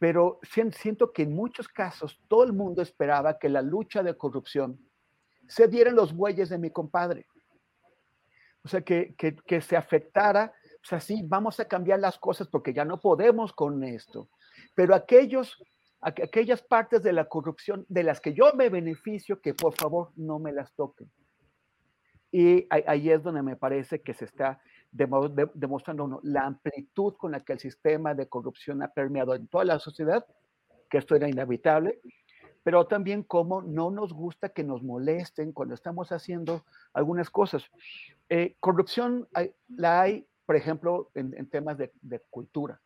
[0.01, 4.81] Pero siento que en muchos casos todo el mundo esperaba que la lucha de corrupción
[5.47, 7.29] se dieran los bueyes de mi compadre.
[8.65, 10.53] O sea, que, que se afectara
[10.85, 14.29] o sea, sí, vamos a cambiar las cosas porque ya no podemos con esto.
[14.75, 15.57] Pero aquellos,
[16.05, 20.39] aquellas partes de la corrupción de las que yo me beneficio, que por favor no
[20.39, 21.11] me las toquen.
[22.31, 24.61] Y ahí es donde me parece que se está
[24.91, 29.79] demostrando la amplitud con la que el sistema de corrupción ha permeado en toda la
[29.79, 30.27] sociedad,
[30.91, 32.01] que esto era inevitable,
[32.63, 37.65] pero también cómo no nos gusta que nos molesten cuando estamos haciendo algunas cosas.
[38.29, 39.29] Eh, corrupción
[39.69, 41.91] la hay por ejemplo, en, temas de,
[42.31, 42.81] cultura.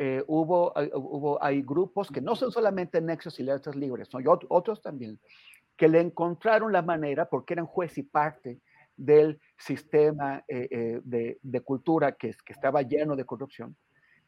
[0.00, 4.80] Eh, hubo, hubo, hay grupos que no son solamente Nexos y Letras Libres, son otros
[4.80, 5.18] también,
[5.76, 8.60] que le encontraron la manera, porque eran juez y parte
[8.96, 13.76] del sistema eh, eh, de, de, cultura que, que estaba lleno de corrupción,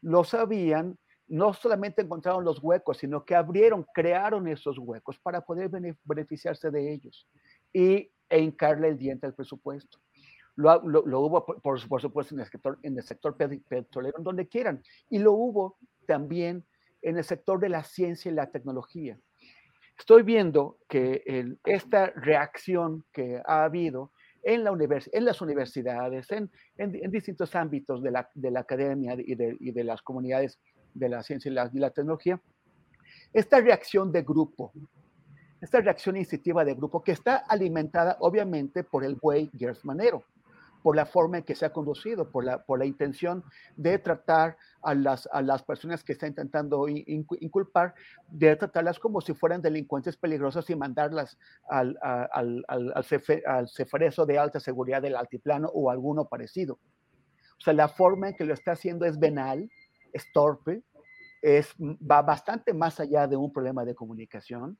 [0.01, 5.69] lo sabían, no solamente encontraron los huecos, sino que abrieron, crearon esos huecos para poder
[6.03, 7.27] beneficiarse de ellos
[7.71, 9.99] y, e hincarle el diente al presupuesto.
[10.61, 14.83] Lo, hubo, por, supuesto, en el sector, en el sector petrolero, donde quieran.
[15.09, 16.63] Y lo hubo también
[17.01, 19.17] en el sector de la ciencia y la tecnología.
[19.97, 21.23] Estoy viendo que
[21.63, 24.11] esta reacción que ha habido
[24.43, 24.71] en, la
[25.11, 29.71] en las universidades, en, en, distintos ámbitos de la, de la academia y de, y
[29.71, 30.59] de, las comunidades
[30.93, 32.41] de la ciencia y la, y la tecnología,
[33.33, 34.73] esta reacción de grupo,
[35.61, 40.23] esta reacción instintiva de grupo que está alimentada obviamente por el buey Gers Manero
[40.81, 43.43] por la forma en que se ha conducido, por la, por la intención
[43.75, 47.93] de tratar a las, a las personas que está intentando inculpar,
[48.29, 51.37] de tratarlas como si fueran delincuentes peligrosos y mandarlas
[51.69, 56.79] al, al, al, al, ceferezo de alta seguridad del altiplano o alguno parecido.
[57.59, 59.69] O sea, la forma en que lo está haciendo es venal,
[60.13, 60.83] es torpe,
[61.41, 64.77] es, va bastante más allá de un problema de comunicación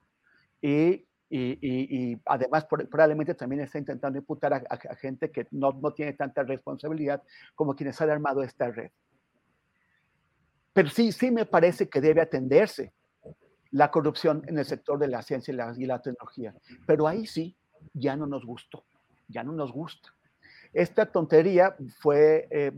[0.61, 6.43] y y, además probablemente también está intentando imputar a, gente que no, no, tiene tanta
[6.43, 7.23] responsabilidad
[7.55, 8.91] como quienes han armado esta red.
[10.73, 12.93] Pero sí, sí me parece que debe atenderse
[13.71, 16.53] la corrupción en el sector de la ciencia y la, tecnología.
[16.85, 17.55] Pero ahí sí,
[17.93, 18.83] ya no nos gustó,
[19.27, 20.13] ya no nos gusta.
[20.73, 22.71] Esta tontería fue, eh,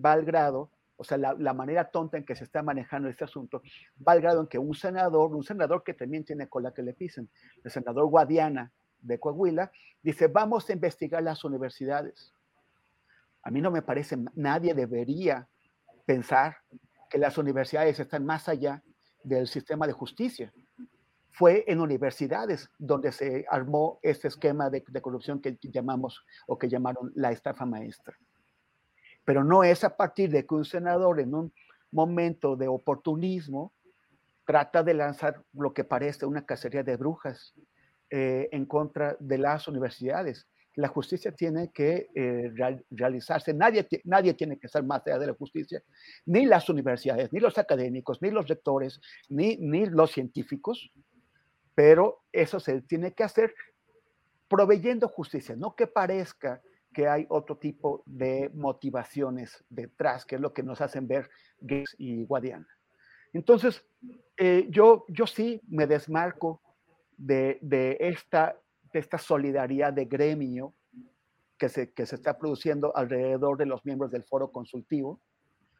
[1.04, 3.62] o sea, la, manera tonta en que se está manejando este asunto,
[4.08, 6.94] va al grado en que un senador, un senador que también tiene cola que le
[6.94, 7.30] pisen,
[7.62, 8.72] el senador Guadiana
[9.02, 9.70] de Coahuila,
[10.02, 12.34] dice, vamos a investigar las universidades.
[13.42, 15.50] A mí no me parece, nadie debería
[16.06, 16.56] pensar
[17.10, 18.82] que las universidades están más allá
[19.26, 20.54] del sistema de justicia.
[21.32, 26.70] Fue en universidades donde se armó este esquema de, de corrupción que llamamos o que
[26.70, 28.16] llamaron la estafa maestra
[29.26, 31.54] pero no es a partir de que un senador en un
[31.92, 33.74] momento de oportunismo
[34.46, 37.54] trata de lanzar lo que parece una cacería de brujas
[38.10, 40.48] eh, en contra de las universidades.
[40.76, 42.52] La justicia tiene que eh,
[42.90, 45.84] realizarse, nadie, nadie tiene que estar más allá de la justicia,
[46.26, 50.92] ni las universidades, ni los académicos, ni los rectores, ni, ni los científicos,
[51.76, 53.54] pero eso se tiene que hacer
[54.48, 56.62] proveyendo justicia, no que parezca
[56.94, 61.30] que hay otro tipo de motivaciones detrás, que es lo que nos hacen ver
[61.60, 62.68] Gates y Guadiana.
[63.34, 63.84] Entonces,
[64.38, 66.62] eh, yo, yo sí me desmarco
[67.18, 68.56] de, de, esta,
[68.94, 70.74] de esta solidaridad de gremio
[71.58, 75.22] que se, que se está produciendo alrededor de los miembros del foro consultivo,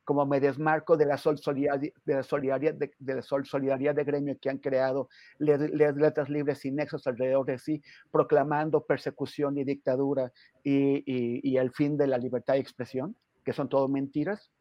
[0.04, 4.38] como me desmarco de la solidaridad de, la solidaridad de, de, la solidaridad de gremio
[4.40, 7.82] que han creado letras libres y nexos alrededor de sí,
[8.12, 10.32] proclamando persecución y dictadura
[10.64, 14.52] y, y, el fin de la libertad de expresión, que son todo mentiras.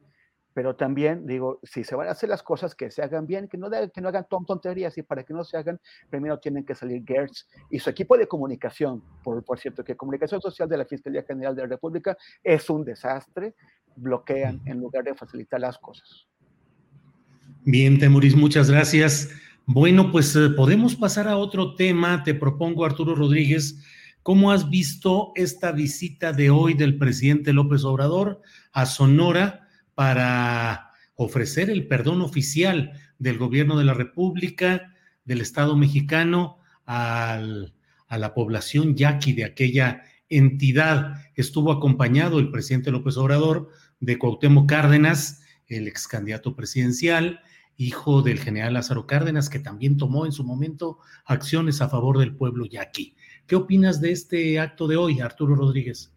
[0.55, 3.57] Pero también digo, si se van a hacer las cosas, que se hagan bien, que
[3.57, 7.03] no, que no hagan tonterías y para que no se hagan, primero tienen que salir
[7.07, 11.23] Gertz y su equipo de comunicación, por, por cierto, que comunicación social de la Fiscalía
[11.23, 13.55] General de la República es un desastre,
[13.97, 16.27] bloquean en lugar de facilitar las cosas.
[17.65, 19.31] Bien, Temuris, muchas gracias.
[19.67, 22.25] Bueno, pues eh, podemos pasar a otro tema.
[22.25, 23.81] Te propongo, Arturo Rodríguez,
[24.25, 28.43] ¿cómo has visto esta visita de hoy del presidente López Obrador
[28.73, 34.93] a Sonora para ofrecer el perdón oficial del gobierno de la República,
[35.25, 37.75] del Estado mexicano, al,
[38.09, 41.15] a la población yaqui de aquella entidad?
[41.37, 43.69] Estuvo acompañado el presidente López Obrador
[44.03, 47.41] de Cuauhtémoc Cárdenas, el ex candidato presidencial,
[47.77, 52.35] hijo del general Lázaro Cárdenas, que también tomó en su momento acciones a favor del
[52.35, 53.15] pueblo yaqui.
[53.47, 56.13] ¿Qué opinas de este acto de hoy, Arturo Rodríguez?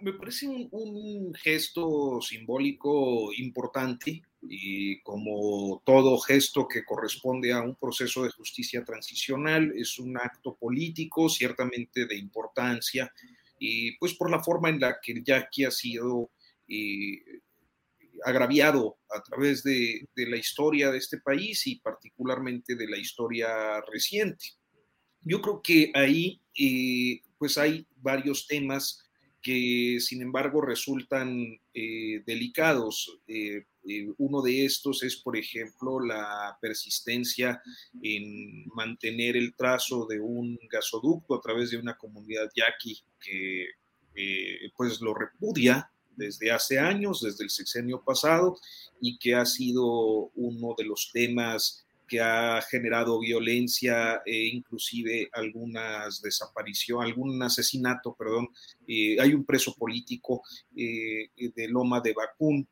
[0.00, 8.22] me parece un, gesto simbólico importante y como todo gesto que corresponde a un proceso
[8.22, 13.12] de justicia transicional es un acto político ciertamente de importancia
[13.58, 16.30] y pues por la forma en la que yaqui ha sido
[16.68, 17.22] eh,
[18.24, 24.46] agraviado a través de, la historia de este país y particularmente de la historia reciente.
[25.20, 29.00] Yo creo que ahí eh, pues hay varios temas
[29.42, 33.20] que sin embargo resultan eh, delicados.
[33.86, 37.62] Eh, eh, uno de estos es, por ejemplo, la persistencia
[38.02, 43.68] en mantener el trazo de un gasoducto a través de una comunidad yaqui que
[44.76, 48.56] pues lo repudia desde hace años, desde el sexenio pasado,
[49.00, 56.20] y que ha sido uno de los temas que ha generado violencia e inclusive algunas
[56.20, 58.48] desapariciones, algún asesinato, perdón.
[58.86, 60.42] Eh, hay un preso político
[60.76, 62.68] eh, de Loma de Bacún,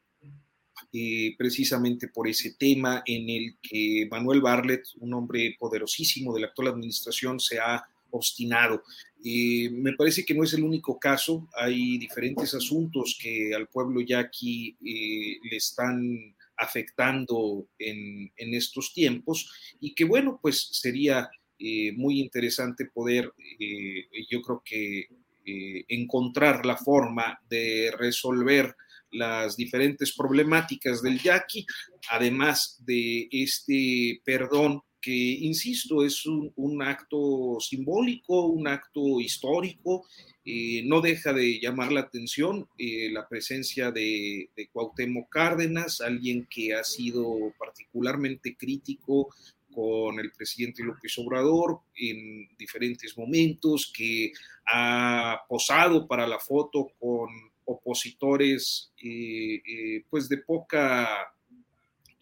[0.93, 6.47] eh, precisamente por ese tema en el que Manuel Barlet, un hombre poderosísimo de la
[6.49, 8.83] actual administración, se ha obstinado.
[9.25, 14.77] me parece que no es el único caso, hay diferentes asuntos que al pueblo yaqui
[14.81, 23.33] le están afectando en, estos tiempos y que bueno, pues sería eh, muy interesante poder,
[23.59, 25.09] eh, yo creo que
[25.45, 28.77] eh, encontrar la forma de resolver
[29.13, 31.67] las diferentes problemáticas del yaqui,
[32.11, 40.07] además de este perdón que, insisto, es un, acto simbólico, un acto histórico,
[40.45, 46.47] eh, no deja de llamar la atención eh, la presencia de, de, Cuauhtémoc Cárdenas, alguien
[46.49, 49.35] que ha sido particularmente crítico
[49.73, 54.33] con el presidente López Obrador en diferentes momentos, que
[54.73, 57.29] ha posado para la foto con
[57.65, 61.33] opositores eh, pues de poca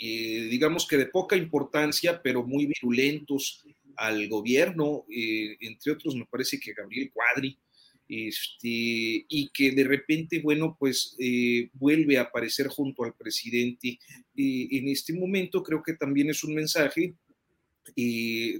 [0.02, 3.62] eh, digamos que de poca importancia, pero muy virulentos
[3.96, 7.58] al gobierno, eh, entre otros me parece que Gabriel Cuadri,
[8.08, 13.98] este, y que de repente, bueno, pues eh, vuelve a aparecer junto al presidente.
[14.34, 17.14] en este momento creo que también es un mensaje,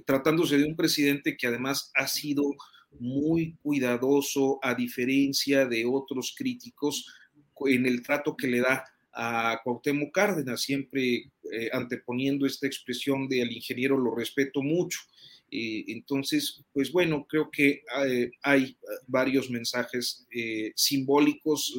[0.05, 2.43] tratándose de un presidente que además ha sido
[2.99, 7.05] muy cuidadoso, a diferencia de otros críticos,
[7.65, 13.41] en el trato que le da a Cuauhtémoc Cárdenas, siempre eh, anteponiendo esta expresión de
[13.41, 14.99] al ingeniero lo respeto mucho.
[15.51, 20.25] Eh, entonces, pues bueno, creo que eh, hay varios mensajes
[20.75, 21.77] simbólicos,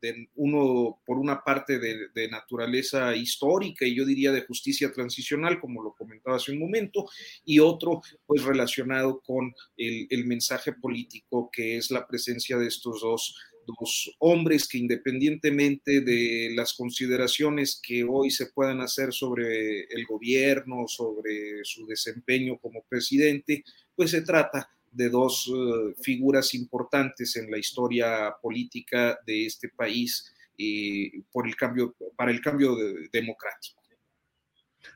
[0.00, 5.82] de uno por una parte de, naturaleza histórica y yo diría de justicia transicional, como
[5.82, 7.06] lo comentaba hace un momento,
[7.44, 13.36] y otro pues relacionado con el mensaje político que es la presencia de estos dos
[13.66, 20.86] dos hombres que independientemente de las consideraciones que hoy se puedan hacer sobre el gobierno,
[20.86, 23.64] sobre su desempeño como presidente,
[23.94, 30.32] pues se trata de dos eh, figuras importantes en la historia política de este país
[30.56, 32.74] y por el cambio, para el cambio
[33.12, 33.82] democrático.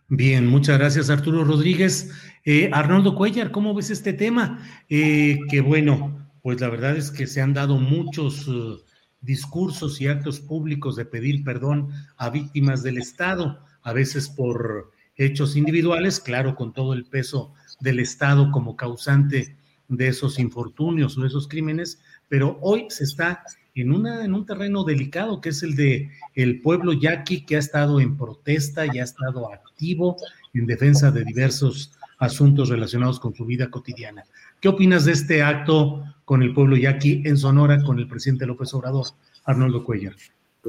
[0.08, 2.10] Bien, muchas gracias Arturo Rodríguez.
[2.44, 4.66] Eh, Arnoldo Cuellar, ¿cómo ves este tema?
[4.88, 8.76] Eh, que bueno, pues la verdad es que se han dado muchos eh,
[9.20, 15.56] discursos y actos públicos de pedir perdón a víctimas del Estado, a veces por hechos
[15.56, 19.56] individuales, claro, con todo el peso del Estado como causante
[19.88, 23.42] de esos infortunios o esos crímenes, pero hoy se está
[23.74, 27.58] en, una, en un terreno delicado que es el de el pueblo yaqui que ha
[27.58, 30.16] estado en protesta y ha estado activo
[30.54, 34.24] en defensa de diversos asuntos relacionados con su vida cotidiana.
[34.60, 38.72] ¿Qué opinas de este acto con el pueblo yaqui en Sonora con el presidente López
[38.74, 39.04] Obrador,
[39.42, 40.14] Arnoldo Cuellar?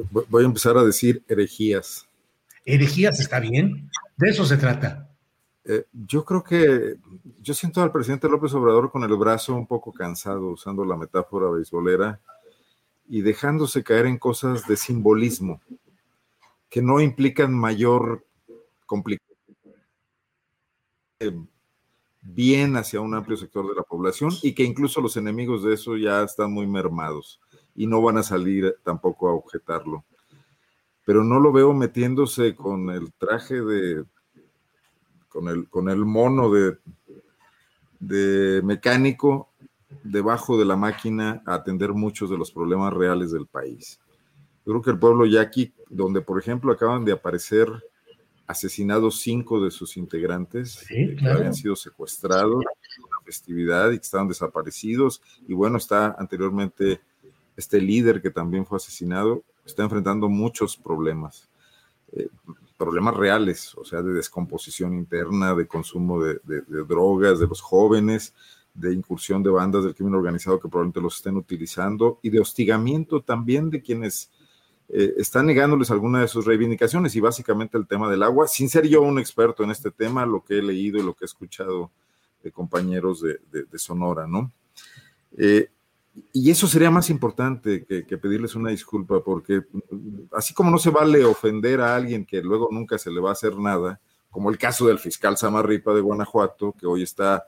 [0.09, 2.07] Voy a empezar a decir herejías.
[2.65, 5.07] Herejías está bien, de eso se trata.
[5.63, 6.95] Eh, yo creo que
[7.43, 11.51] yo siento al presidente López Obrador con el brazo un poco cansado, usando la metáfora
[11.51, 12.19] beisbolera
[13.07, 15.61] y dejándose caer en cosas de simbolismo
[16.71, 18.25] que no implican mayor
[18.87, 19.37] complicación
[22.21, 25.97] bien hacia un amplio sector de la población y que incluso los enemigos de eso
[25.97, 27.39] ya están muy mermados
[27.75, 30.03] y no van a salir tampoco a objetarlo.
[31.05, 34.05] Pero no lo veo metiéndose con el traje de,
[35.27, 36.77] con el, con el mono de,
[37.99, 39.49] de mecánico
[40.03, 43.99] debajo de la máquina a atender muchos de los problemas reales del país.
[44.65, 47.67] Yo creo que el pueblo yaqui, donde por ejemplo acaban de aparecer
[48.51, 52.63] asesinados cinco de sus integrantes eh, que habían sido secuestrados
[52.97, 55.21] en una festividad y que estaban desaparecidos.
[55.47, 56.99] Y bueno, está anteriormente
[57.55, 61.49] este líder que también fue asesinado, está enfrentando muchos problemas,
[62.11, 62.27] eh,
[62.77, 66.39] problemas reales, o sea, de descomposición interna, de consumo de,
[66.87, 68.33] drogas de los jóvenes,
[68.73, 73.21] de incursión de bandas del crimen organizado que probablemente los estén utilizando y de hostigamiento
[73.21, 74.29] también de quienes
[74.93, 78.87] eh, están negándoles alguna de sus reivindicaciones y básicamente el tema del agua, sin ser
[78.87, 81.91] yo un experto en este tema, lo que he leído y lo que he escuchado
[82.43, 84.51] de compañeros de, Sonora, ¿no?
[85.37, 85.69] Eh,
[86.33, 89.61] y eso sería más importante que, pedirles una disculpa, porque
[90.33, 93.33] así como no se vale ofender a alguien que luego nunca se le va a
[93.33, 97.45] hacer nada, como el caso del fiscal Samarripa de Guanajuato, que hoy está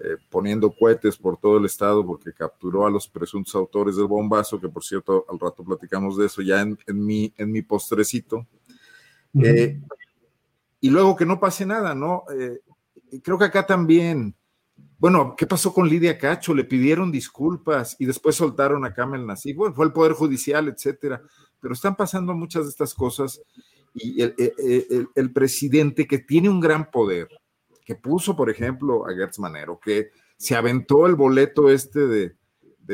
[0.00, 4.60] eh, poniendo cohetes por todo el estado porque capturó a los presuntos autores del bombazo,
[4.60, 8.46] que por cierto al rato platicamos de eso ya en, mi, en mi postrecito.
[9.42, 9.80] Eh,
[10.80, 12.24] y luego que no pase nada, ¿no?
[12.36, 12.60] Eh,
[13.22, 14.34] creo que acá también
[15.02, 16.54] bueno, ¿qué pasó con Lidia Cacho?
[16.54, 19.56] Le pidieron disculpas y después soltaron a Kamel Nasif.
[19.56, 21.20] Bueno, fue el Poder Judicial, etcétera.
[21.58, 23.42] Pero están pasando muchas de estas cosas
[23.94, 27.28] y el, presidente que tiene un gran poder,
[27.84, 32.36] que puso, por ejemplo, a Gertz Manero, que se aventó el boleto este de,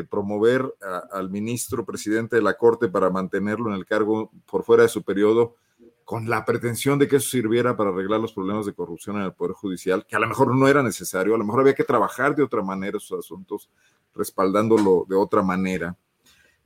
[0.08, 0.64] promover
[1.10, 5.02] al ministro presidente de la Corte para mantenerlo en el cargo por fuera de su
[5.02, 5.56] periodo,
[6.04, 9.32] con la pretensión de que eso sirviera para arreglar los problemas de corrupción en el
[9.32, 12.36] Poder Judicial, que a lo mejor no era necesario, a lo mejor había que trabajar
[12.36, 13.68] de otra manera esos asuntos,
[14.14, 15.96] respaldándolo de otra manera.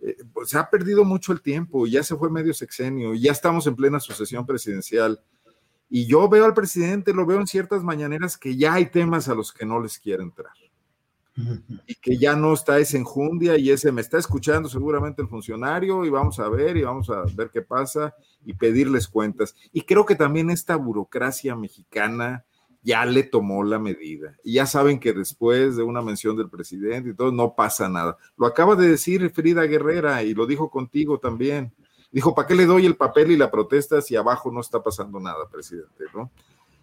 [0.00, 3.66] Eh, pues se ha perdido mucho el tiempo, ya se fue medio sexenio, ya estamos
[3.66, 5.20] en plena sucesión presidencial.
[5.94, 9.34] Y yo veo al presidente, lo veo en ciertas mañaneras que ya hay temas a
[9.34, 10.54] los que no les quiere entrar
[11.86, 16.06] y que ya no está esa enjundia y ese me está escuchando seguramente el funcionario
[16.06, 19.54] y vamos a ver y vamos a ver qué pasa y pedirles cuentas.
[19.70, 22.46] Y creo que también esta burocracia mexicana
[22.82, 27.10] ya le tomó la medida y ya saben que después de una mención del presidente
[27.10, 28.16] y todo no pasa nada.
[28.38, 31.74] Lo acaba de decir Frida Guerrera y lo dijo contigo también.
[32.12, 35.18] Dijo, ¿para qué le doy el papel y la protesta si abajo no está pasando
[35.18, 36.04] nada, presidente?
[36.14, 36.30] ¿no?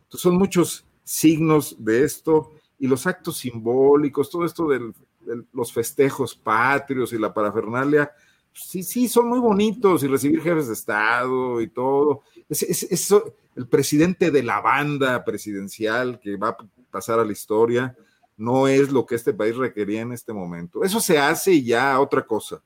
[0.04, 4.92] Entonces son muchos signos de esto y los actos simbólicos, todo esto de
[5.54, 8.12] los festejos patrios y la parafernalia,
[8.54, 12.22] sí, sí, son muy bonitos y recibir jefes de Estado y todo.
[12.48, 16.58] Es, eso, el presidente de la banda presidencial que va a
[16.90, 17.96] pasar a la historia
[18.38, 20.84] no es lo que este país requería en este momento.
[20.84, 22.62] Eso se hace y ya otra cosa.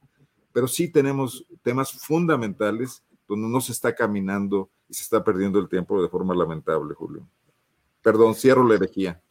[0.53, 5.67] Pero sí tenemos temas fundamentales donde no se está caminando y se está perdiendo el
[5.67, 7.27] tiempo de forma lamentable, Julio.
[8.01, 9.21] Perdón, cierro la herejía.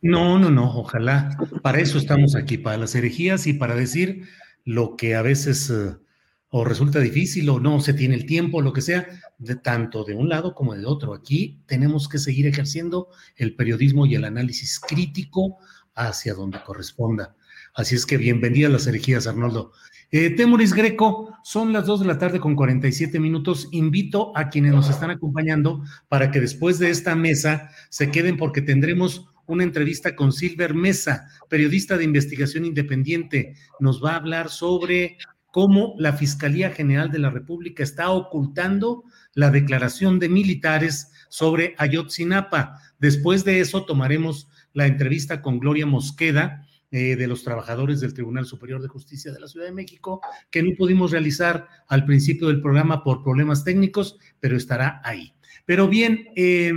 [0.00, 1.36] No, no, no, ojalá.
[1.62, 4.28] Para eso estamos aquí, para las herejías y para decir
[4.64, 5.96] lo que a veces eh,
[6.54, 9.08] o resulta difícil o no se tiene el tiempo, lo que sea,
[9.38, 11.14] de tanto de un lado como de otro.
[11.14, 15.56] Aquí tenemos que seguir ejerciendo el periodismo y el análisis crítico
[15.94, 17.34] hacia donde corresponda.
[17.74, 19.72] Así es que bienvenidas las herejías, Arnoldo.
[20.14, 23.68] Eh, Temuris Greco, son las 2 de la tarde con 47 minutos.
[23.72, 28.60] Invito a quienes nos están acompañando para que después de esta mesa se queden porque
[28.60, 33.54] tendremos una entrevista con Silver Mesa, periodista de investigación independiente.
[33.80, 35.16] Nos va a hablar sobre
[35.50, 42.80] cómo la Fiscalía General de la República está ocultando la declaración de militares sobre Ayotzinapa.
[42.98, 48.46] Después de eso tomaremos la entrevista con Gloria Mosqueda, eh, de los trabajadores del Tribunal
[48.46, 50.20] Superior de Justicia de la Ciudad de México,
[50.50, 55.34] que no pudimos realizar al principio del programa por problemas técnicos, pero estará ahí.
[55.66, 56.72] Pero bien, eh,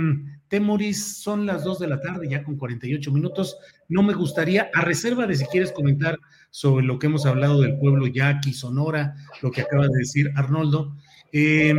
[0.48, 3.56] Temoris, son las 2 de la tarde, ya con 48 minutos.
[3.88, 6.18] No me gustaría, a reserva de si quieres comentar
[6.50, 10.96] sobre lo que hemos hablado del pueblo yaqui, Sonora, lo que acaba de decir Arnoldo,
[11.32, 11.74] eh,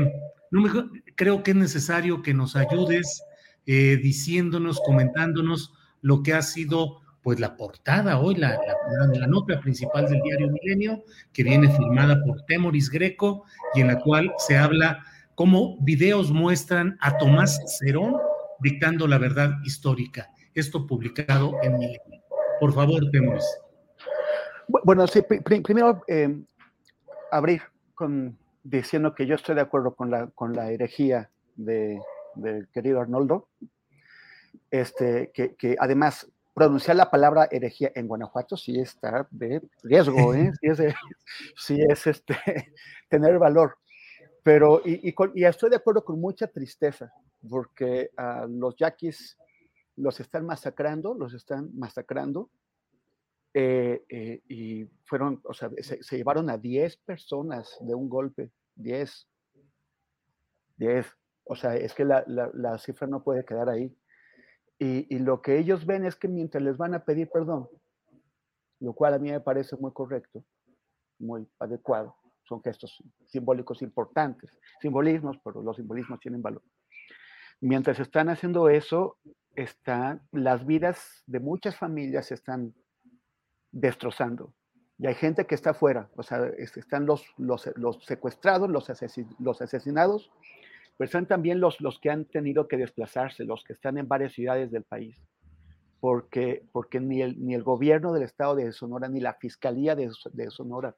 [0.51, 0.69] no me,
[1.15, 3.23] creo que es necesario que nos ayudes
[3.65, 9.59] eh, diciéndonos, comentándonos lo que ha sido pues la portada hoy, la, la, la, nota
[9.59, 13.43] principal del diario Milenio, que viene firmada por Temoris Greco
[13.73, 15.03] y en la cual se habla
[15.35, 18.15] cómo videos muestran a Tomás Cerón
[18.61, 20.29] dictando la verdad histórica.
[20.53, 22.23] Esto publicado en Milenio.
[22.61, 23.59] Por favor, Temoris.
[24.85, 26.33] Bueno, sí, primero eh,
[27.29, 27.61] abrir
[27.93, 31.99] con diciendo que yo estoy de acuerdo con la, con la herejía del
[32.71, 33.49] querido Arnoldo,
[34.71, 40.51] este, que, que, además pronunciar la palabra herejía en Guanajuato sí está de riesgo, ¿eh?
[40.59, 40.95] sí es,
[41.55, 42.35] sí es este,
[43.09, 43.77] tener valor.
[44.41, 47.13] Pero, y, y, y, estoy de acuerdo con mucha tristeza,
[47.47, 49.37] porque a los yaquis
[49.97, 52.49] los están masacrando, los están masacrando,
[53.53, 59.27] eh, eh, y fueron, o sea, se, llevaron a 10 personas de un golpe 10.
[60.77, 61.05] 10.
[61.43, 63.95] O sea, es que la, la, cifra no puede quedar ahí.
[64.79, 67.67] Y, lo que ellos ven es que mientras les van a pedir perdón,
[68.79, 70.43] lo cual a mí me parece muy correcto,
[71.17, 76.63] muy adecuado, son gestos simbólicos importantes, simbolismos, pero los simbolismos tienen valor.
[77.59, 79.17] Mientras están haciendo eso,
[79.55, 82.75] están, las vidas de muchas familias se están
[83.71, 84.53] destrozando.
[84.99, 88.87] Y hay gente que está afuera, o sea, están los, los, los secuestrados, los,
[89.39, 90.31] los asesinados,
[90.97, 94.33] pero están también los, los que han tenido que desplazarse, los que están en varias
[94.33, 95.15] ciudades del país,
[95.99, 100.09] porque, porque ni, el, ni el gobierno del estado de Sonora, ni la fiscalía de,
[100.33, 100.95] de Sonora,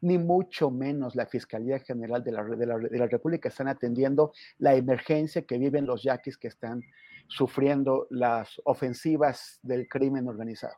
[0.00, 4.32] ni mucho menos la Fiscalía General de la, de la, de la República están atendiendo
[4.58, 6.82] la emergencia que viven los yaquis que están
[7.26, 10.74] sufriendo las ofensivas del crimen organizado.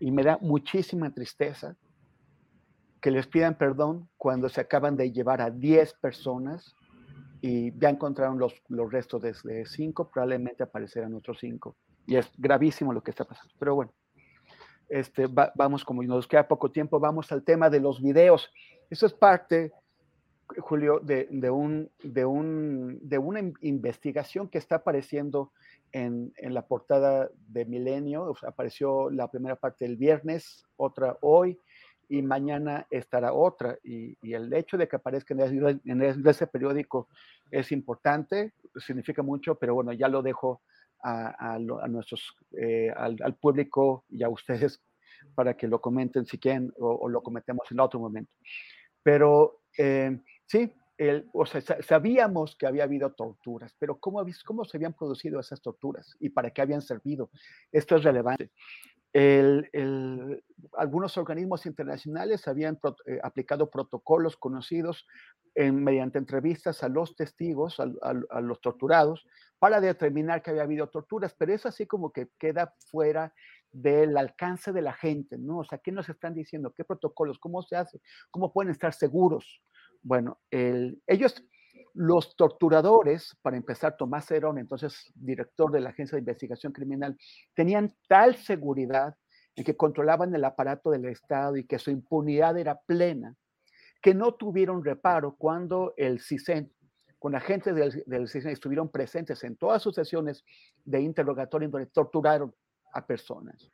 [0.00, 1.76] Y me da muchísima tristeza
[3.00, 6.74] que les pidan perdón cuando se acaban de llevar a 10 personas
[7.40, 11.76] y ya encontraron los, los restos de 5, probablemente aparecerán otros 5.
[12.06, 13.52] Y es gravísimo lo que está pasando.
[13.58, 13.92] Pero bueno,
[14.88, 18.50] este, vamos, como nos queda poco tiempo, vamos al tema de los videos.
[18.88, 19.72] Eso es parte,
[20.58, 25.52] Julio, de, de, un, de, un, de una investigación que está apareciendo
[25.92, 28.32] en, en la portada de Milenio.
[28.46, 31.58] apareció la primera parte el viernes, otra hoy,
[32.08, 33.78] y mañana estará otra.
[33.82, 37.08] Y, y el hecho de que aparezca en, en, ese periódico
[37.50, 40.62] es importante, significa mucho, pero bueno, ya lo dejo
[41.02, 44.82] a, a, nuestros, eh, al, al, público y a ustedes
[45.34, 48.32] para que lo comenten si quieren o, lo cometemos en otro momento.
[49.02, 54.76] Pero eh, sí, el, o sea, sabíamos que había habido torturas, pero ¿cómo, ¿cómo se
[54.76, 57.30] habían producido esas torturas y para qué habían servido?
[57.70, 58.50] Esto es relevante.
[60.76, 65.06] Algunos organismos internacionales habían eh, aplicado protocolos conocidos
[65.54, 69.26] mediante entrevistas a los testigos, a, los torturados,
[69.58, 73.32] para determinar que había habido torturas, pero eso así como que queda fuera
[73.72, 75.60] del alcance de la gente, ¿no?
[75.60, 76.74] O sea, ¿qué nos están diciendo?
[76.74, 77.38] ¿Qué protocolos?
[77.38, 78.02] ¿Cómo se hace?
[78.30, 79.62] ¿Cómo pueden estar seguros?
[80.02, 81.42] Bueno, el, ellos,
[81.96, 87.16] los torturadores, para empezar, Tomás Herón, entonces director de la Agencia de Investigación Criminal,
[87.54, 89.16] tenían tal seguridad
[89.54, 93.34] en que controlaban el aparato del Estado y que su impunidad era plena,
[94.02, 96.70] que no tuvieron reparo cuando el CISEN,
[97.18, 100.44] con agentes del, del estuvieron presentes en todas sus sesiones
[100.84, 102.54] de interrogatorio donde torturaron
[102.92, 103.72] a personas.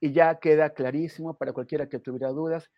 [0.00, 2.68] Y ya queda clarísimo para cualquiera que tuviera dudas,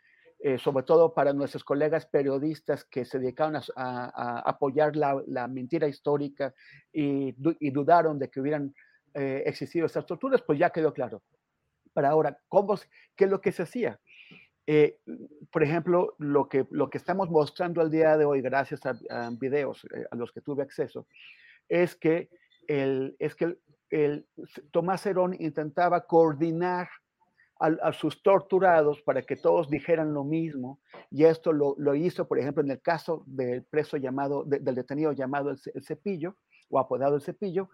[0.47, 6.53] eh, sobre todo para nuestros colegas periodistas que se dedicaron a, apoyar la, mentira histórica
[6.93, 7.33] y,
[7.71, 8.75] dudaron de que hubieran
[9.15, 11.23] eh, existido estas torturas, pues ya quedó claro.
[11.95, 12.79] Para ahora, ¿cómo,
[13.17, 13.99] ¿qué es lo que se hacía?
[14.67, 14.99] Eh,
[15.51, 19.31] por ejemplo, lo que, lo que estamos mostrando al día de hoy, gracias a, a
[19.31, 21.07] videos a los que tuve acceso,
[21.71, 22.29] es que,
[22.69, 23.57] el, es que
[23.89, 24.27] el,
[24.73, 26.91] Tomás Herón intentaba coordinar
[27.61, 32.27] a, a, sus torturados para que todos dijeran lo mismo, y esto lo, lo hizo,
[32.27, 36.37] por ejemplo, en el caso del preso llamado, de, del detenido llamado el, el, Cepillo,
[36.69, 37.69] o apodado el Cepillo,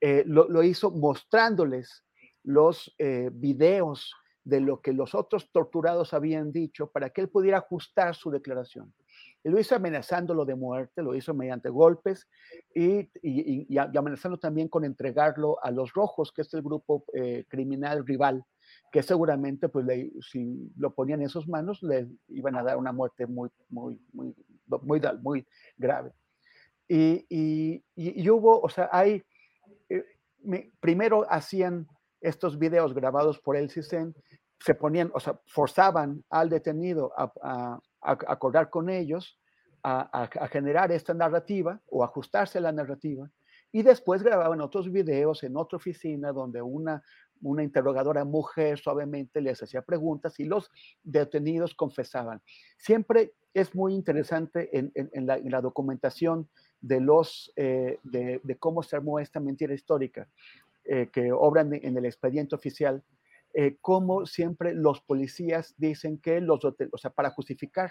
[0.00, 2.04] eh, lo, lo, hizo mostrándoles
[2.42, 4.14] los eh, videos
[4.44, 8.94] de lo que los otros torturados habían dicho para que él pudiera ajustar su declaración.
[9.48, 12.26] Lo hizo amenazándolo de muerte, lo hizo mediante golpes
[12.74, 18.04] y, y, amenazando también con entregarlo a los rojos, que es el grupo eh, criminal
[18.06, 18.44] rival
[18.90, 19.86] que seguramente, pues,
[20.30, 24.34] si lo ponían en sus manos, le iban a dar una muerte muy, muy, muy,
[25.20, 25.46] muy,
[25.76, 26.12] grave.
[26.88, 27.26] Y,
[27.94, 29.22] y, hubo, o sea, hay,
[29.88, 30.04] eh,
[30.42, 31.86] me, primero hacían
[32.20, 34.14] estos videos grabados por el CISEN,
[34.58, 39.38] se ponían, o sea, forzaban al detenido a, a acordar con ellos,
[39.82, 43.30] a, generar esta narrativa o ajustarse a la narrativa,
[43.70, 47.02] y después grababan otros videos en otra oficina donde una,
[47.42, 50.70] una interrogadora mujer suavemente les hacía preguntas y los
[51.02, 52.40] detenidos confesaban.
[52.78, 54.92] Siempre es muy interesante en,
[55.26, 56.48] la, en la, documentación
[56.80, 60.28] de, los, eh, de, de, cómo se armó esta mentira histórica
[60.84, 63.02] eh, que obran en el expediente oficial,
[63.58, 67.90] eh, cómo siempre los policías dicen que los, o sea, para justificar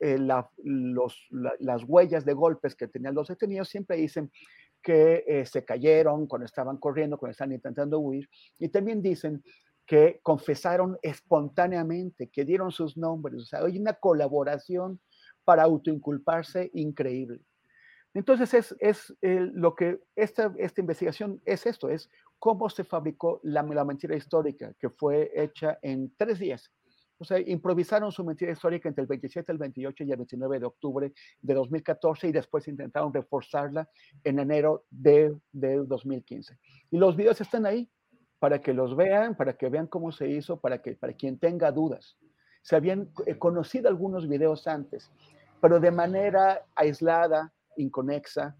[0.00, 4.32] eh, la, los, la, las huellas de golpes que tenían los detenidos, siempre dicen
[4.82, 8.26] que eh, se cayeron cuando estaban corriendo, cuando estaban intentando huir,
[8.58, 9.42] y también dicen
[9.84, 14.98] que confesaron espontáneamente, que dieron sus nombres, o sea, hay una colaboración
[15.44, 17.42] para autoinculparse increíble.
[18.14, 23.40] Entonces, es, es eh, lo que esta, esta investigación es esto, es cómo se fabricó
[23.42, 26.70] la, la, mentira histórica, que fue hecha en tres días.
[27.18, 30.66] O sea, improvisaron su mentira histórica entre el 27, el 28 y el 29 de
[30.66, 33.88] octubre de 2014 y después intentaron reforzarla
[34.22, 36.58] en enero de, de 2015.
[36.90, 37.90] Y los videos están ahí
[38.38, 41.72] para que los vean, para que vean cómo se hizo, para, que, para quien tenga
[41.72, 42.18] dudas.
[42.62, 45.10] Se habían eh, conocido algunos videos antes,
[45.60, 48.56] pero de manera aislada, inconexa,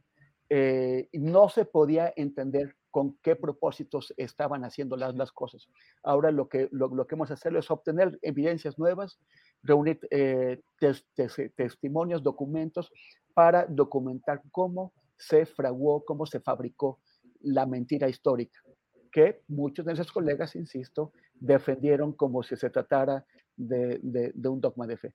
[0.49, 5.69] eh, no se podía entender con qué propósitos estaban haciendo las, las cosas.
[6.03, 9.19] Ahora lo que, lo, lo que hemos hacer es obtener evidencias nuevas,
[9.63, 12.91] reunir eh, tes, tes, testimonios, documentos,
[13.35, 16.99] para documentar cómo se fraguó, cómo se fabricó
[17.43, 18.59] la mentira histórica,
[19.13, 23.27] que muchos de esos colegas, insisto, defendieron como si se tratara
[23.59, 24.01] de,
[24.35, 25.13] de un dogma de fe.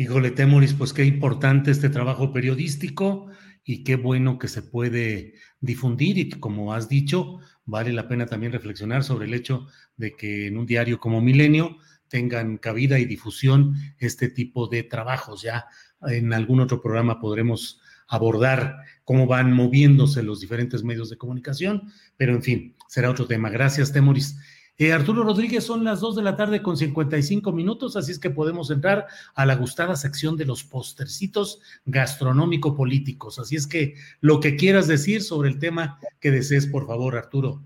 [0.00, 3.26] Híjole, Temoris, pues qué importante este trabajo periodístico
[3.64, 8.52] y qué bueno que se puede difundir y como has dicho, vale la pena también
[8.52, 9.66] reflexionar sobre el hecho
[9.96, 15.42] de que en un diario como Milenio tengan cabida y difusión este tipo de trabajos.
[15.42, 15.66] Ya
[16.02, 22.36] en algún otro programa podremos abordar cómo van moviéndose los diferentes medios de comunicación, pero
[22.36, 23.50] en fin, será otro tema.
[23.50, 24.38] Gracias, Temoris.
[24.80, 28.30] Eh, Arturo Rodríguez, son las 2 de la tarde con 55 minutos, así es que
[28.30, 33.40] podemos entrar a la gustada sección de los postercitos gastronómico-políticos.
[33.40, 37.60] Así es que lo que quieras decir sobre el tema que desees, por favor, Arturo.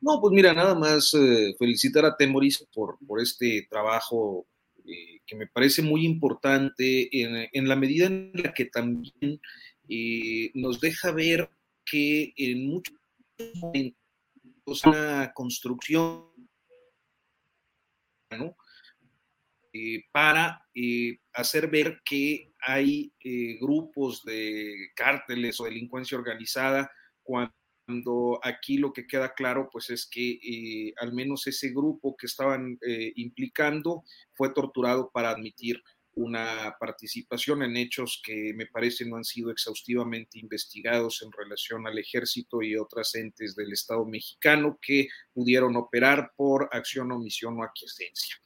[0.00, 4.46] No, pues mira, nada más eh, felicitar a Temoris por, por este trabajo
[4.86, 9.40] eh, que me parece muy importante en, en, la medida en la que también
[10.54, 11.50] nos deja ver
[11.84, 12.94] que en muchos
[13.54, 14.05] momentos
[14.66, 16.26] una construcción
[18.36, 18.56] ¿no?
[19.72, 26.90] eh, para eh, hacer ver que hay eh, grupos de cárteles o delincuencia organizada
[27.22, 32.76] cuando aquí lo que queda claro pues es que al menos ese grupo que estaban
[33.14, 34.02] implicando
[34.34, 35.80] fue torturado para admitir
[36.16, 41.98] una participación en hechos que me parece no han sido exhaustivamente investigados en relación al
[41.98, 48.36] ejército y otras entes del Estado mexicano que pudieron operar por acción, omisión o aquiescencia.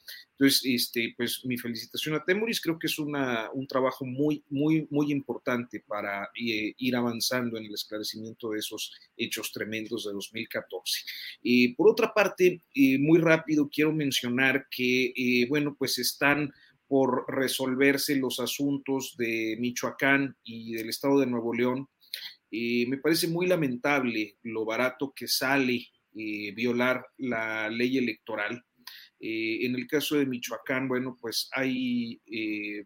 [0.40, 4.88] Entonces, este, pues mi felicitación a Temoris, creo que es una, un trabajo muy, muy,
[4.90, 11.04] muy importante para eh, ir avanzando en el esclarecimiento de esos hechos tremendos de 2014.
[11.44, 16.50] Eh, por otra parte, eh, muy rápido quiero mencionar que, eh, bueno, pues están
[16.90, 21.88] por resolverse los asuntos de Michoacán y del estado de Nuevo León.
[22.50, 25.86] Eh, me parece muy lamentable lo barato que sale
[26.16, 28.64] eh, violar la ley electoral.
[29.20, 32.20] Eh, en el caso de Michoacán, bueno, pues hay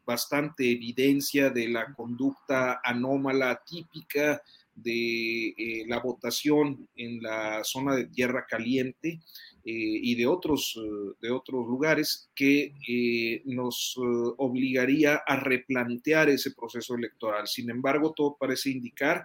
[0.05, 4.43] bastante evidencia de la conducta anómala, típica
[4.75, 9.23] de la votación en la zona de Tierra Caliente
[9.67, 16.95] y de otros, uh, de otros lugares que eh, nos obligaría a replantear ese proceso
[16.95, 17.47] electoral.
[17.47, 19.25] Sin embargo, todo parece indicar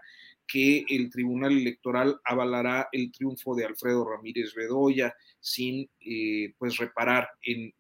[0.49, 7.29] que el Tribunal Electoral avalará el triunfo de Alfredo Ramírez Bedoya sin eh, pues reparar
[7.43, 7.71] en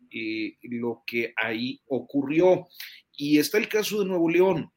[0.63, 2.67] lo que ahí ocurrió.
[3.17, 4.71] Y está el caso de Nuevo León,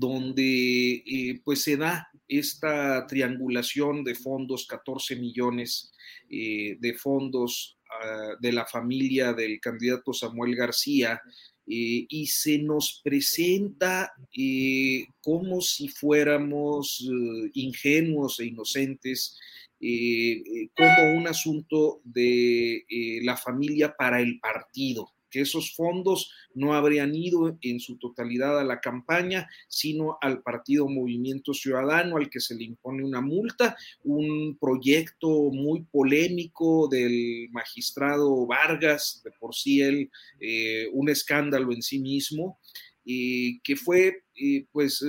[0.00, 5.92] donde eh, pues se da esta triangulación de fondos, 14 millones
[6.30, 11.20] eh, de fondos uh, de la familia del candidato Samuel García,
[11.66, 14.12] eh, y se nos presenta
[15.20, 17.06] como si fuéramos
[17.52, 19.38] ingenuos e inocentes,
[20.74, 22.84] como un asunto de
[23.22, 28.64] la familia para el partido que esos fondos no habrían ido en su totalidad a
[28.64, 34.56] la campaña, sino al partido Movimiento Ciudadano, al que se le impone una multa, un
[34.60, 41.98] proyecto muy polémico del magistrado Vargas, de por sí él, eh, un escándalo en sí
[41.98, 42.58] mismo,
[43.04, 45.04] eh, que fue eh, pues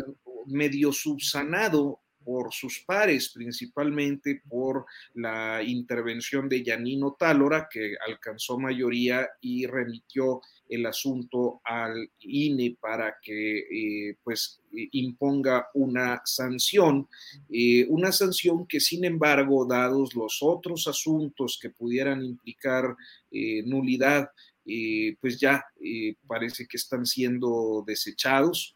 [0.47, 4.85] medio subsanado por sus pares, principalmente por
[5.15, 13.17] la intervención de Yanino Tálora, que alcanzó mayoría y remitió el asunto al INE para
[13.21, 17.07] que eh, pues imponga una sanción,
[17.49, 22.95] eh, una sanción que sin embargo, dados los otros asuntos que pudieran implicar
[23.31, 24.29] eh, nulidad,
[24.65, 28.75] eh, pues ya eh, parece que están siendo desechados,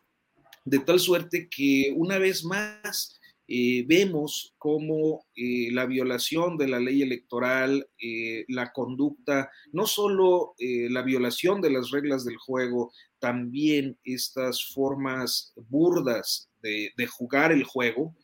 [0.64, 6.80] de tal suerte que una vez más eh, vemos cómo eh, la violación de la
[6.80, 13.98] ley electoral, eh, la conducta, no solo la violación de las reglas del juego, también
[14.04, 18.16] estas formas burdas de, de jugar el juego,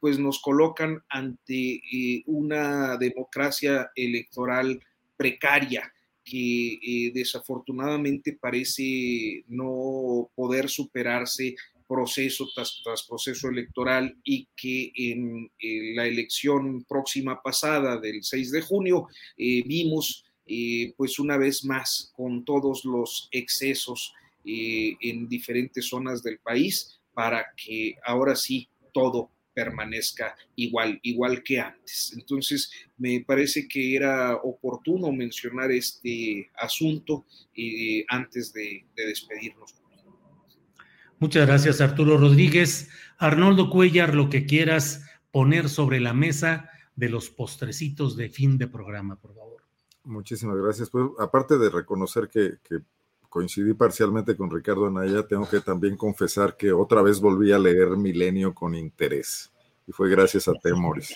[0.00, 1.82] pues nos colocan ante
[2.26, 4.80] una democracia electoral
[5.16, 5.92] precaria
[6.24, 11.56] que desafortunadamente parece no poder superarse
[11.88, 15.50] proceso tras, proceso electoral y que en
[15.96, 22.12] la elección próxima pasada del 6 de junio eh, vimos eh, pues una vez más
[22.14, 24.14] con todos los excesos
[24.50, 32.12] en diferentes zonas del país para que ahora sí todo permanezca igual, igual que antes.
[32.16, 39.74] Entonces, me parece que era oportuno mencionar este asunto eh, antes de, despedirnos.
[41.20, 42.88] Muchas gracias, Arturo Rodríguez.
[43.18, 48.68] Arnoldo Cuellar, lo que quieras poner sobre la mesa de los postrecitos de fin de
[48.68, 49.62] programa, por favor.
[50.04, 50.90] Muchísimas gracias.
[50.90, 52.58] Pues, aparte de reconocer que,
[53.28, 57.90] coincidí parcialmente con Ricardo Anaya, tengo que también confesar que otra vez volví a leer
[57.90, 59.52] Milenio con interés.
[59.86, 61.14] Y fue gracias a Temoris.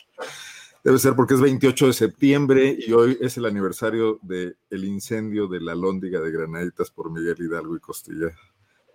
[0.85, 5.47] Debe ser porque es 28 de septiembre y hoy es el aniversario del el incendio
[5.47, 8.37] de la Lóndiga de Granaditas por Miguel Hidalgo y Costilla,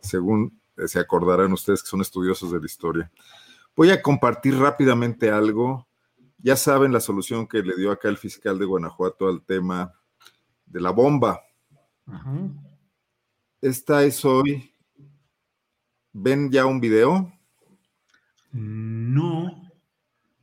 [0.01, 3.11] según se acordarán ustedes que son estudiosos de la historia.
[3.75, 5.87] Voy a compartir rápidamente algo.
[6.37, 9.93] Ya saben la solución que le dio acá el fiscal de Guanajuato al tema
[10.65, 11.41] de la bomba.
[12.05, 12.31] Ajá.
[13.61, 14.71] Esta es hoy.
[16.13, 17.31] ¿Ven ya un video?
[18.51, 19.69] No,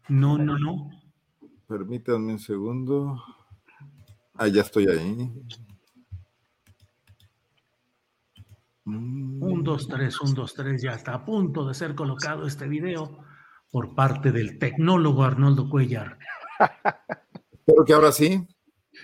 [0.09, 0.91] no, no, no.
[1.67, 3.23] Permítanme un segundo.
[4.35, 5.33] Ah, ya estoy ahí.
[8.87, 13.19] Un, dos, tres, un, dos, tres, ya está a punto de ser colocado este video
[13.71, 16.19] por parte del tecnólogo Arnoldo Cuellar.
[17.53, 18.47] Espero que ahora sí.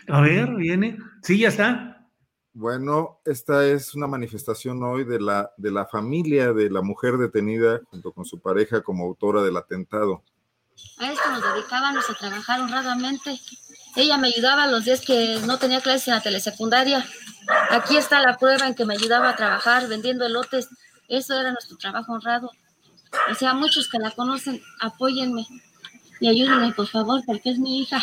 [0.08, 0.98] A ver, viene.
[1.22, 2.08] Sí, ya está.
[2.52, 7.80] Bueno, esta es una manifestación hoy de la, de la familia de la mujer detenida
[7.90, 10.24] junto con su pareja como autora del atentado.
[10.98, 13.38] A esto nos dedicábamos a trabajar honradamente.
[13.96, 17.04] Ella me ayudaba los días que no tenía clases en la telesecundaria.
[17.70, 20.68] Aquí está la prueba en que me ayudaba a trabajar vendiendo elotes.
[21.08, 22.50] Eso era nuestro trabajo honrado.
[23.30, 25.46] O sea, muchos que la conocen, apóyenme
[26.20, 28.00] y ayúdenme, por favor, porque es mi hija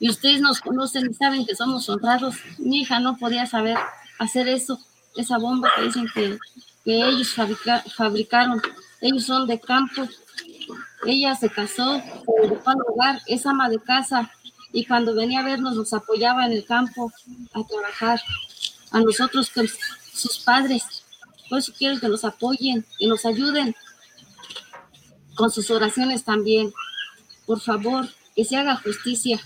[0.00, 2.36] y ustedes nos conocen y saben que somos honrados.
[2.58, 3.76] Mi hija no podía saber
[4.18, 4.78] hacer eso,
[5.16, 6.38] esa bomba que dicen que,
[6.84, 7.34] ellos
[7.96, 8.62] fabricaron.
[9.00, 10.08] Ellos son de campo.
[11.04, 12.02] Ella se casó,
[13.26, 14.30] es ama de casa
[14.72, 17.12] y cuando venía a vernos nos apoyaba en el campo
[17.52, 18.20] a trabajar.
[18.90, 19.68] A nosotros, que
[20.14, 20.82] sus padres.
[21.48, 23.74] Por eso quiero que nos apoyen, que nos ayuden
[25.34, 26.72] con sus oraciones también.
[27.46, 29.40] Por favor, que se haga justicia.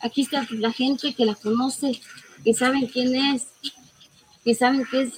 [0.00, 2.00] Aquí está la gente que la conoce,
[2.44, 3.48] que saben quién es,
[4.44, 5.12] que saben que es,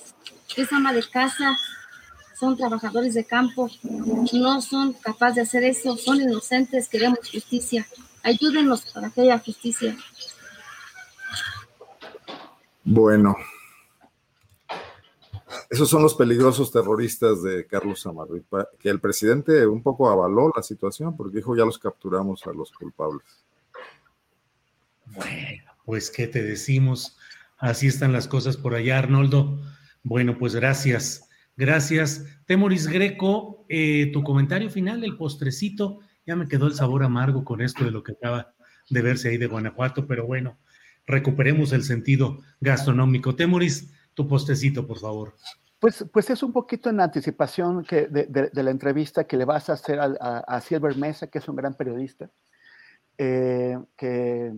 [0.55, 1.57] que es ama de casa,
[2.39, 3.71] son trabajadores de campo,
[4.33, 7.87] no son capaces de hacer eso, son inocentes, queremos justicia.
[8.23, 9.97] Ayúdenos para que haya justicia.
[12.85, 13.37] Bueno,
[15.71, 20.63] esos son los peligrosos terroristas de Carlos Amarripa, que el presidente un poco avaló la
[20.63, 23.45] situación porque dijo ya los capturamos a los culpables.
[25.07, 27.17] Bueno, pues qué te decimos.
[27.59, 29.61] Así están las cosas por allá, Arnoldo.
[30.03, 31.29] Bueno, pues gracias.
[31.57, 32.25] Gracias.
[32.47, 36.01] Temoris Greco, eh, tu comentario final, el postrecito.
[36.27, 38.55] Ya me quedó el sabor amargo con esto de lo que acaba
[38.89, 40.59] de verse ahí de Guanajuato, pero bueno,
[41.07, 43.37] recuperemos el sentido gastronómico.
[43.37, 45.35] Temoris, tu postrecito, por favor.
[45.79, 49.75] Pues, pues es un poquito en anticipación que de, la entrevista que le vas a
[49.75, 52.31] hacer a, a, Silver Mesa, que es un gran periodista,
[53.17, 54.53] eh, que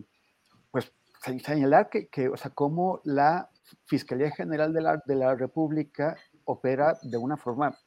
[1.45, 3.49] señalar que, que, o sea, cómo la
[3.87, 7.79] Fiscalía General de la, de la República opera de una forma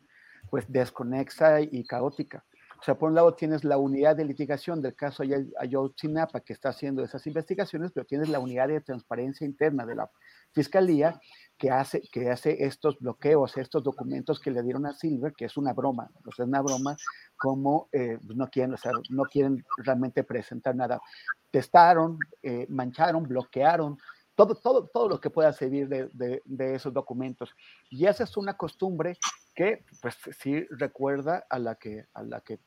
[0.50, 2.46] pues desconexa y caótica.
[2.86, 5.24] O sea, por un lado tienes la unidad de litigación del caso
[5.58, 10.12] Ayotzinapa que está haciendo esas investigaciones, pero tienes la unidad de transparencia interna de la
[10.52, 11.20] Fiscalía
[11.58, 15.58] que hace, que hace estos bloqueos, estos documentos que le dieron a Silver, que es
[15.58, 16.96] una broma, o sea, es una broma,
[17.36, 21.02] como eh, pues, no, quieren, o sea, no quieren realmente presentar nada.
[21.50, 23.98] Testaron, eh, mancharon, bloquearon,
[24.36, 27.56] todo, todo, todo lo que pueda servir de, de, de, esos documentos.
[27.90, 29.18] Y esa es una costumbre
[29.56, 32.60] que, pues, sí recuerda a la que, a la que,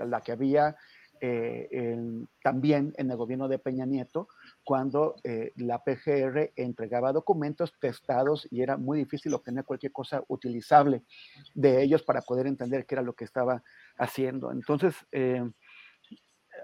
[0.00, 0.76] a la que había
[1.24, 1.96] eh,
[2.42, 4.26] también en el gobierno de Peña Nieto,
[4.64, 11.04] cuando eh, la PGR entregaba documentos testados y era muy difícil obtener cualquier cosa utilizable
[11.54, 13.62] de ellos para poder entender qué era lo que estaba
[13.98, 14.50] haciendo.
[14.50, 15.48] Entonces, eh,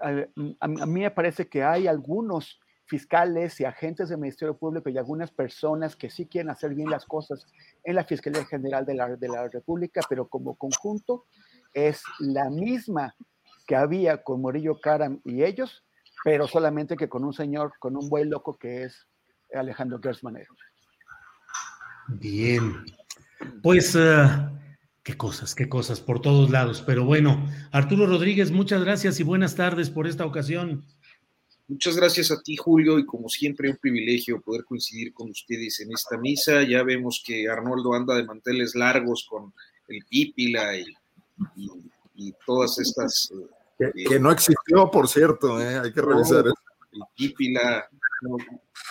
[0.01, 2.59] a, mí me parece que hay algunos
[2.89, 7.05] fiscales y agentes del Ministerio Público y algunas personas que sí quieren hacer bien las
[7.05, 7.45] cosas
[7.83, 11.25] en la Fiscalía General de la, de la República, pero como conjunto
[11.73, 13.15] es la misma
[13.67, 15.85] que había con Morillo Caram y ellos,
[16.23, 19.07] pero solamente que con un señor, con un buen loco que es
[19.53, 20.51] Alejandro Gersmanero.
[22.07, 22.83] Bien,
[23.61, 24.49] pues uh,
[25.03, 29.55] qué cosas, qué cosas por todos lados, pero bueno, Arturo Rodríguez, muchas gracias y buenas
[29.55, 30.83] tardes por esta ocasión.
[31.69, 35.91] Muchas gracias a ti, Julio, y como siempre, un privilegio poder coincidir con ustedes en
[35.91, 36.63] esta misa.
[36.63, 39.53] Ya vemos que Arnoldo anda de manteles largos con
[39.87, 40.87] el pípila y,
[42.15, 43.31] y, todas estas.
[43.77, 45.77] Eh, que, no existió, por cierto, ¿eh?
[45.77, 46.55] hay que revisar eso.
[46.91, 47.87] El pípila.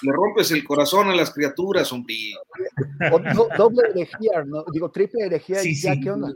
[0.03, 2.15] le rompes el corazón a las criaturas, hombre.
[3.59, 4.65] doble herejía, ¿no?
[4.73, 5.59] digo, triple herejía.
[5.59, 6.01] Sí, ya, sí.
[6.01, 6.33] ¿qué onda?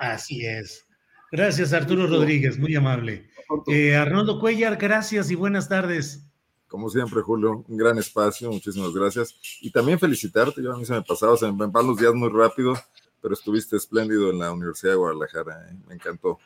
[0.00, 0.84] Así es.
[1.30, 3.29] Gracias, Arturo Rodríguez, muy amable.
[3.66, 6.24] Eh, Arnoldo Cuellar, gracias y buenas tardes.
[6.68, 9.34] Como siempre, Julio, un gran espacio, muchísimas gracias.
[9.60, 12.28] Y también felicitarte, yo a mí se me pasaba, se me van los días muy
[12.28, 12.74] rápido,
[13.20, 15.76] pero estuviste espléndido en la Universidad de Guadalajara, ¿eh?
[15.88, 16.38] me encantó.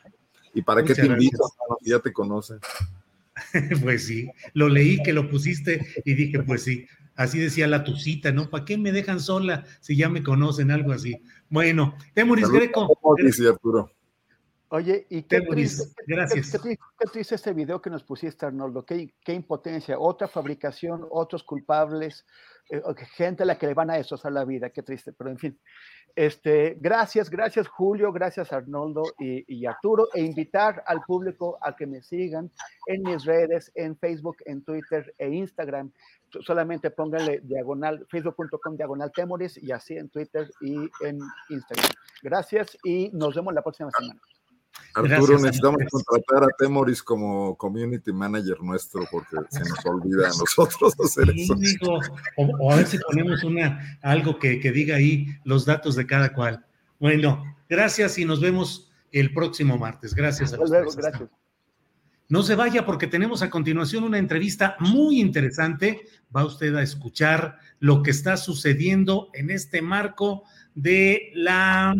[0.53, 1.43] ¿Y para qué te invito?
[1.81, 2.59] Ya te conocen.
[3.83, 8.31] pues sí, lo leí que lo pusiste y dije, pues sí, así decía la tucita,
[8.31, 8.49] ¿no?
[8.49, 10.71] ¿Para qué me dejan sola si ya me conocen?
[10.71, 11.21] Algo así.
[11.49, 12.87] Bueno, Temuris Greco.
[13.49, 13.91] Arturo.
[14.69, 16.59] Oye, y qué triste, Gracias.
[16.61, 16.77] Qué,
[17.11, 18.83] triste este video que nos pusiste, Arnoldo.
[18.83, 19.99] Qué, qué impotencia.
[19.99, 22.25] Otra fabricación, otros culpables,
[22.71, 22.81] eh,
[23.15, 24.71] gente a la que le van a destrozar la vida.
[24.71, 25.13] Qué triste.
[25.13, 25.59] Pero en fin,
[26.15, 30.07] este, gracias, gracias Julio, gracias Arnoldo y, y, Arturo.
[30.13, 32.49] E invitar al público a que me sigan
[32.87, 35.91] en mis redes, en Facebook, en Twitter e Instagram.
[36.41, 41.19] Solamente pónganle diagonal, facebook.com diagonal temoris y así en Twitter y en
[41.49, 41.91] Instagram.
[42.23, 44.19] Gracias y nos vemos la próxima semana.
[44.93, 50.93] Arturo, necesitamos contratar a Temoris como community manager nuestro porque se nos olvida a nosotros
[51.03, 51.55] hacer eso.
[52.37, 56.33] o, a ver si ponemos una, algo que, que, diga ahí los datos de cada
[56.33, 56.65] cual.
[56.99, 60.13] Bueno, gracias y nos vemos el próximo martes.
[60.13, 60.95] Gracias a ustedes.
[60.95, 61.29] Gracias.
[62.27, 66.07] No se vaya porque tenemos a continuación una entrevista muy interesante.
[66.35, 70.43] Va usted a escuchar lo que está sucediendo en este marco
[70.73, 71.95] de la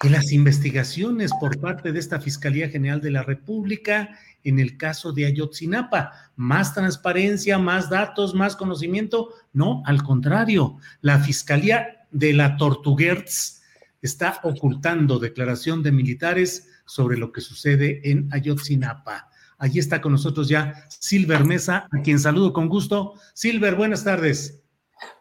[0.00, 5.12] que las investigaciones por parte de esta Fiscalía General de la República en el caso
[5.12, 6.12] de Ayotzinapa.
[6.36, 9.28] Más transparencia, más datos, más conocimiento.
[9.52, 13.60] No, al contrario, la Fiscalía de la Tortuguerz
[14.00, 19.28] está ocultando declaración de militares sobre lo que sucede en Ayotzinapa.
[19.58, 23.16] Allí está con nosotros ya Silver Mesa, a quien saludo con gusto.
[23.34, 24.62] Silver, buenas tardes.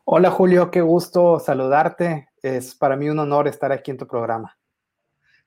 [0.06, 2.30] Hola Julio, qué gusto saludarte.
[2.42, 4.59] Es para mí un honor estar aquí en tu programa.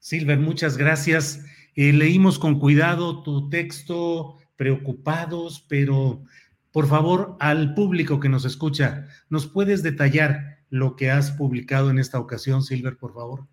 [0.02, 1.44] Silver, muchas gracias.
[1.76, 6.24] Eh, leímos con cuidado tu texto, preocupados, pero
[6.72, 12.00] por favor, al público que nos escucha, ¿nos puedes detallar lo que has publicado en
[12.00, 13.46] esta ocasión, Silver, por favor?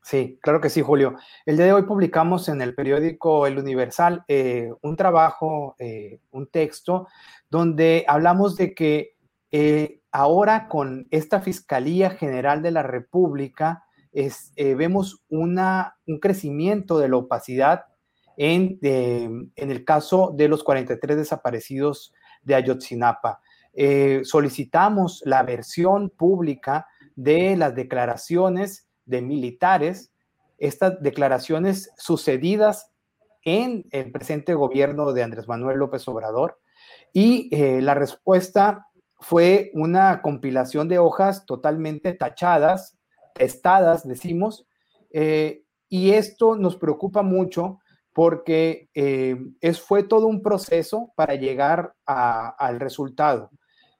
[0.00, 1.16] Sí, claro que sí, Julio.
[1.44, 6.46] El día de hoy publicamos en el periódico El Universal eh, un trabajo, eh, un
[6.46, 7.06] texto,
[7.50, 9.12] donde hablamos de que
[10.10, 17.16] ahora con esta Fiscalía General de la República, eh, vemos una, un crecimiento de la
[17.16, 17.84] opacidad
[18.36, 22.12] en, en, el caso de los 43 desaparecidos
[22.42, 23.40] de Ayotzinapa.
[23.74, 26.86] Eh, solicitamos la versión pública
[27.16, 30.12] de las declaraciones de militares,
[30.58, 32.90] estas declaraciones sucedidas
[33.44, 36.60] en el presente gobierno de Andrés Manuel López Obrador,
[37.12, 38.86] y eh, la respuesta
[39.18, 42.98] fue una compilación de hojas totalmente tachadas,
[43.38, 44.66] estadas, decimos,
[45.12, 47.78] eh, y esto nos preocupa mucho
[48.14, 53.50] porque eh, es, fue todo un proceso para llegar al resultado.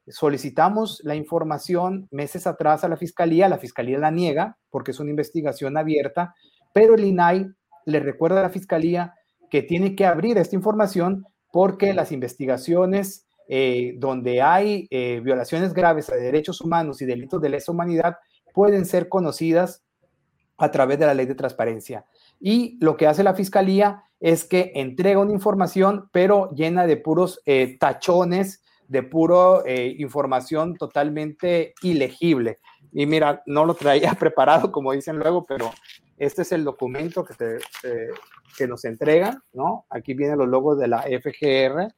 [0.08, 5.10] Solicitamos la información meses atrás a la fiscalía, la fiscalía la niega porque es una
[5.10, 6.34] investigación abierta,
[6.74, 7.46] pero el INAI
[7.86, 9.14] le recuerda a la fiscalía
[9.50, 14.88] que tiene que abrir esta información porque las investigaciones eh, donde hay
[15.22, 18.16] violaciones graves a derechos humanos y delitos de lesa humanidad
[18.52, 19.84] pueden ser conocidas
[20.58, 22.04] a través de la ley de transparencia.
[22.40, 27.40] Y lo que hace la fiscalía es que entrega una información, pero llena de puros
[27.46, 32.58] eh, tachones, de puro eh, información totalmente ilegible.
[32.92, 35.72] Y mira, no lo traía preparado, como dicen luego, pero
[36.18, 37.58] este es el documento que,
[38.56, 39.86] que nos entregan, ¿no?
[39.88, 41.92] Aquí vienen los logos de la FGR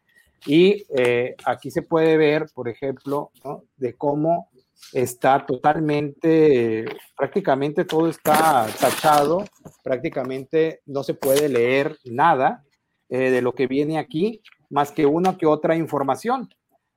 [0.47, 3.64] y eh, aquí se puede ver, por ejemplo, ¿no?
[3.76, 4.51] de cómo
[4.93, 6.85] está totalmente,
[7.16, 9.44] prácticamente todo está tachado,
[9.82, 12.65] prácticamente no se puede leer nada
[13.09, 14.40] eh, de lo que viene aquí,
[14.70, 16.48] más que una que otra información.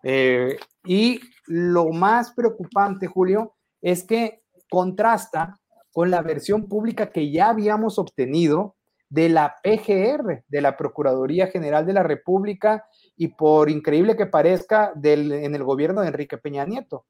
[0.03, 5.59] Eh, y lo más preocupante, Julio, es que contrasta
[5.91, 8.75] con la versión pública que ya habíamos obtenido
[9.09, 12.85] de la PGR, de la Procuraduría General de la República,
[13.15, 17.05] y por increíble que parezca, del, en el gobierno de Enrique Peña Nieto.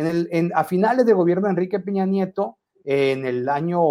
[0.00, 3.82] En el, a finales del gobierno de Enrique Peña Nieto, en el año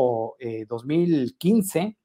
[0.67, 1.95] 2015, eh,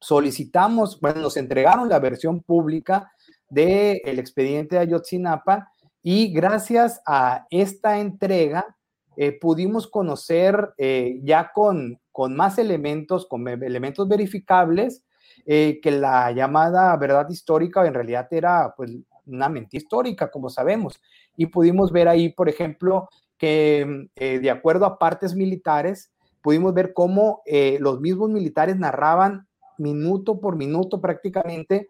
[0.00, 3.12] solicitamos, bueno, nos entregaron la versión pública
[3.48, 5.70] del expediente de Ayotzinapa
[6.02, 8.76] y gracias a esta entrega
[9.16, 15.04] eh, pudimos conocer eh, ya con, con más elementos, con elementos verificables,
[15.46, 18.90] que la llamada verdad histórica en realidad era pues
[19.26, 21.00] una mentira histórica, como sabemos.
[21.36, 23.08] Y pudimos ver ahí, por ejemplo,
[23.38, 26.10] que de acuerdo a partes militares,
[26.42, 27.42] pudimos ver cómo
[27.80, 29.46] los mismos militares narraban
[29.78, 31.88] minuto por minuto prácticamente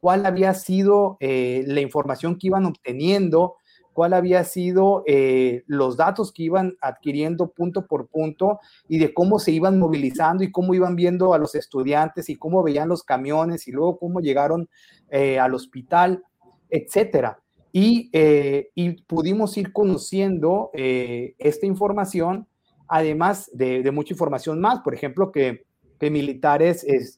[0.00, 3.56] cuál había sido la información que iban obteniendo,
[3.98, 9.40] cuál había sido eh, los datos que iban adquiriendo punto por punto y de cómo
[9.40, 13.66] se iban movilizando y cómo iban viendo a los estudiantes y cómo veían los camiones
[13.66, 14.68] y luego cómo llegaron
[15.10, 16.22] eh, al hospital,
[16.70, 17.40] etcétera.
[17.78, 22.48] Y, eh, y, pudimos ir conociendo esta información,
[22.88, 25.64] además de, mucha información más, por ejemplo, que,
[26.00, 27.16] militares, es,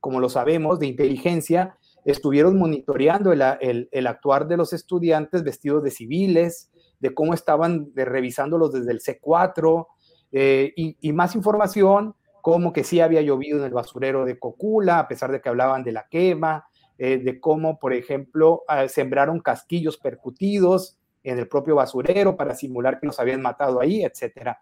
[0.00, 6.70] como lo sabemos, de inteligencia, estuvieron monitoreando el, actuar de los estudiantes vestidos de civiles,
[7.00, 9.86] de cómo estaban revisándolos desde el C4
[10.32, 15.08] eh, y, más información, como que sí había llovido en el basurero de Cocula, a
[15.08, 16.66] pesar de que hablaban de la quema,
[17.04, 23.00] eh, de cómo, por ejemplo, ah, sembraron casquillos percutidos en el propio basurero para simular
[23.00, 24.56] que los habían matado ahí, etc.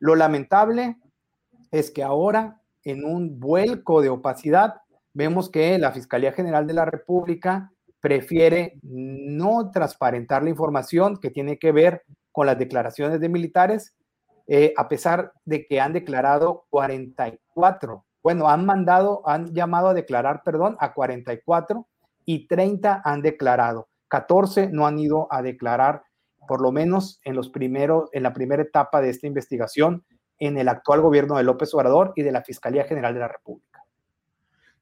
[0.00, 0.96] Lo lamentable
[1.70, 4.80] es que ahora, en un vuelco de opacidad,
[5.14, 7.70] vemos que la Fiscalía General de la República
[8.00, 12.02] prefiere no transparentar la información que tiene que ver
[12.32, 13.94] con las declaraciones de militares,
[14.48, 20.42] eh, a pesar de que han declarado 44, bueno, han mandado, han llamado a declarar,
[20.44, 21.86] perdón, a 44
[22.24, 26.02] y 30 han declarado, 14 no han ido a declarar,
[26.46, 30.04] por lo menos en los primeros, en la primera etapa de esta investigación,
[30.38, 33.70] en el actual gobierno de López Obrador y de la Fiscalía General de la República.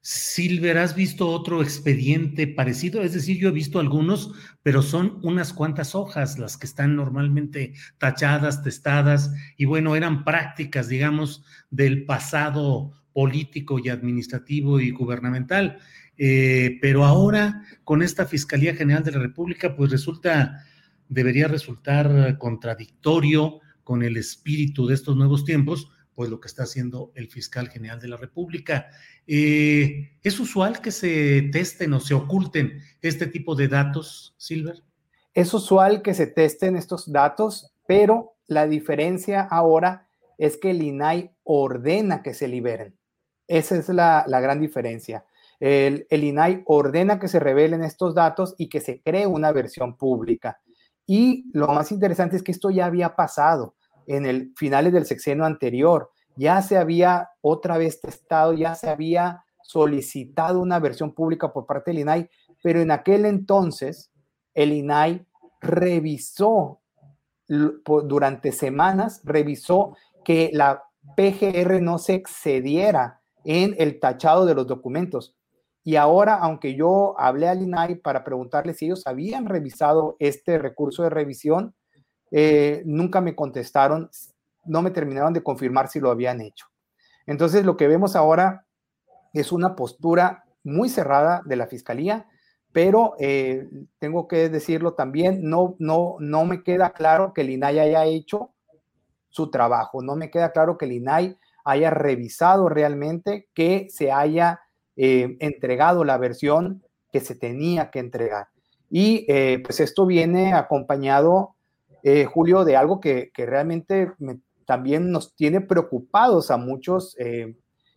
[0.00, 3.02] Silver, ¿has visto otro expediente parecido?
[3.02, 4.32] Es decir, yo he visto algunos,
[4.62, 10.88] pero son unas cuantas hojas las que están normalmente tachadas, testadas, y bueno, eran prácticas,
[10.88, 15.80] digamos, del pasado político y administrativo y gubernamental.
[16.16, 20.64] Eh, pero ahora, con esta Fiscalía General de la República, pues resulta,
[21.08, 27.10] debería resultar contradictorio con el espíritu de estos nuevos tiempos, pues lo que está haciendo
[27.16, 28.86] el fiscal general de la República.
[29.26, 34.80] Eh, ¿Es usual que se testen o se oculten este tipo de datos, Silver?
[35.34, 41.32] Es usual que se testen estos datos, pero la diferencia ahora es que el INAI
[41.42, 42.97] ordena que se liberen.
[43.48, 45.24] Esa es la, gran diferencia.
[45.58, 49.96] El, el, INAI ordena que se revelen estos datos y que se cree una versión
[49.96, 50.60] pública.
[51.06, 53.74] Y lo más interesante es que esto ya había pasado
[54.06, 56.12] en el finales del sexenio anterior.
[56.36, 61.90] Ya se había otra vez testado, ya se había solicitado una versión pública por parte
[61.90, 62.30] del INAI,
[62.62, 64.10] pero en aquel entonces
[64.54, 65.26] el INAI
[65.60, 66.80] revisó
[67.48, 70.84] durante semanas, revisó que la
[71.16, 75.36] PGR no se excediera en el tachado de los documentos.
[75.84, 81.02] Y ahora, aunque yo hablé al INAI para preguntarle si ellos habían revisado este recurso
[81.02, 81.74] de revisión,
[82.30, 84.10] eh, nunca me contestaron,
[84.64, 86.66] no me terminaron de confirmar si lo habían hecho.
[87.26, 88.66] Entonces, lo que vemos ahora
[89.32, 92.26] es una postura muy cerrada de la fiscalía,
[92.72, 97.78] pero eh, tengo que decirlo también, no, no, no me queda claro que el INAI
[97.78, 98.52] haya hecho
[99.30, 104.60] su trabajo, no me queda claro que el INAI haya revisado realmente que se haya
[104.96, 106.82] eh, entregado la versión
[107.12, 108.48] que se tenía que entregar.
[108.90, 109.26] Y
[109.62, 111.56] pues esto viene acompañado
[112.02, 114.12] eh, Julio, de algo que, realmente
[114.64, 117.56] también nos tiene preocupados a muchos eh,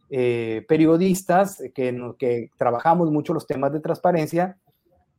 [0.09, 4.57] eh, periodistas que, que trabajamos mucho los temas de transparencia,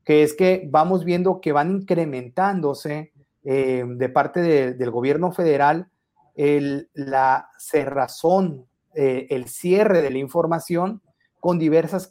[0.04, 3.12] que es que vamos viendo que van incrementándose
[3.44, 4.40] de parte
[4.74, 5.88] del gobierno federal
[6.34, 11.02] la cerrazón, el cierre de la información
[11.40, 12.10] con, diversas,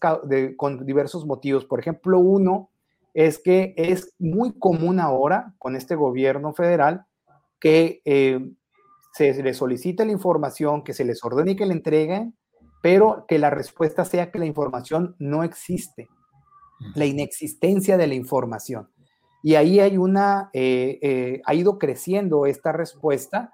[0.58, 1.66] con diversos motivos.
[1.66, 2.70] Por ejemplo, uno
[3.14, 7.06] es que es muy común ahora con este gobierno federal
[7.60, 8.40] que eh,
[9.14, 12.36] se les solicite la información, que se les ordene que la entreguen,
[12.82, 16.10] pero que la respuesta sea que la información no existe,
[16.96, 18.90] la inexistencia de la información.
[19.44, 23.54] Y ahí hay una, eh, eh, ha ido creciendo esta respuesta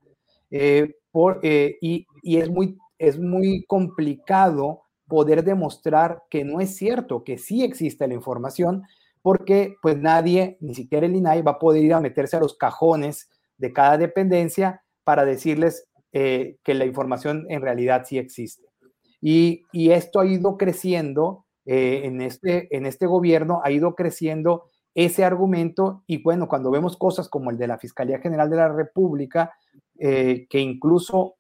[1.12, 7.38] por, y, y, es, muy, es muy complicado poder demostrar que no es cierto, que
[7.38, 8.84] sí existe la información,
[9.22, 12.58] porque pues nadie, ni siquiera el INAI, va a poder ir a meterse a los
[12.58, 18.68] cajones de cada dependencia para decirles eh, que la información en realidad sí existe.
[19.22, 25.24] Y, esto ha ido creciendo eh, en, este, en este gobierno, ha ido creciendo ese
[25.24, 29.54] argumento y bueno, cuando vemos cosas como el de la Fiscalía General de la República,
[30.00, 31.36] eh, que incluso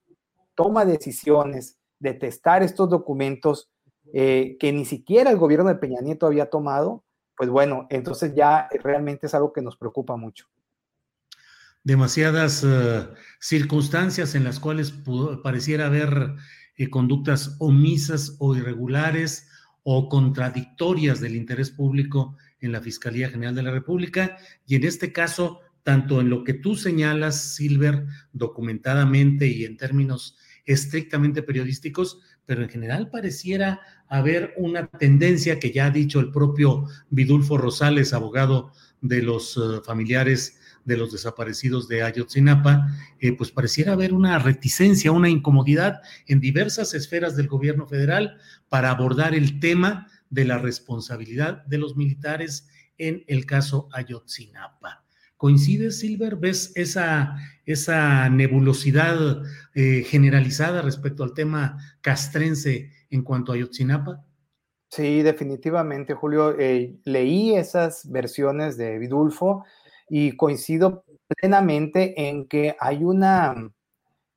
[0.55, 3.69] toma decisiones de testar estos documentos
[4.13, 7.03] que ni siquiera el gobierno de Peña Nieto había tomado,
[7.37, 10.47] pues bueno, entonces ya realmente es algo que nos preocupa mucho.
[11.83, 13.07] Demasiadas eh,
[13.39, 14.93] circunstancias en las cuales
[15.41, 16.35] pareciera haber
[16.75, 19.47] eh, conductas omisas o irregulares
[19.83, 25.13] o contradictorias del interés público en la Fiscalía General de la República y en este
[25.13, 30.35] caso, tanto en lo que tú señalas, Silver, documentadamente y en términos
[30.65, 36.83] estrictamente periodísticos, pero en general pareciera haber una tendencia que ya ha dicho el propio
[37.09, 42.89] Vidulfo Rosales, abogado de los eh, familiares de los desaparecidos de Ayotzinapa,
[43.21, 48.35] eh, pues pareciera haber una reticencia, una incomodidad en diversas esferas del gobierno federal
[48.67, 55.06] para abordar el tema de la responsabilidad de los militares en el caso Ayotzinapa.
[55.37, 56.35] ¿Coincide, Silver?
[56.35, 59.43] ¿Ves esa, esa nebulosidad
[59.75, 64.25] eh, generalizada respecto al tema castrense en cuanto a Ayotzinapa?
[64.89, 66.57] Sí, definitivamente, Julio.
[66.57, 69.63] Eh, leí esas versiones de Vidulfo
[70.09, 73.71] y coincido plenamente en que hay una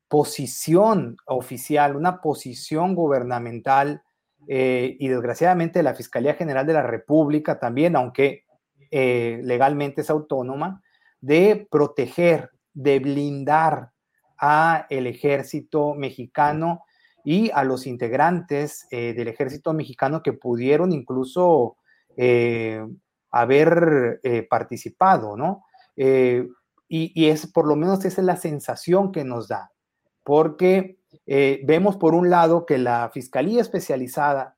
[0.07, 4.03] posición oficial, una posición gubernamental
[4.47, 8.45] eh, y desgraciadamente la Fiscalía General de la República también, aunque
[8.91, 10.83] legalmente es autónoma,
[11.21, 13.91] de proteger, de blindar
[14.37, 16.83] a el ejército mexicano
[17.23, 21.77] y a los integrantes eh, del ejército mexicano que pudieron incluso
[23.31, 25.65] haber eh, participado, ¿no?
[25.95, 26.47] Eh,
[26.87, 29.71] y, es por lo menos esa es la sensación que nos da,
[30.25, 34.57] porque eh, vemos por un lado que la Fiscalía Especializada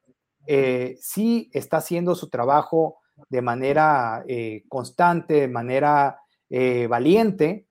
[1.00, 2.98] sí está haciendo su trabajo
[3.30, 4.26] de manera
[4.68, 6.20] constante, de manera
[6.88, 7.68] valiente,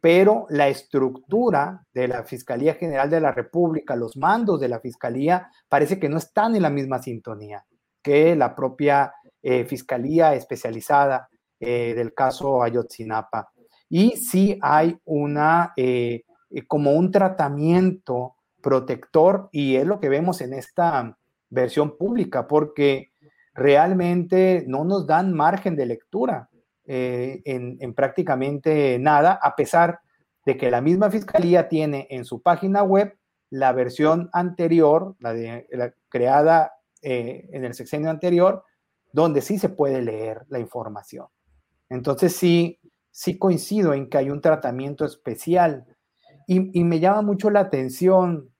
[0.00, 5.50] pero la estructura de la Fiscalía General de la República, los mandos de la Fiscalía,
[5.68, 7.64] parece que no están en la misma sintonía
[8.02, 11.28] que la propia eh, fiscalía especializada
[11.60, 13.52] eh, del caso Ayotzinapa.
[13.88, 16.22] Y sí hay una, eh,
[16.66, 21.16] como un tratamiento protector, y es lo que vemos en esta
[21.48, 23.12] versión pública, porque
[23.54, 26.48] realmente no nos dan margen de lectura
[26.86, 30.00] en, en, prácticamente nada, a pesar
[30.44, 33.16] de que la misma fiscalía tiene en su página web
[33.50, 38.64] la versión anterior, la, de, la creada en el sexenio anterior,
[39.12, 41.26] donde sí se puede leer la información.
[41.88, 42.80] Entonces sí,
[43.10, 45.84] sí coincido en que hay un tratamiento especial
[46.46, 48.50] y, me llama mucho la atención,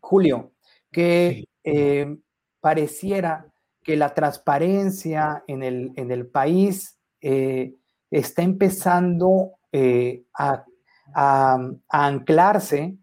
[0.00, 0.52] Julio,
[0.90, 2.16] que eh,
[2.60, 6.93] pareciera que la transparencia en el, en el país
[7.26, 7.74] eh,
[8.10, 10.66] está empezando eh, a,
[11.14, 12.98] a, anclarse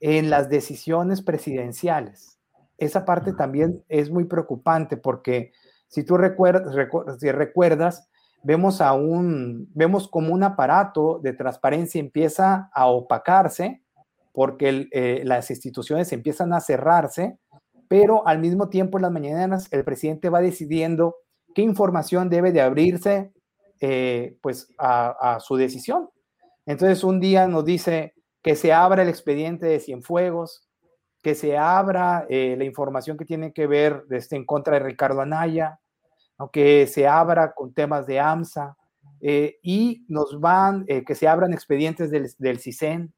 [0.00, 2.40] en las decisiones presidenciales.
[2.78, 5.52] Esa parte también es muy preocupante porque
[5.86, 6.74] si tú recuerdas,
[7.20, 8.08] si recuerdas,
[8.42, 13.82] vemos a un, vemos como un aparato de transparencia empieza a opacarse
[14.32, 17.38] porque eh, las instituciones empiezan a cerrarse,
[17.86, 21.14] pero al mismo tiempo en las mañanas el presidente va decidiendo
[21.54, 23.32] qué información debe de abrirse
[23.80, 26.10] eh, pues a, su decisión.
[26.66, 30.68] Entonces un día nos dice que se abra el expediente de Cienfuegos,
[31.22, 35.20] que se abra eh, la información que tiene que ver este, en contra de Ricardo
[35.20, 35.80] Anaya,
[36.52, 38.76] que se abra con temas de AMSA
[39.20, 43.12] eh, y nos van, que se abran expedientes del, del CISEN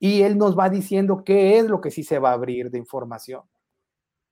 [0.00, 2.78] y él nos va diciendo qué es lo que sí se va a abrir de
[2.78, 3.42] información.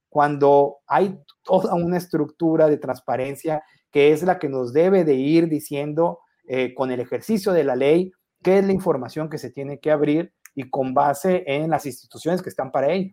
[0.08, 5.48] Cuando hay toda una estructura de transparencia que es la que nos debe de ir
[5.48, 6.20] diciendo
[6.76, 8.10] con el ejercicio de la ley
[8.42, 12.42] qué es la información que se tiene que abrir y con base en las instituciones
[12.42, 13.12] que están para ello.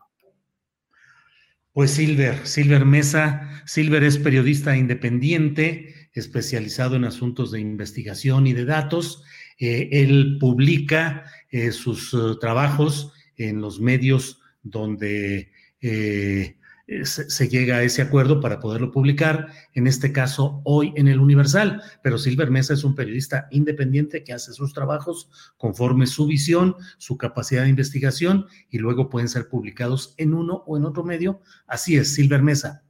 [1.74, 8.64] Pues Silver, Silver Mesa, Silver es periodista independiente, especializado en asuntos de investigación y de
[8.64, 9.24] datos.
[9.60, 16.58] Eh, él publica eh, sus trabajos en los medios donde eh,
[16.88, 21.20] eh, se, llega a ese acuerdo para poderlo publicar, en este caso hoy en el
[21.20, 21.82] Universal.
[22.04, 27.18] Pero Silver Mesa es un periodista independiente que hace sus trabajos conforme su visión, su
[27.18, 31.42] capacidad de investigación y luego pueden ser publicados en uno o en otro medio.
[31.66, 32.84] Así es, Silver Mesa.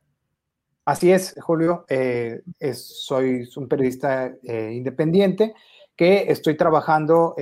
[0.83, 1.85] Así es, Julio.
[1.87, 2.41] Eh,
[2.73, 5.53] soy un periodista eh, independiente
[5.95, 7.35] que estoy trabajando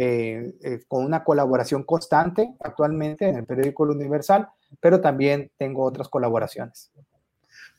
[0.87, 4.47] con una colaboración constante actualmente en el periódico Universal
[4.79, 6.91] pero también tengo otras colaboraciones.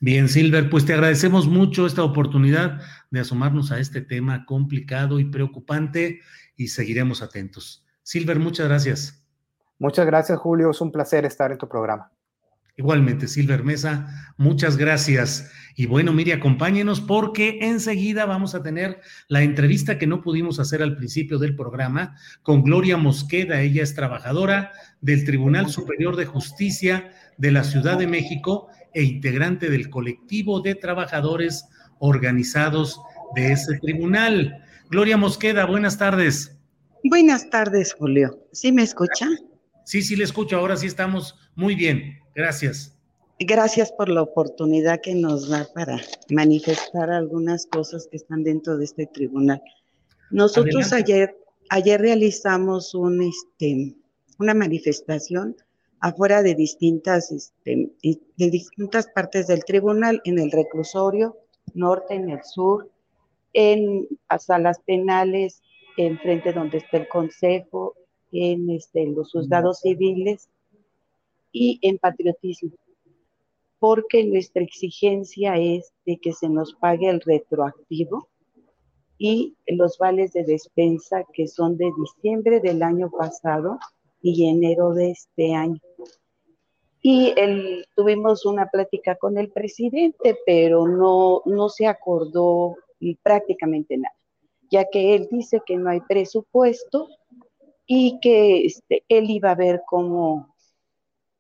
[0.01, 5.25] Bien, Silver, pues te agradecemos mucho esta oportunidad de asomarnos a este tema complicado y
[5.25, 6.21] preocupante
[6.57, 7.87] y seguiremos atentos.
[8.03, 9.27] Silver, muchas gracias.
[9.79, 10.71] Muchas gracias, Julio.
[10.71, 12.11] Es un placer estar en tu programa.
[12.77, 15.49] Igualmente, Silver Mesa, muchas gracias.
[15.77, 20.83] Y bueno, mire, acompáñenos porque enseguida vamos a tener la entrevista que no pudimos hacer
[20.83, 23.61] al principio del programa con Gloria Mosqueda.
[23.61, 29.71] Ella es trabajadora del Tribunal Superior de Justicia de la Ciudad de México e integrante
[29.71, 31.67] del colectivo de trabajadores
[32.01, 33.01] organizados
[33.37, 34.65] de ese tribunal.
[34.91, 36.59] Gloria Mosqueda, buenas tardes.
[37.05, 38.49] Buenas tardes, Julio.
[38.53, 39.29] ¿Sí me escucha?
[39.85, 40.57] Sí, sí le escucho.
[40.57, 42.24] Ahora sí estamos muy bien.
[42.35, 42.95] Gracias.
[43.39, 48.85] Gracias por la oportunidad que nos da para manifestar algunas cosas que están dentro de
[48.85, 49.61] este tribunal.
[50.31, 51.37] Nosotros ayer,
[51.69, 53.95] ayer realizamos un, este,
[54.39, 55.57] una manifestación
[56.01, 61.37] afuera de distintas, este, de distintas partes del tribunal, en el reclusorio
[61.75, 62.91] norte, en el sur,
[63.53, 64.07] en
[64.39, 65.63] salas penales,
[65.97, 67.95] en frente donde está el consejo,
[68.33, 70.49] en este, los juzgados civiles
[71.55, 72.73] y en patriotismo,
[73.79, 78.29] porque nuestra exigencia es de que se nos pague el retroactivo
[79.17, 83.79] y los vales de despensa que son de diciembre del año pasado
[84.21, 85.81] y enero de este año.
[87.01, 92.77] Y el, tuvimos una plática con el presidente, pero no, no se acordó
[93.23, 94.17] prácticamente nada,
[94.71, 97.09] ya que él dice que no hay presupuesto
[97.87, 100.54] y que este, él iba a ver cómo,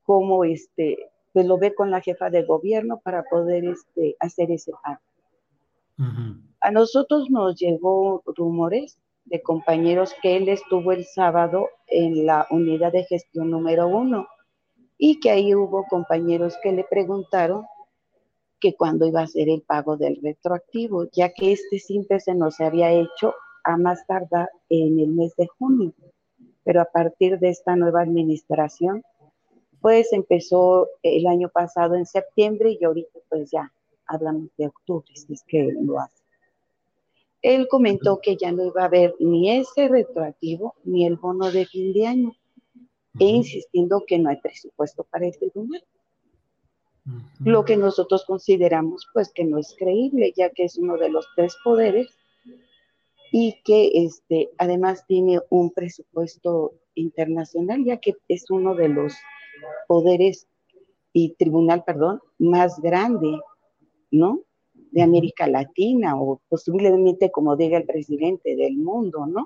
[0.04, 4.72] cómo este, pues lo ve con la jefa de gobierno para poder este, hacer ese
[4.82, 5.00] pago.
[6.60, 12.92] A nosotros nos llegó rumores de compañeros que él estuvo el sábado en la unidad
[12.92, 14.26] de gestión número uno
[14.98, 17.64] y que ahí hubo compañeros que le preguntaron
[18.60, 22.60] que cuándo iba a ser el pago del retroactivo, ya que este simple se nos
[22.60, 25.92] había hecho a más tardar en el mes de junio.
[26.64, 29.02] Pero a partir de esta nueva administración,
[29.84, 33.70] pues empezó el año pasado en septiembre y ahorita pues ya
[34.06, 36.24] hablamos de octubre, si es que lo hace.
[37.42, 41.66] Él comentó que ya no iba a haber ni ese retroactivo ni el bono de
[41.66, 42.32] fin de año,
[43.20, 45.84] e insistiendo que no hay presupuesto para el tribunal.
[47.40, 51.28] Lo que nosotros consideramos pues que no es creíble, ya que es uno de los
[51.36, 52.08] tres poderes
[53.30, 59.12] y que este, además tiene un presupuesto internacional, ya que es uno de los
[59.86, 60.46] poderes
[61.12, 63.38] y tribunal, perdón, más grande,
[64.10, 64.40] ¿no?
[64.90, 69.44] De América Latina o posiblemente, como diga el presidente, del mundo, ¿no?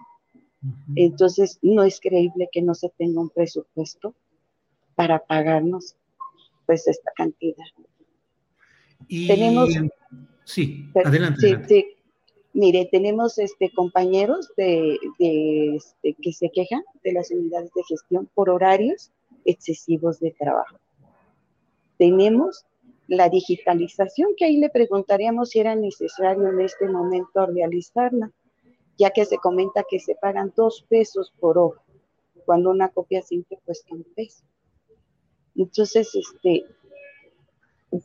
[0.97, 4.15] Entonces, no es creíble que no se tenga un presupuesto
[4.97, 5.97] para pagarnos,
[6.67, 7.65] pues, esta cantidad.
[9.07, 9.29] Y...
[9.29, 9.71] Tenemos...
[10.45, 11.41] Sí, adelante.
[11.41, 11.87] Sí, sí.
[12.55, 18.51] Mire, tenemos este, compañeros de, este, que se quejan de las unidades de gestión por
[18.51, 19.13] horarios
[19.49, 20.79] excesivos de trabajo.
[21.97, 22.67] Tenemos
[23.09, 28.31] la digitalización, que ahí le preguntaríamos si era necesario en este momento realizarla,
[28.99, 31.81] ya que se comenta que se pagan dos pesos por hora,
[32.45, 34.45] cuando una copia simple cuesta un peso.
[35.55, 36.67] Entonces, este,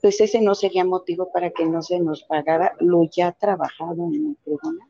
[0.01, 4.27] pues ese no sería motivo para que no se nos pagara lo ya trabajado en
[4.27, 4.87] el tribunal.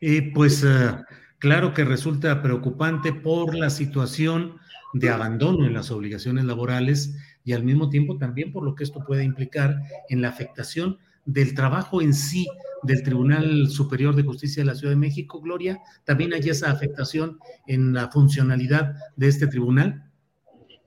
[0.00, 1.02] Eh, pues uh,
[1.38, 4.58] Claro que resulta preocupante por la situación
[4.92, 9.04] de abandono en las obligaciones laborales y al mismo tiempo también por lo que esto
[9.06, 9.76] puede implicar
[10.08, 12.46] en la afectación del trabajo en sí
[12.82, 15.80] del Tribunal Superior de Justicia de la Ciudad de México, Gloria.
[16.04, 20.10] ¿También hay esa afectación en la funcionalidad de este tribunal?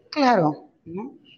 [0.09, 0.69] Claro,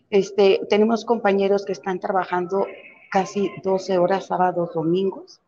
[0.10, 2.66] este, tenemos compañeros que están trabajando
[3.12, 5.43] casi 12 horas sábados, domingos,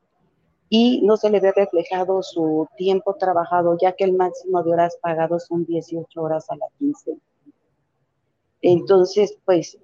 [0.69, 4.97] y no se le ve reflejado su tiempo trabajado, ya que el máximo de horas
[5.01, 7.19] pagados son 18 horas a la quincena.
[8.61, 9.77] Entonces, pues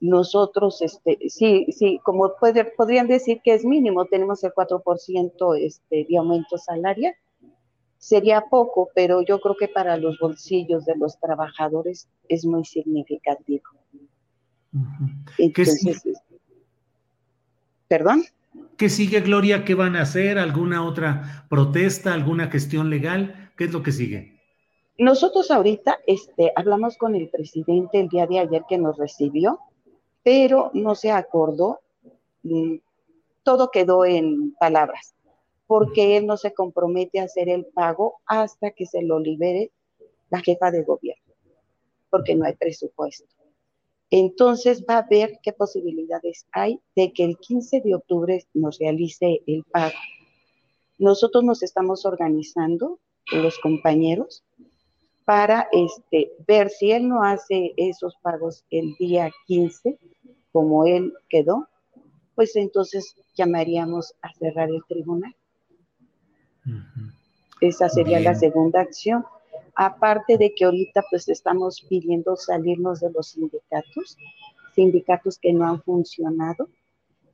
[0.00, 2.32] nosotros, este, sí, sí, como
[2.76, 7.14] podrían decir que es mínimo, tenemos el 4% este, de aumento salarial,
[7.98, 13.64] sería poco, pero yo creo que para los bolsillos de los trabajadores es muy significativo.
[15.38, 16.02] Entonces,
[17.88, 18.22] ¿perdón?
[18.76, 19.64] ¿Qué sigue, Gloria?
[19.64, 20.38] ¿Qué van a hacer?
[20.38, 22.12] ¿Alguna otra protesta?
[22.12, 23.50] ¿Alguna gestión legal?
[23.56, 24.36] ¿Qué es lo que sigue?
[24.98, 29.60] Nosotros ahorita este, hablamos con el presidente el día de ayer que nos recibió,
[30.22, 31.80] pero no se acordó,
[32.42, 32.76] mm,
[33.42, 35.14] todo quedó en palabras,
[35.66, 39.70] porque él no se compromete a hacer el pago hasta que se lo libere
[40.30, 41.32] la jefa de gobierno,
[42.10, 43.24] porque no hay presupuesto.
[44.10, 49.42] Entonces va a ver qué posibilidades hay de que el 15 de octubre nos realice
[49.46, 49.96] el pago.
[50.98, 53.00] Nosotros nos estamos organizando,
[53.32, 54.44] los compañeros,
[55.24, 59.98] para este, ver si él no hace esos pagos el día 15,
[60.52, 61.68] como él quedó,
[62.36, 65.34] pues entonces llamaríamos a cerrar el tribunal.
[67.60, 69.24] Esa sería la segunda acción.
[69.76, 74.16] Aparte de que ahorita pues estamos pidiendo salirnos de los sindicatos,
[74.74, 76.68] sindicatos que no han funcionado,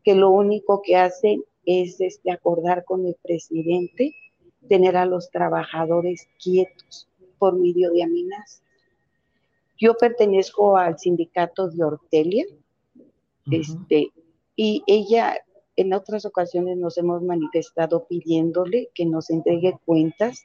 [0.02, 4.14] que lo único que hacen es este, acordar con el presidente
[4.68, 8.62] tener a los trabajadores quietos por medio de amenazas.
[9.78, 12.46] Yo pertenezco al sindicato de Ortelia,
[13.50, 14.12] este,
[14.54, 15.36] y ella
[15.74, 20.44] en otras ocasiones nos hemos manifestado pidiéndole que nos entregue cuentas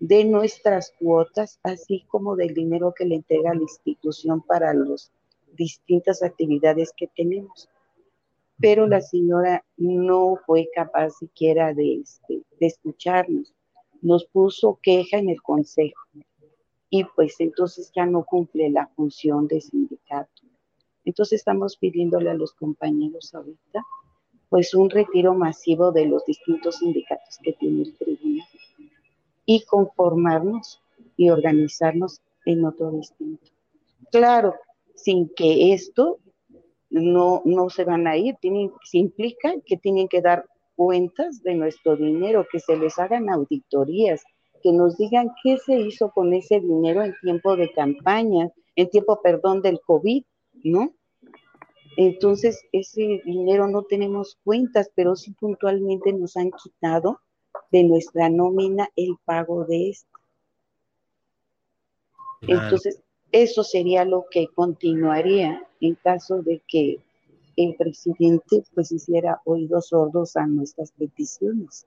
[0.00, 5.12] de nuestras cuotas, así como del dinero que le entrega la institución para las
[5.52, 7.68] distintas actividades que tenemos.
[8.58, 13.54] Pero la señora no fue capaz siquiera de, este, de escucharnos.
[14.00, 16.08] Nos puso queja en el consejo
[16.88, 20.42] y pues entonces ya no cumple la función de sindicato.
[21.04, 23.84] Entonces estamos pidiéndole a los compañeros ahorita
[24.48, 28.48] pues un retiro masivo de los distintos sindicatos que tiene el tribunal
[29.50, 30.80] y conformarnos
[31.16, 33.50] y organizarnos en otro distinto.
[34.12, 34.54] Claro,
[34.94, 36.20] sin que esto
[36.88, 40.46] no, no se van a ir, tienen, se implica que tienen que dar
[40.76, 44.22] cuentas de nuestro dinero, que se les hagan auditorías,
[44.62, 49.20] que nos digan qué se hizo con ese dinero en tiempo de campaña, en tiempo,
[49.20, 50.22] perdón, del COVID,
[50.62, 50.92] ¿no?
[51.96, 57.18] Entonces, ese dinero no tenemos cuentas, pero sí puntualmente nos han quitado
[57.70, 60.18] de nuestra nómina el pago de esto.
[62.42, 66.98] Entonces, eso sería lo que continuaría en caso de que
[67.56, 71.86] el presidente pues hiciera oídos sordos a nuestras peticiones.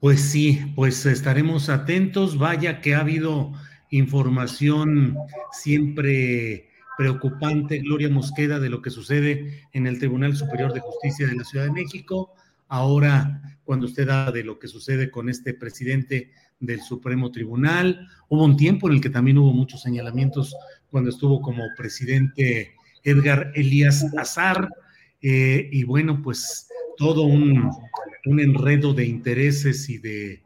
[0.00, 2.38] Pues sí, pues estaremos atentos.
[2.38, 3.52] Vaya que ha habido
[3.90, 5.16] información
[5.52, 11.34] siempre preocupante, Gloria Mosqueda, de lo que sucede en el Tribunal Superior de Justicia de
[11.34, 12.32] la Ciudad de México.
[12.70, 18.08] Ahora cuando usted habla de lo que sucede con este presidente del Supremo Tribunal.
[18.28, 20.56] Hubo un tiempo en el que también hubo muchos señalamientos
[20.90, 22.74] cuando estuvo como presidente
[23.04, 24.68] Edgar Elías Azar.
[25.22, 27.70] Eh, y bueno, pues todo un,
[28.24, 30.42] enredo de intereses y de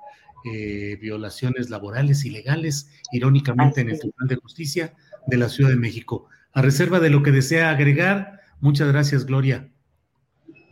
[0.52, 4.94] eh, violaciones laborales y legales, irónicamente, en el Tribunal de Justicia
[5.26, 6.28] de la Ciudad de México.
[6.52, 9.70] A reserva de lo que desea agregar, muchas gracias, Gloria.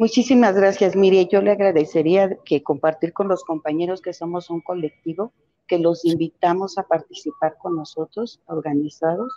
[0.03, 1.29] Muchísimas gracias, Mire.
[1.31, 5.33] Yo le agradecería que compartir con los compañeros que somos un colectivo,
[5.69, 9.33] que los invitamos a participar con nosotros, organizados,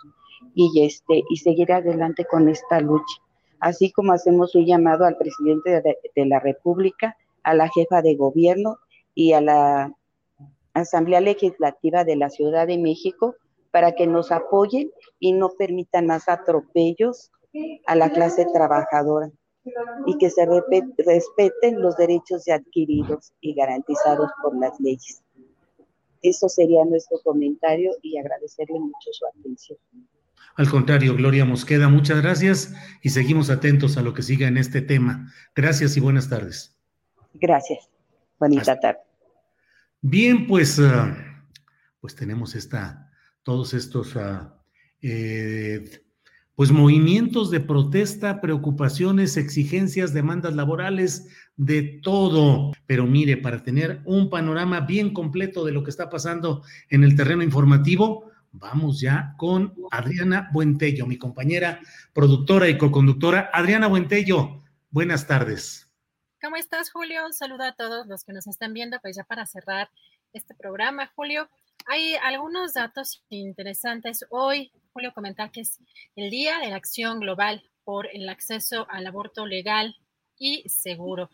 [0.56, 3.22] y, este, y seguir adelante con esta lucha.
[3.60, 5.80] Así como hacemos un llamado al presidente
[6.16, 8.78] de, la República, a la jefa de gobierno
[9.14, 9.94] y a la
[10.74, 13.36] Asamblea Legislativa de la Ciudad de México
[13.70, 17.30] para que nos apoyen y no permitan más atropellos
[17.86, 19.30] a la clase trabajadora
[20.06, 25.22] y que se respeten los derechos adquiridos y garantizados por las leyes.
[26.22, 29.78] Eso sería nuestro comentario y agradecerle mucho su atención.
[30.56, 34.80] Al contrario, Gloria Mosqueda, muchas gracias y seguimos atentos a lo que siga en este
[34.80, 35.32] tema.
[35.54, 36.76] Gracias y buenas tardes.
[37.34, 37.90] Gracias.
[38.38, 39.00] Bonita tarde.
[40.00, 41.16] Bien, pues, ah,
[42.00, 43.10] pues tenemos esta,
[43.42, 44.50] todos estos uh,
[45.02, 46.05] eh,
[46.56, 52.72] pues movimientos de protesta, preocupaciones, exigencias, demandas laborales, de todo.
[52.86, 57.14] Pero mire, para tener un panorama bien completo de lo que está pasando en el
[57.14, 61.78] terreno informativo, vamos ya con Adriana Buentello, mi compañera
[62.14, 63.50] productora y coconductora.
[63.52, 65.92] Adriana Buentello, buenas tardes.
[66.40, 67.26] ¿Cómo estás, Julio?
[67.26, 69.90] Un saludo a todos los que nos están viendo, pues ya para cerrar
[70.32, 71.50] este programa, Julio.
[71.86, 74.24] Hay algunos datos interesantes.
[74.30, 75.78] Hoy Julio, comentar que es
[76.14, 79.94] el Día de la Acción Global por el acceso al aborto legal
[80.38, 81.28] y seguro.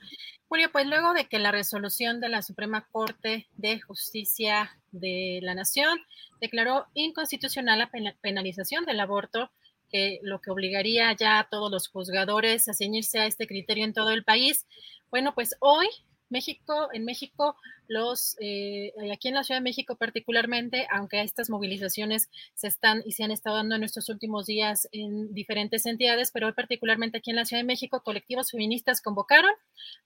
[0.49, 5.55] Julio, pues luego de que la resolución de la Suprema Corte de Justicia de la
[5.55, 5.97] Nación
[6.41, 9.53] declaró inconstitucional la penalización del aborto
[9.89, 13.93] que lo que obligaría ya a todos los juzgadores a ceñirse a este criterio en
[13.93, 14.67] todo el país.
[15.09, 15.87] Bueno, pues hoy
[16.33, 22.31] México, en México, los, eh, aquí en la Ciudad de México particularmente, aunque estas movilizaciones
[22.55, 26.52] se están y se han estado dando en estos últimos días en diferentes entidades, pero
[26.55, 29.52] particularmente aquí en la Ciudad de México, colectivos feministas convocaron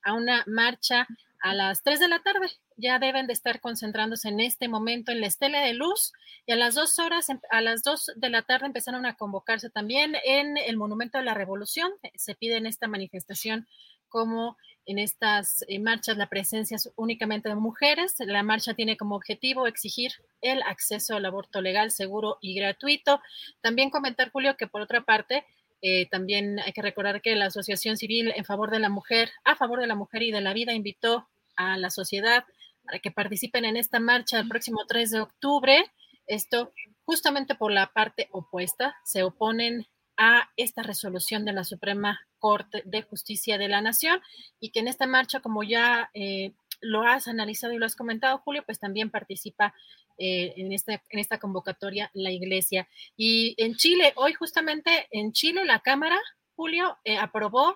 [0.02, 1.06] a una marcha
[1.40, 2.48] a las 3 de la tarde.
[2.76, 6.12] Ya deben de estar concentrándose en este momento en la estela de luz
[6.44, 10.16] y a las 2 horas, a las 2 de la tarde empezaron a convocarse también
[10.24, 11.90] en el Monumento de la Revolución.
[12.16, 13.66] Se pide en esta manifestación
[14.08, 18.14] como en estas eh, marchas la presencia es únicamente de mujeres.
[18.20, 23.20] La marcha tiene como objetivo exigir el acceso al aborto legal, seguro y gratuito.
[23.60, 25.44] También comentar, Julio, que por otra parte,
[25.82, 29.56] eh, también hay que recordar que la Asociación Civil en favor de la mujer, a
[29.56, 32.44] favor de la mujer y de la vida, invitó a la sociedad
[32.84, 35.84] para que participen en esta marcha el próximo 3 de octubre.
[36.26, 36.72] Esto
[37.06, 39.86] justamente por la parte opuesta, se oponen
[40.18, 44.20] a esta resolución de la Suprema Corte de Justicia de la Nación
[44.60, 48.38] y que en esta marcha, como ya eh, lo has analizado y lo has comentado,
[48.38, 49.74] Julio, pues también participa
[50.16, 52.86] eh, en, esta, en esta convocatoria la Iglesia.
[53.16, 56.20] Y en Chile, hoy justamente en Chile la Cámara,
[56.54, 57.74] Julio, eh, aprobó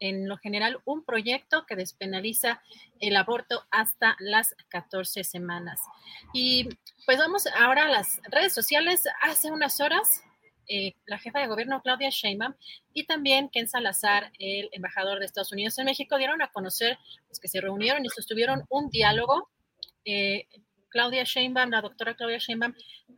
[0.00, 2.62] en lo general un proyecto que despenaliza
[3.00, 5.78] el aborto hasta las 14 semanas.
[6.32, 6.70] Y
[7.04, 9.04] pues vamos ahora a las redes sociales.
[9.20, 10.22] Hace unas horas
[10.68, 12.54] eh, la jefa de gobierno Claudia Sheinbaum
[12.92, 17.38] y también Ken Salazar, el embajador de Estados Unidos en México, dieron a conocer pues,
[17.38, 19.48] que se reunieron y sostuvieron un diálogo.
[20.04, 20.46] Eh,
[20.88, 22.74] Claudia Sheinbaum, la doctora Claudia Sheinbaum,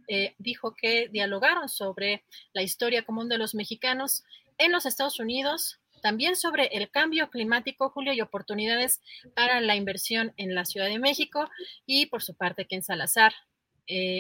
[0.09, 4.25] eh, dijo que dialogaron sobre la historia común de los mexicanos
[4.59, 9.01] en los Estados Unidos, también sobre el cambio climático, Julio, y oportunidades
[9.35, 11.49] para la inversión en la Ciudad de México.
[11.87, 13.33] Y por su parte, Ken Salazar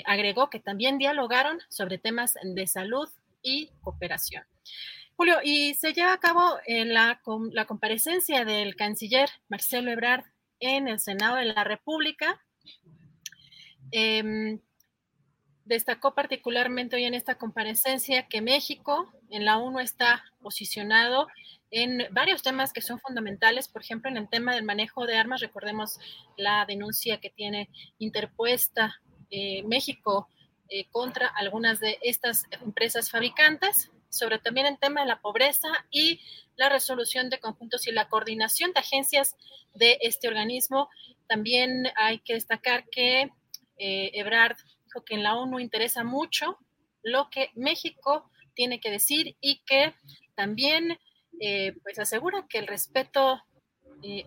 [0.07, 3.09] agregó que también dialogaron sobre temas de salud
[3.43, 4.45] y cooperación.
[5.17, 7.21] Julio, y se lleva a cabo la,
[7.53, 10.25] la comparecencia del canciller Marcelo Ebrard
[10.61, 12.41] en el Senado de la República.
[13.91, 14.61] Em,
[15.65, 21.27] destacó particularmente hoy en esta comparecencia que México en la ONU está posicionado
[21.71, 25.43] en varios temas que son fundamentales, por ejemplo, en el tema del manejo de armas,
[25.43, 25.99] recordemos
[26.37, 30.29] la denuncia que tiene interpuesta eh, México
[30.71, 36.21] eh, contra algunas de estas empresas fabricantes, sobre también el tema de la pobreza y
[36.57, 39.37] la resolución de conjuntos y la coordinación de agencias
[39.73, 40.91] de este organismo.
[41.27, 43.31] También hay que destacar que
[43.79, 46.59] eh, Ebrard dijo que en la ONU interesa mucho
[47.03, 49.95] lo que México tiene que decir y que
[50.35, 50.99] también
[51.41, 53.43] eh, pues asegura que el respeto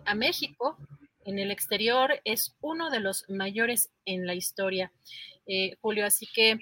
[0.04, 0.76] a México
[1.24, 4.92] en el exterior es uno de los mayores en la historia.
[5.46, 6.06] Eh, Julio.
[6.06, 6.58] Así que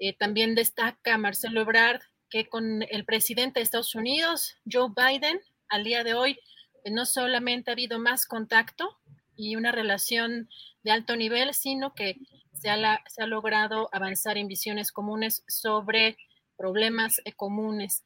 [0.00, 5.84] eh, también destaca Marcelo Ebrard que con el presidente de Estados Unidos, Joe Biden, al
[5.84, 6.38] día de hoy,
[6.82, 8.98] pues, no solamente ha habido más contacto
[9.36, 10.48] y una relación
[10.82, 12.16] de alto nivel, sino que
[12.52, 16.16] se ha, logrado avanzar en visiones comunes sobre
[16.56, 18.04] problemas eh, comunes.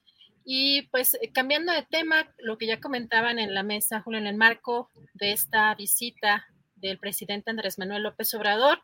[0.51, 4.39] Y pues cambiando de tema, lo que ya comentaban en la mesa, Julio, en el
[4.39, 8.81] marco de esta visita del presidente Andrés Manuel López Obrador,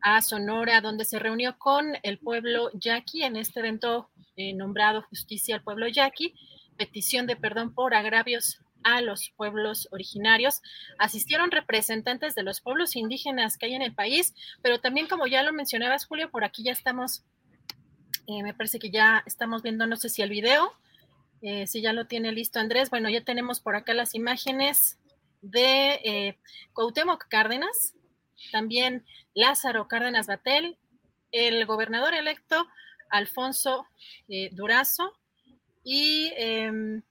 [0.00, 5.56] a Sonora, donde se reunió con el pueblo yaqui en este evento eh, nombrado Justicia
[5.56, 6.32] al Pueblo Yaqui,
[6.78, 10.62] petición de perdón por agravios a los pueblos originarios.
[10.98, 15.42] Asistieron representantes de los pueblos indígenas que hay en el país, pero también, como ya
[15.42, 17.24] lo mencionabas, Julio, por aquí ya estamos,
[18.26, 20.72] eh, me parece que ya estamos viendo, no sé si el video,
[21.44, 22.88] eh, si ya lo tiene listo Andrés.
[22.88, 24.98] Bueno, ya tenemos por acá las imágenes
[25.42, 26.38] de eh,
[27.28, 27.94] Cárdenas,
[28.50, 30.78] también Lázaro Cárdenas Batel,
[31.32, 32.66] el gobernador electo
[33.10, 33.86] Alfonso
[34.28, 35.12] eh, Durazo
[35.84, 37.02] y em,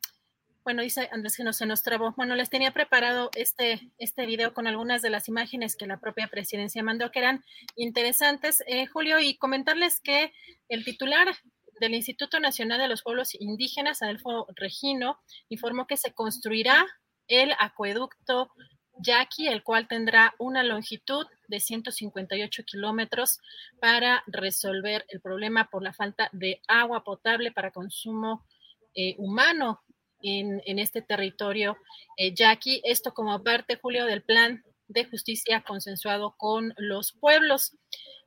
[0.63, 2.13] bueno, dice Andrés que no se nos trabó.
[2.17, 6.27] Bueno, les tenía preparado este, este video con algunas de las imágenes que la propia
[6.27, 7.43] presidencia mandó, que eran
[7.75, 10.33] interesantes, eh, Julio, y comentarles que
[10.69, 11.35] el titular
[11.79, 15.19] del Instituto Nacional de los Pueblos Indígenas, Adelfo Regino,
[15.49, 16.85] informó que se construirá
[17.27, 18.51] el acueducto
[18.99, 23.39] Yaqui, el cual tendrá una longitud de 158 kilómetros
[23.79, 28.45] para resolver el problema por la falta de agua potable para consumo
[28.93, 29.81] eh, humano
[30.21, 31.77] en, este territorio
[32.17, 32.81] eh, yaqui.
[32.83, 37.75] Esto como parte, Julio, del plan de justicia consensuado con los pueblos.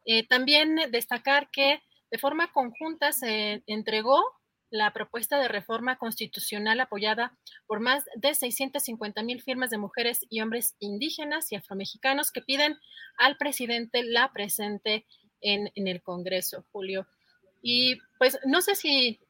[0.04, 4.22] Eh, también destacar que de forma conjunta se entregó
[4.70, 7.36] la propuesta de reforma constitucional apoyada
[7.66, 12.76] por más de 650 mil firmas de mujeres y hombres indígenas y afromexicanos que piden
[13.16, 15.06] al presidente la presente
[15.40, 17.06] en, el Congreso, Julio.
[17.62, 19.20] Y pues no sé si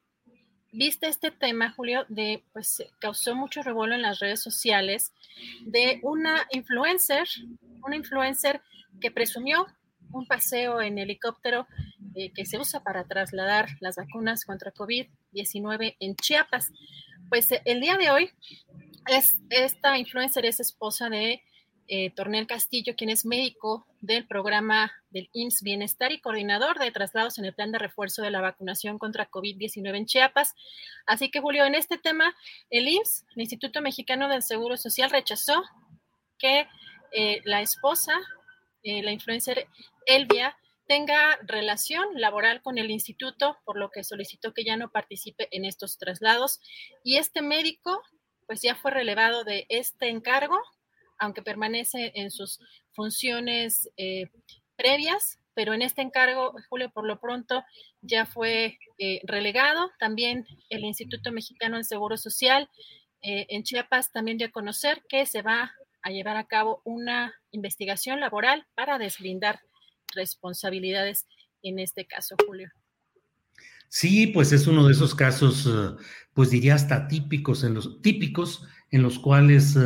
[0.71, 5.13] viste este tema, Julio, de pues causó mucho revuelo en las redes sociales
[5.61, 7.27] de una influencer,
[7.83, 8.61] una influencer
[8.99, 9.67] que presumió
[10.11, 11.67] un paseo en helicóptero
[12.15, 16.71] eh, que se usa para trasladar las vacunas contra COVID-19 en Chiapas.
[17.29, 18.31] Pues el día de hoy,
[19.07, 21.41] es, esta influencer es esposa de
[21.89, 27.39] eh, Tornel Castillo, quien es médico del programa del IMSS Bienestar y coordinador de traslados
[27.39, 30.53] en el plan de refuerzo de la vacunación contra COVID-19 en Chiapas.
[31.05, 32.35] Así que, Julio, en este tema,
[32.69, 35.63] el IMSS, el Instituto Mexicano del Seguro Social, rechazó
[36.37, 36.67] que
[37.13, 38.13] eh, la esposa,
[38.83, 39.67] eh, la influencer
[40.07, 45.47] Elvia, tenga relación laboral con el instituto, por lo que solicitó que ya no participe
[45.51, 46.59] en estos traslados.
[47.03, 48.01] Y este médico,
[48.47, 50.57] pues ya fue relevado de este encargo
[51.19, 52.59] aunque permanece en sus
[52.91, 54.29] funciones eh,
[54.75, 57.63] previas, pero en este encargo, Julio, por lo pronto
[58.01, 59.91] ya fue eh, relegado.
[59.99, 62.69] También el Instituto Mexicano del Seguro Social
[63.21, 67.33] eh, en Chiapas también dio a conocer que se va a llevar a cabo una
[67.51, 69.59] investigación laboral para deslindar
[70.15, 71.25] responsabilidades
[71.63, 72.69] en este caso, Julio.
[73.89, 75.69] Sí, pues es uno de esos casos,
[76.33, 79.77] pues diría hasta típicos en los típicos en los cuales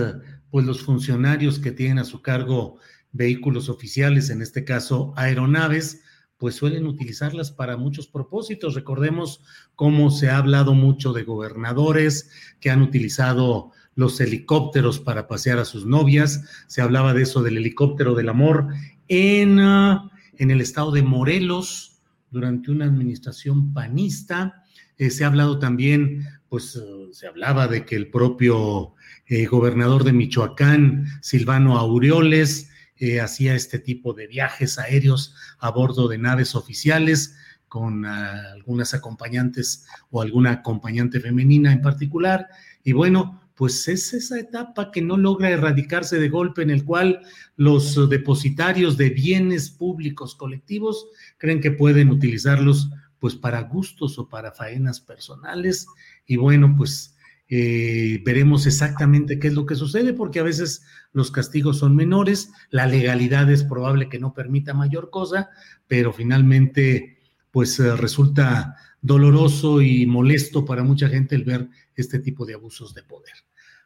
[0.50, 2.80] pues los funcionarios que tienen a su cargo
[3.12, 6.02] vehículos oficiales, en este caso aeronaves,
[6.38, 8.74] pues suelen utilizarlas para muchos propósitos.
[8.74, 9.44] Recordemos
[9.76, 15.66] cómo se ha hablado mucho de gobernadores que han utilizado los helicópteros para pasear a
[15.66, 16.44] sus novias.
[16.68, 18.70] Se hablaba de eso del helicóptero del amor
[19.14, 22.00] en, ah, en el estado de Morelos
[22.30, 24.64] durante una administración panista.
[24.98, 26.82] Eh, se ha hablado también, pues
[27.12, 28.94] se hablaba de que el propio
[29.28, 36.08] eh, gobernador de Michoacán, Silvano Aureoles, eh, hacía este tipo de viajes aéreos a bordo
[36.08, 37.36] de naves oficiales
[37.68, 42.48] con ah, algunas acompañantes o alguna acompañante femenina en particular.
[42.82, 47.22] Y bueno, pues es esa etapa que no logra erradicarse de golpe en el cual
[47.56, 51.08] los depositarios de bienes públicos colectivos
[51.38, 52.90] creen que pueden utilizarlos
[53.20, 55.86] pues para gustos o para faenas personales.
[56.26, 57.16] Y bueno, pues
[57.54, 62.50] eh, veremos exactamente qué es lo que sucede, porque a veces los castigos son menores,
[62.70, 65.50] la legalidad es probable que no permita mayor cosa,
[65.86, 67.20] pero finalmente,
[67.52, 72.94] pues eh, resulta doloroso y molesto para mucha gente el ver este tipo de abusos
[72.94, 73.34] de poder.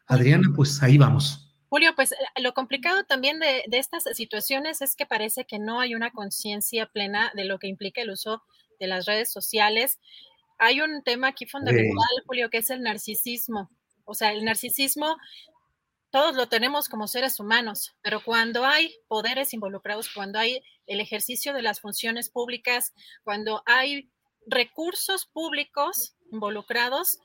[0.06, 1.54] Adriana, pues ahí vamos.
[1.68, 5.80] Julio, pues eh, lo complicado también de, de estas situaciones es que parece que no
[5.80, 8.42] hay una conciencia plena de lo que implica el uso
[8.78, 9.98] de las redes sociales
[10.58, 13.70] hay un tema aquí fundamental, Julio, que es el narcisismo.
[14.04, 15.16] O sea, el narcisismo
[16.10, 21.52] todos lo tenemos como seres humanos, pero cuando hay poderes involucrados, cuando hay el ejercicio
[21.52, 24.08] de las funciones públicas, cuando hay
[24.46, 27.18] recursos públicos involucrados,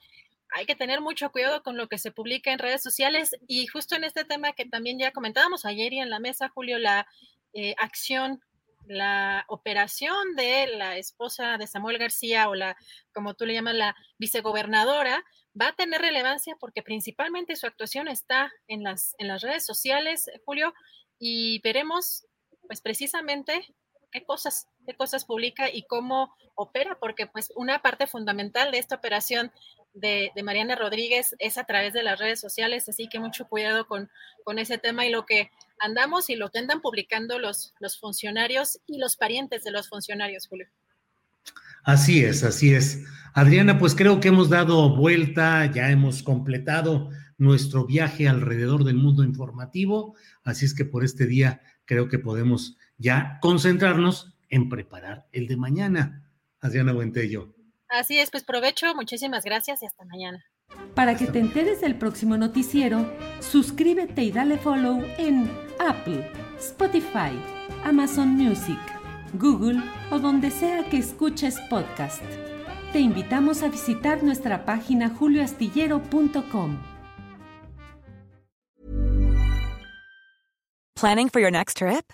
[0.54, 3.96] hay que tener mucho cuidado con lo que se publica en redes sociales y justo
[3.96, 7.08] en este tema que también ya comentábamos ayer y en la mesa, Julio, la
[7.54, 8.42] eh, acción
[8.88, 12.76] la operación de la esposa de Samuel García o la,
[13.14, 15.24] como tú le llamas, la vicegobernadora,
[15.60, 20.30] va a tener relevancia porque principalmente su actuación está en las, en las redes sociales,
[20.46, 20.74] Julio,
[21.20, 22.26] y veremos,
[22.68, 23.76] pues precisamente,
[24.12, 28.96] qué cosas, qué cosas publica y cómo opera, porque pues una parte fundamental de esta
[28.96, 29.52] operación
[29.94, 34.10] de, Mariana Rodríguez es a través de las redes sociales, así que mucho cuidado con,
[34.44, 38.80] con ese tema y lo que andamos y lo que andan publicando los, los funcionarios
[38.88, 40.68] y los parientes de los funcionarios, Julio.
[41.84, 43.04] Así es, así es.
[43.34, 49.24] Adriana, pues creo que hemos dado vuelta, ya hemos completado nuestro viaje alrededor del mundo
[49.24, 55.48] informativo, así es que por este día creo que podemos ya concentrarnos en preparar el
[55.48, 56.32] de mañana.
[56.60, 57.56] Adriana Buentello.
[57.90, 60.46] Así es, pues provecho, muchísimas gracias y hasta mañana.
[60.96, 65.50] Para que te enteres del próximo noticiero, suscríbete y dale follow en
[65.80, 67.38] Apple, Spotify,
[67.84, 68.80] Amazon Music,
[69.34, 69.82] Google
[70.12, 72.24] o donde sea que escuches podcast.
[72.94, 76.78] Te invitamos a visitar nuestra página julioastillero.com.
[80.96, 82.14] Planning for your next trip?